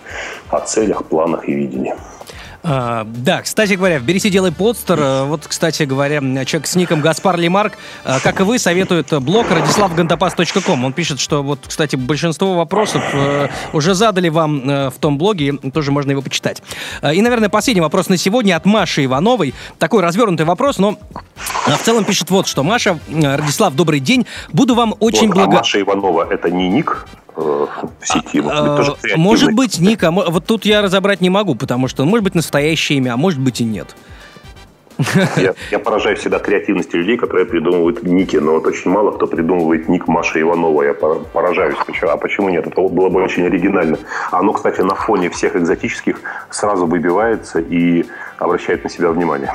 о 0.50 0.60
целях, 0.60 1.06
планах 1.06 1.48
и 1.48 1.54
видении. 1.54 1.94
А, 2.72 3.04
да, 3.04 3.42
кстати 3.42 3.74
говоря, 3.74 3.98
в 3.98 4.04
«Берите, 4.04 4.30
делай 4.30 4.52
подстер». 4.52 5.00
Э, 5.00 5.24
вот, 5.24 5.48
кстати 5.48 5.84
говоря, 5.84 6.20
человек 6.46 6.68
с 6.68 6.76
ником 6.76 7.02
Гаспар 7.02 7.36
Лемарк, 7.36 7.74
э, 8.06 8.20
как 8.22 8.42
и 8.42 8.44
вы, 8.44 8.60
советует 8.60 9.08
блог 9.24 9.50
радиславгандапас.ком. 9.50 10.86
Он 10.86 10.94
пишет, 10.94 11.20
что 11.20 11.42
вот, 11.42 11.62
кстати, 11.66 11.96
большинство 11.96 12.54
вопросов 12.54 13.04
э, 13.12 13.48
уже 13.74 13.96
задали 13.96 14.30
вам 14.30 14.60
в 14.92 14.94
том 15.00 15.18
блоге, 15.18 15.54
тоже 15.74 15.92
можно 15.92 16.12
его 16.12 16.22
почитать. 16.22 16.62
И, 17.02 17.22
наверное, 17.24 17.50
последний 17.50 17.82
вопрос 17.82 18.08
на 18.08 18.18
сегодня 18.18 18.56
от 18.56 18.66
Маши 18.66 19.06
Ивановой. 19.06 19.56
Такой 19.80 20.04
развернутый 20.04 20.46
вопрос, 20.46 20.78
но 20.78 21.00
в 21.66 21.84
целом 21.84 22.06
пишет 22.06 22.30
вот 22.30 22.46
что. 22.46 22.62
Маша, 22.62 23.00
Радислав, 23.10 23.74
добрый 23.74 24.00
день. 24.00 24.28
Буду 24.54 24.76
вам 24.76 24.94
очень 25.00 25.28
вот, 25.28 25.36
благодарен. 25.36 25.58
А 25.58 25.62
Маша 25.62 25.82
Иванова– 25.82 26.28
это 26.30 26.52
не 26.52 26.70
ник? 26.70 27.08
В 27.40 28.06
сети. 28.06 28.42
А, 28.46 28.96
может 29.16 29.54
быть, 29.54 29.80
Ника. 29.80 30.12
Вот 30.12 30.46
тут 30.46 30.66
я 30.66 30.82
разобрать 30.82 31.22
не 31.22 31.30
могу, 31.30 31.56
потому 31.56 31.88
что 31.88 32.06
может 32.06 32.24
быть 32.24 32.36
настоящее 32.36 32.98
имя, 32.98 33.14
а 33.14 33.18
может 33.18 33.40
быть 33.40 33.62
и 33.62 33.64
нет. 33.64 33.96
Я, 35.38 35.54
я 35.72 35.80
поражаюсь 35.80 36.20
всегда 36.20 36.40
креативности 36.40 36.96
людей, 36.96 37.18
которые 37.18 37.46
придумывают 37.46 38.04
ники, 38.04 38.38
но 38.38 38.54
вот 38.54 38.68
очень 38.68 38.92
мало 38.92 39.12
кто 39.12 39.28
придумывает 39.28 39.88
ник 39.88 40.08
Маша 40.08 40.42
Иванова. 40.42 40.84
Я 40.84 40.94
поражаюсь, 40.94 41.78
почему, 41.86 42.12
а 42.12 42.18
почему 42.18 42.50
нет? 42.50 42.68
Это 42.68 42.82
было 42.82 43.10
бы 43.10 43.24
очень 43.24 43.46
оригинально. 43.46 43.98
Оно, 44.32 44.54
кстати, 44.54 44.82
на 44.82 44.96
фоне 44.96 45.30
всех 45.30 45.56
экзотических 45.56 46.20
сразу 46.50 46.86
выбивается 46.86 47.60
и 47.60 48.06
обращает 48.38 48.84
на 48.84 48.90
себя 48.90 49.12
внимание. 49.12 49.54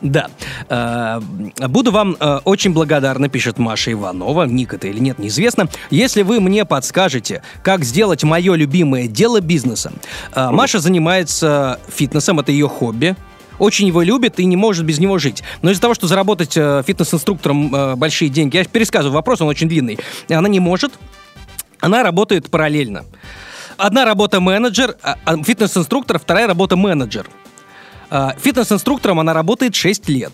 Да. 0.00 0.28
Э, 0.68 1.20
буду 1.68 1.90
вам 1.90 2.16
э, 2.18 2.38
очень 2.44 2.72
благодарна, 2.72 3.28
пишет 3.28 3.58
Маша 3.58 3.92
Иванова. 3.92 4.44
Ник 4.44 4.74
это 4.74 4.86
или 4.86 5.00
нет, 5.00 5.18
неизвестно. 5.18 5.68
Если 5.90 6.22
вы 6.22 6.40
мне 6.40 6.64
подскажете, 6.64 7.42
как 7.62 7.84
сделать 7.84 8.22
мое 8.22 8.54
любимое 8.54 9.08
дело 9.08 9.40
бизнесом. 9.40 9.94
Э, 10.34 10.50
Маша 10.50 10.78
занимается 10.78 11.80
фитнесом, 11.88 12.40
это 12.40 12.52
ее 12.52 12.68
хобби 12.68 13.16
очень 13.62 13.86
его 13.86 14.02
любит 14.02 14.40
и 14.40 14.44
не 14.44 14.56
может 14.56 14.84
без 14.84 14.98
него 14.98 15.18
жить. 15.18 15.42
Но 15.62 15.70
из-за 15.70 15.82
того, 15.82 15.94
что 15.94 16.06
заработать 16.06 16.52
фитнес-инструктором 16.54 17.96
большие 17.96 18.28
деньги, 18.28 18.56
я 18.56 18.64
пересказываю 18.64 19.14
вопрос, 19.14 19.40
он 19.40 19.48
очень 19.48 19.68
длинный, 19.68 19.98
она 20.28 20.48
не 20.48 20.60
может, 20.60 20.92
она 21.80 22.02
работает 22.02 22.50
параллельно. 22.50 23.04
Одна 23.76 24.04
работа 24.04 24.40
менеджер, 24.40 24.96
а, 25.02 25.16
а, 25.24 25.42
фитнес-инструктор, 25.42 26.18
вторая 26.18 26.46
работа 26.46 26.76
менеджер– 26.76 27.26
а, 28.14 28.34
фитнес-инструктором 28.38 29.20
она 29.20 29.32
работает 29.32 29.74
6 29.74 30.10
лет. 30.10 30.32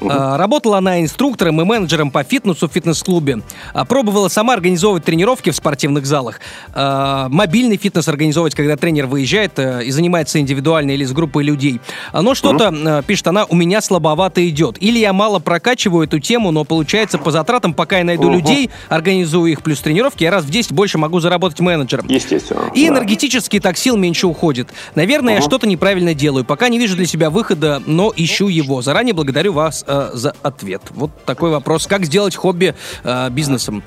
Угу. 0.00 0.10
Работала 0.10 0.78
она 0.78 1.00
инструктором 1.00 1.60
и 1.60 1.64
менеджером 1.64 2.10
по 2.10 2.22
фитнесу 2.22 2.68
в 2.68 2.72
фитнес-клубе. 2.72 3.42
Пробовала 3.88 4.28
сама 4.28 4.54
организовывать 4.54 5.04
тренировки 5.04 5.50
в 5.50 5.56
спортивных 5.56 6.06
залах. 6.06 6.40
Мобильный 6.74 7.76
фитнес 7.76 8.08
организовывать, 8.08 8.54
когда 8.54 8.76
тренер 8.76 9.06
выезжает 9.06 9.58
э, 9.58 9.84
и 9.84 9.90
занимается 9.90 10.38
индивидуально 10.38 10.92
или 10.92 11.04
с 11.04 11.12
группой 11.12 11.44
людей. 11.44 11.80
Но 12.12 12.34
что-то, 12.34 12.68
угу. 12.68 13.02
пишет 13.06 13.26
она, 13.28 13.44
у 13.44 13.54
меня 13.54 13.80
слабовато 13.80 14.46
идет. 14.48 14.76
Или 14.80 14.98
я 14.98 15.12
мало 15.12 15.38
прокачиваю 15.38 16.06
эту 16.06 16.20
тему, 16.20 16.50
но 16.50 16.64
получается 16.64 17.18
по 17.18 17.30
затратам, 17.30 17.74
пока 17.74 17.98
я 17.98 18.04
найду 18.04 18.28
угу. 18.28 18.36
людей, 18.36 18.70
организую 18.88 19.52
их 19.52 19.62
плюс 19.62 19.80
тренировки, 19.80 20.24
я 20.24 20.30
раз 20.30 20.44
в 20.44 20.50
10 20.50 20.72
больше 20.72 20.98
могу 20.98 21.20
заработать 21.20 21.60
менеджером. 21.60 22.06
Естественно. 22.08 22.70
И 22.74 22.86
да. 22.86 22.94
энергетически 22.94 23.60
так 23.60 23.76
сил 23.78 23.96
меньше 23.96 24.26
уходит. 24.26 24.68
Наверное, 24.94 25.34
угу. 25.34 25.42
я 25.42 25.48
что-то 25.48 25.66
неправильно 25.66 26.14
делаю. 26.14 26.44
Пока 26.44 26.68
не 26.68 26.78
вижу 26.78 26.96
для 26.96 27.06
себя 27.06 27.30
выхода, 27.30 27.82
но 27.86 28.12
ищу 28.14 28.48
его. 28.48 28.82
Заранее 28.82 29.14
благодарю 29.14 29.52
вас 29.52 29.65
э, 29.86 30.10
за 30.12 30.34
ответ. 30.42 30.82
Вот 30.90 31.10
такой 31.24 31.50
вопрос. 31.50 31.86
Как 31.86 32.04
сделать 32.04 32.36
хобби 32.36 32.74
э, 33.04 33.30
бизнесом? 33.30 33.82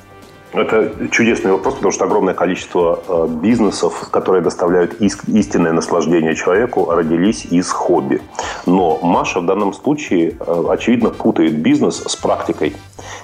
Это 0.51 0.91
чудесный 1.11 1.51
вопрос, 1.51 1.75
потому 1.75 1.91
что 1.91 2.05
огромное 2.05 2.33
количество 2.33 2.99
э, 3.07 3.27
бизнесов, 3.29 4.09
которые 4.09 4.41
доставляют 4.41 4.99
истинное 4.99 5.73
наслаждение 5.73 6.33
человеку, 6.33 6.89
родились 6.89 7.45
из 7.45 7.69
хобби. 7.69 8.19
Но 8.65 8.99
Маша 9.03 9.41
в 9.41 9.45
данном 9.45 9.73
случае, 9.73 10.37
э, 10.39 10.63
очевидно, 10.69 11.11
путает 11.11 11.55
бизнес 11.59 12.01
с 12.03 12.15
практикой. 12.15 12.75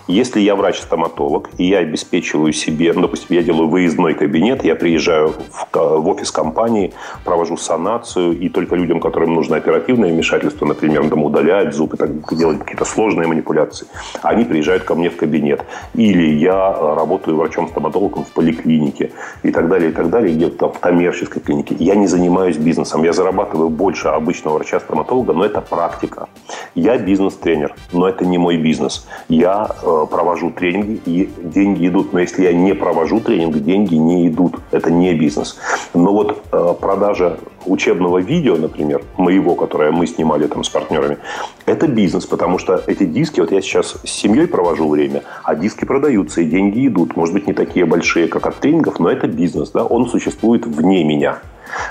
Если 0.07 0.39
я 0.39 0.55
врач-стоматолог, 0.55 1.49
и 1.57 1.67
я 1.67 1.79
обеспечиваю 1.79 2.53
себе, 2.53 2.93
ну, 2.93 3.01
допустим, 3.01 3.35
я 3.35 3.43
делаю 3.43 3.67
выездной 3.67 4.13
кабинет, 4.13 4.63
я 4.63 4.75
приезжаю 4.75 5.29
в, 5.29 5.67
в 5.73 6.07
офис 6.07 6.31
компании, 6.31 6.93
провожу 7.23 7.57
санацию, 7.57 8.37
и 8.37 8.49
только 8.49 8.75
людям, 8.75 8.99
которым 8.99 9.33
нужно 9.33 9.57
оперативное 9.57 10.11
вмешательство, 10.11 10.65
например, 10.65 11.09
там 11.09 11.23
удалять 11.23 11.73
зуб 11.73 11.95
и 11.95 12.35
делать 12.35 12.59
какие-то 12.59 12.85
сложные 12.85 13.27
манипуляции, 13.27 13.87
они 14.21 14.43
приезжают 14.43 14.83
ко 14.83 14.95
мне 14.95 15.09
в 15.09 15.17
кабинет. 15.17 15.65
Или 15.95 16.35
я 16.35 16.71
работаю 16.71 17.37
врачом-стоматологом 17.37 18.25
в 18.25 18.31
поликлинике 18.31 19.11
и 19.41 19.51
так 19.51 19.67
далее, 19.67 19.89
и 19.89 19.93
так 19.93 20.09
далее, 20.09 20.35
где-то 20.35 20.69
в 20.69 20.79
коммерческой 20.79 21.41
клинике. 21.41 21.75
Я 21.79 21.95
не 21.95 22.07
занимаюсь 22.07 22.57
бизнесом, 22.57 23.03
я 23.03 23.13
зарабатываю 23.13 23.69
больше 23.69 24.09
обычного 24.09 24.55
врача-стоматолога, 24.55 25.33
но 25.33 25.45
это 25.45 25.61
практика. 25.61 26.27
Я 26.75 26.97
бизнес-тренер, 26.97 27.75
но 27.91 28.07
это 28.07 28.25
не 28.25 28.37
мой 28.37 28.57
бизнес. 28.57 29.07
Я 29.29 29.55
Э, 29.55 29.74
провожу 29.81 30.51
тренинги, 30.51 31.01
и 31.05 31.29
деньги 31.43 31.87
идут. 31.87 32.13
Но 32.13 32.19
если 32.19 32.43
я 32.43 32.53
не 32.53 32.73
провожу 32.73 33.19
тренинги, 33.19 33.59
деньги 33.59 33.95
не 33.95 34.27
идут. 34.27 34.59
Это 34.71 34.91
не 34.91 35.13
бизнес. 35.13 35.57
Но 35.93 36.11
вот 36.11 36.43
э, 36.51 36.73
продажа 36.79 37.37
учебного 37.65 38.19
видео, 38.19 38.57
например, 38.57 39.03
моего, 39.17 39.55
которое 39.55 39.91
мы 39.91 40.07
снимали 40.07 40.47
там 40.47 40.63
с 40.63 40.69
партнерами, 40.69 41.17
это 41.65 41.87
бизнес, 41.87 42.25
потому 42.25 42.59
что 42.59 42.81
эти 42.87 43.05
диски, 43.05 43.39
вот 43.39 43.51
я 43.51 43.61
сейчас 43.61 43.97
с 44.03 44.09
семьей 44.09 44.47
провожу 44.47 44.87
время, 44.87 45.23
а 45.43 45.55
диски 45.55 45.85
продаются, 45.85 46.41
и 46.41 46.45
деньги 46.45 46.87
идут. 46.87 47.15
Может 47.15 47.33
быть, 47.33 47.47
не 47.47 47.53
такие 47.53 47.85
большие, 47.85 48.27
как 48.27 48.45
от 48.45 48.55
тренингов, 48.57 48.99
но 48.99 49.09
это 49.09 49.27
бизнес, 49.27 49.71
да, 49.71 49.83
он 49.83 50.07
существует 50.07 50.65
вне 50.65 51.03
меня. 51.03 51.39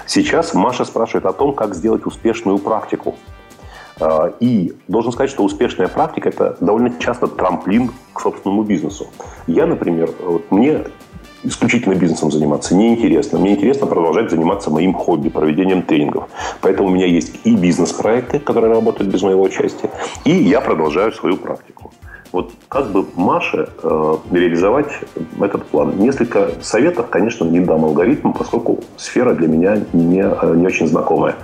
Сейчас 0.07 0.55
Маша 0.55 0.85
спрашивает 0.85 1.26
о 1.26 1.32
том, 1.32 1.53
как 1.53 1.74
сделать 1.74 2.07
успешную 2.07 2.59
практику. 2.59 3.16
А, 4.01 4.33
и 4.41 4.73
должен 4.89 5.13
сказать, 5.13 5.31
что 5.31 5.45
успешная 5.45 5.89
практика– 5.89 6.29
это 6.31 6.57
довольно 6.61 6.93
часто 6.99 7.27
трамплин 7.27 7.91
к 8.13 8.21
собственному 8.21 8.63
бизнесу. 8.63 9.07
Я, 9.47 9.67
например, 9.67 10.11
вот 10.21 10.51
мне 10.51 10.85
исключительно 11.45 11.95
бизнесом 11.95 12.33
заниматься 12.33 12.75
неинтересно. 12.75 13.39
Мне 13.39 13.53
интересно 13.53 13.87
продолжать 13.87 14.31
заниматься 14.31 14.71
моим 14.71 14.95
хобби, 14.95 15.29
проведением 15.29 15.83
тренингов. 15.83 16.25
Поэтому 16.61 16.89
у 16.89 16.91
меня 16.91 17.07
есть 17.07 17.39
и 17.45 17.55
бизнес-проекты, 17.55 18.39
которые 18.39 18.73
работают 18.73 19.11
без 19.11 19.23
моего 19.23 19.43
участия, 19.43 19.91
и 20.25 20.33
я 20.33 20.61
продолжаю 20.61 21.13
свою 21.13 21.37
практику. 21.37 21.93
Вот 22.33 22.51
как 22.69 22.91
бы 22.91 23.07
Маше 23.15 23.69
э, 23.81 24.17
реализовать 24.33 24.89
этот 25.41 25.67
план? 25.67 25.99
Несколько 25.99 26.51
советов, 26.63 27.07
конечно, 27.09 27.45
не 27.45 27.61
дам 27.61 27.85
алгоритм, 27.85 28.33
поскольку 28.33 28.81
сфера 28.97 29.35
для 29.35 29.47
меня 29.47 29.83
не, 29.93 30.21
э, 30.21 30.55
не 30.57 30.67
очень 30.67 30.89
знакомая. 30.89 31.37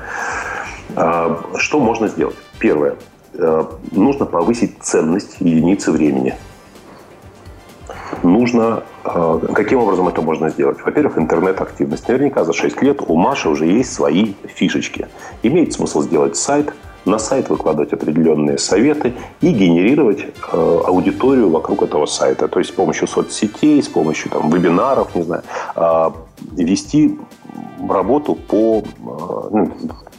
А, 0.97 1.41
что 1.57 1.81
можно 1.81 2.09
сделать? 2.09 2.37
Первое. 2.59 2.97
Э, 3.35 3.65
нужно 3.93 4.27
повысить 4.27 4.79
ценность 4.83 5.37
единицы 5.41 5.93
времени. 5.93 6.35
Нужно... 8.23 8.83
Э, 9.05 9.41
каким 9.55 9.79
образом 9.79 10.09
это 10.09 10.23
можно 10.23 10.51
сделать? 10.51 10.79
Во-первых, 10.85 11.19
интернет-активность. 11.19 12.09
Наверняка 12.09 12.45
за 12.45 12.53
6 12.53 12.83
лет 12.83 13.01
у 13.07 13.17
Маши 13.17 13.49
уже 13.49 13.67
есть 13.67 13.93
свои 13.93 14.35
фишечки. 14.47 15.09
Имеет 15.43 15.73
смысл 15.73 16.03
сделать 16.03 16.37
сайт, 16.37 16.73
на 17.05 17.19
сайт 17.19 17.49
выкладывать 17.49 17.93
определенные 17.93 18.59
советы 18.59 19.15
и 19.41 19.53
генерировать 19.53 20.21
э, 20.53 20.81
аудиторию 20.87 21.51
вокруг 21.51 21.83
этого 21.83 22.07
сайта. 22.07 22.49
То 22.49 22.59
есть 22.59 22.71
с 22.71 22.75
помощью 22.75 23.09
соцсетей, 23.09 23.83
с 23.83 23.89
помощью 23.89 24.31
там, 24.31 24.51
вебинаров, 24.51 25.15
не 25.15 25.23
знаю, 25.23 25.43
э, 25.77 26.11
вести 26.57 27.19
работу 27.89 28.35
по 28.35 28.83
э, 28.83 28.83
ну, 28.99 29.73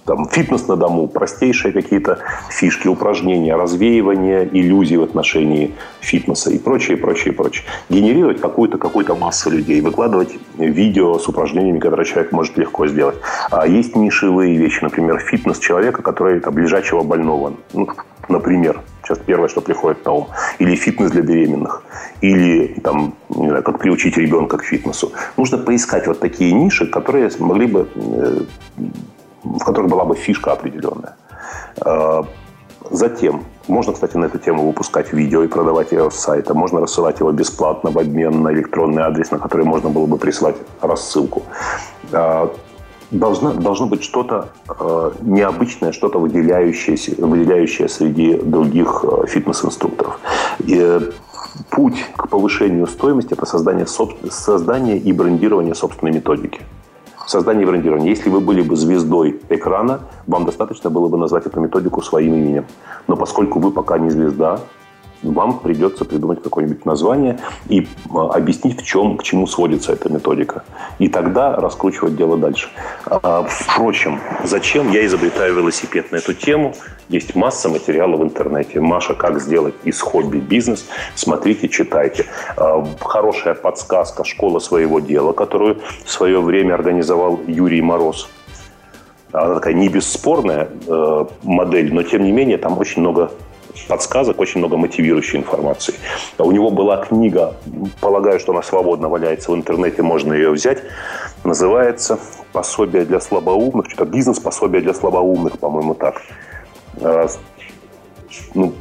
там, 0.05 0.27
фитнес 0.29 0.67
на 0.67 0.75
дому, 0.75 1.07
простейшие 1.07 1.73
какие-то 1.73 2.19
фишки, 2.49 2.87
упражнения, 2.87 3.55
развеивание 3.55 4.47
иллюзий 4.51 4.97
в 4.97 5.03
отношении 5.03 5.73
фитнеса 5.99 6.51
и 6.51 6.57
прочее, 6.57 6.97
прочее, 6.97 7.33
прочее. 7.33 7.65
Генерировать 7.89 8.41
какую-то 8.41 8.77
какую 8.77 9.01
массу 9.15 9.49
людей, 9.49 9.81
выкладывать 9.81 10.29
видео 10.57 11.19
с 11.19 11.27
упражнениями, 11.27 11.79
которые 11.79 12.05
человек 12.05 12.31
может 12.31 12.57
легко 12.57 12.87
сделать. 12.87 13.17
А 13.49 13.67
есть 13.67 13.95
нишевые 13.95 14.57
вещи, 14.57 14.83
например, 14.83 15.19
фитнес 15.19 15.59
человека, 15.59 16.01
который 16.01 16.39
там, 16.39 16.57
лежачего 16.57 17.03
больного. 17.03 17.53
Ну, 17.73 17.87
например, 18.29 18.81
сейчас 19.03 19.19
первое, 19.19 19.49
что 19.49 19.61
приходит 19.61 20.05
на 20.05 20.11
ум. 20.13 20.27
Или 20.59 20.75
фитнес 20.75 21.11
для 21.11 21.21
беременных. 21.21 21.83
Или 22.21 22.79
там, 22.83 23.15
не 23.29 23.49
знаю, 23.49 23.63
как 23.63 23.79
приучить 23.79 24.17
ребенка 24.17 24.57
к 24.57 24.63
фитнесу. 24.63 25.11
Нужно 25.37 25.57
поискать 25.57 26.07
вот 26.07 26.19
такие 26.19 26.53
ниши, 26.53 26.85
которые 26.85 27.29
могли 27.39 27.67
бы 27.67 27.87
э, 27.95 28.41
в 29.43 29.63
которых 29.63 29.89
была 29.89 30.05
бы 30.05 30.15
фишка 30.15 30.51
определенная. 30.51 31.15
Э, 31.85 32.23
затем, 32.89 33.43
можно, 33.67 33.93
кстати, 33.93 34.17
на 34.17 34.25
эту 34.25 34.37
тему 34.37 34.67
выпускать 34.67 35.13
видео 35.13 35.43
и 35.43 35.47
продавать 35.47 35.91
его 35.91 36.09
с 36.09 36.15
сайта. 36.15 36.53
Можно 36.53 36.81
рассылать 36.81 37.19
его 37.19 37.31
бесплатно 37.31 37.91
в 37.91 37.97
обмен 37.97 38.41
на 38.41 38.51
электронный 38.53 39.03
адрес, 39.03 39.31
на 39.31 39.39
который 39.39 39.65
можно 39.65 39.89
было 39.89 40.05
бы 40.05 40.17
прислать 40.17 40.55
рассылку. 40.81 41.43
Э, 42.11 42.47
должно, 43.11 43.53
должно 43.53 43.87
быть 43.87 44.03
что-то 44.03 44.49
э, 44.67 45.11
необычное, 45.21 45.91
что-то 45.91 46.19
выделяющееся, 46.19 47.13
выделяющее 47.25 47.89
среди 47.89 48.35
других 48.37 49.03
э, 49.03 49.27
фитнес-инструкторов. 49.27 50.19
И, 50.59 50.77
э, 50.77 51.11
путь 51.69 52.05
к 52.15 52.29
повышению 52.29 52.87
стоимости– 52.87 53.33
это 53.37 53.45
создание, 53.45 53.85
создание 54.29 54.97
и 54.97 55.11
брендирование 55.11 55.75
собственной 55.75 56.13
методики 56.13 56.61
создание 57.31 57.65
брендирования. 57.65 58.09
Если 58.09 58.29
вы 58.29 58.41
были 58.41 58.61
бы 58.61 58.75
звездой 58.75 59.39
экрана, 59.49 60.01
вам 60.27 60.45
достаточно 60.45 60.89
было 60.89 61.07
бы 61.07 61.17
назвать 61.17 61.45
эту 61.45 61.59
методику 61.59 62.01
своим 62.01 62.35
именем. 62.35 62.65
Но 63.07 63.15
поскольку 63.15 63.59
вы 63.59 63.71
пока 63.71 63.97
не 63.97 64.09
звезда, 64.09 64.59
вам 65.23 65.59
придется 65.59 66.05
придумать 66.05 66.41
какое-нибудь 66.41 66.85
название 66.85 67.39
и 67.69 67.87
а, 68.13 68.29
объяснить, 68.29 68.81
в 68.81 68.85
чем, 68.85 69.17
к 69.17 69.23
чему 69.23 69.47
сводится 69.47 69.93
эта 69.93 70.11
методика. 70.11 70.63
И 70.99 71.07
тогда 71.07 71.55
раскручивать 71.55 72.15
дело 72.15 72.37
дальше. 72.37 72.69
А, 73.05 73.43
впрочем, 73.43 74.19
зачем 74.43 74.91
я 74.91 75.05
изобретаю 75.05 75.55
велосипед 75.55 76.11
на 76.11 76.17
эту 76.17 76.33
тему? 76.33 76.73
Есть 77.09 77.35
масса 77.35 77.69
материала 77.69 78.15
в 78.17 78.23
интернете. 78.23 78.79
Маша, 78.79 79.13
как 79.13 79.39
сделать 79.41 79.75
из 79.83 79.99
хобби 80.01 80.37
бизнес? 80.37 80.85
Смотрите, 81.15 81.67
читайте. 81.67 82.25
А, 82.57 82.85
хорошая 82.99 83.53
подсказка 83.53 84.23
«Школа 84.23 84.59
своего 84.59 84.99
дела», 84.99 85.33
которую 85.33 85.81
в 86.05 86.11
свое 86.11 86.41
время 86.41 86.73
организовал 86.73 87.39
Юрий 87.47 87.81
Мороз. 87.81 88.29
Она 89.31 89.55
такая 89.55 89.73
не 89.73 89.87
бесспорная 89.87 90.67
э, 90.87 91.25
модель, 91.43 91.93
но 91.93 92.03
тем 92.03 92.23
не 92.23 92.33
менее 92.33 92.57
там 92.57 92.77
очень 92.77 93.01
много 93.01 93.31
подсказок, 93.87 94.39
очень 94.39 94.59
много 94.59 94.77
мотивирующей 94.77 95.39
информации. 95.39 95.95
У 96.37 96.51
него 96.51 96.71
была 96.71 96.97
книга, 96.97 97.55
полагаю, 97.99 98.39
что 98.39 98.51
она 98.51 98.63
свободно 98.63 99.09
валяется 99.09 99.51
в 99.51 99.55
интернете, 99.55 100.01
можно 100.01 100.33
ее 100.33 100.51
взять. 100.51 100.83
Называется 101.43 102.19
«Пособие 102.53 103.05
для 103.05 103.19
слабоумных», 103.19 103.87
что-то 103.87 104.05
«Бизнес-пособие 104.05 104.81
для 104.81 104.93
слабоумных», 104.93 105.57
по-моему, 105.59 105.95
так. 105.95 106.21
А, 107.01 107.27
ну, 108.53 108.73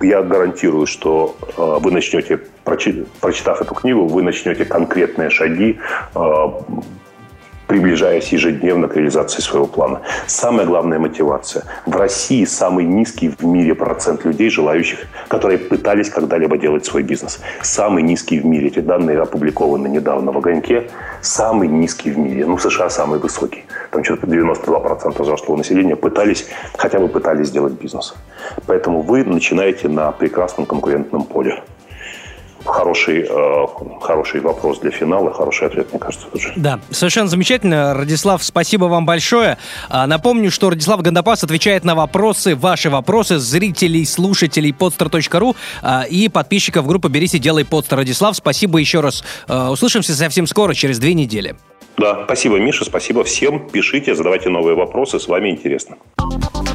я 0.00 0.22
гарантирую, 0.22 0.86
что 0.86 1.36
э, 1.56 1.78
вы 1.80 1.90
начнете, 1.90 2.40
прочитав 2.64 3.60
эту 3.60 3.74
книгу, 3.74 4.06
вы 4.06 4.22
начнете 4.22 4.64
конкретные 4.64 5.30
шаги 5.30 5.78
э, 6.14 6.20
приближаясь 7.68 8.32
ежедневно 8.32 8.88
к 8.88 8.96
реализации 8.96 9.40
своего 9.42 9.66
плана. 9.66 10.00
Самая 10.26 10.66
главная 10.66 10.98
мотивация. 10.98 11.62
В 11.86 11.94
России 11.96 12.44
самый 12.44 12.84
низкий 12.84 13.28
в 13.28 13.44
мире 13.44 13.74
процент 13.74 14.24
людей, 14.24 14.50
желающих 14.50 14.98
которые 15.28 15.58
пытались 15.58 16.08
когда-либо 16.08 16.56
делать 16.56 16.84
свой 16.84 17.02
бизнес. 17.02 17.40
Самый 17.62 18.02
низкий 18.02 18.40
в 18.40 18.46
мире. 18.46 18.68
Эти 18.68 18.80
данные 18.80 19.20
опубликованы 19.20 19.88
недавно 19.88 20.32
в 20.32 20.38
огоньке. 20.38 20.90
Самый 21.20 21.68
низкий 21.68 22.10
в 22.10 22.18
мире. 22.18 22.46
Ну, 22.46 22.56
в 22.56 22.62
США 22.62 22.90
самый 22.90 23.18
высокий. 23.18 23.64
Там 23.90 24.02
что-то 24.02 24.26
92% 24.26 25.22
взрослого 25.22 25.56
населения 25.56 25.96
пытались, 25.96 26.46
хотя 26.76 26.98
бы 26.98 27.08
пытались 27.08 27.48
сделать 27.48 27.74
бизнес. 27.74 28.14
Поэтому 28.66 29.02
вы 29.02 29.24
начинаете 29.24 29.88
на 29.88 30.10
прекрасном 30.12 30.66
конкурентном 30.66 31.24
поле 31.24 31.62
хороший, 32.64 33.26
э, 33.28 33.66
хороший 34.00 34.40
вопрос 34.40 34.80
для 34.80 34.90
финала, 34.90 35.32
хороший 35.32 35.68
ответ, 35.68 35.88
мне 35.92 36.00
кажется, 36.00 36.26
тоже. 36.28 36.52
Да, 36.56 36.80
совершенно 36.90 37.28
замечательно. 37.28 37.94
Радислав, 37.94 38.42
спасибо 38.42 38.86
вам 38.86 39.06
большое. 39.06 39.58
А, 39.88 40.06
напомню, 40.06 40.50
что 40.50 40.70
Радислав 40.70 41.00
Гандапас 41.02 41.44
отвечает 41.44 41.84
на 41.84 41.94
вопросы, 41.94 42.54
ваши 42.56 42.90
вопросы 42.90 43.38
зрителей, 43.38 44.04
слушателей 44.04 44.74
podster.ru 44.78 45.56
а, 45.82 46.04
и 46.08 46.28
подписчиков 46.28 46.86
группы 46.86 47.08
«Берись 47.08 47.34
и 47.34 47.38
делай 47.38 47.64
подстер». 47.64 47.98
Радислав, 47.98 48.36
спасибо 48.36 48.78
еще 48.78 49.00
раз. 49.00 49.24
А, 49.46 49.70
услышимся 49.70 50.14
совсем 50.14 50.46
скоро, 50.46 50.74
через 50.74 50.98
две 50.98 51.14
недели. 51.14 51.56
Да, 51.96 52.24
спасибо, 52.24 52.58
Миша, 52.58 52.84
спасибо 52.84 53.24
всем. 53.24 53.68
Пишите, 53.68 54.14
задавайте 54.14 54.50
новые 54.50 54.76
вопросы, 54.76 55.18
с 55.18 55.26
вами 55.26 55.50
интересно. 55.50 55.96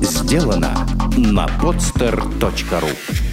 Сделано 0.01 0.85
на 1.15 1.47
podster.ru 1.61 3.32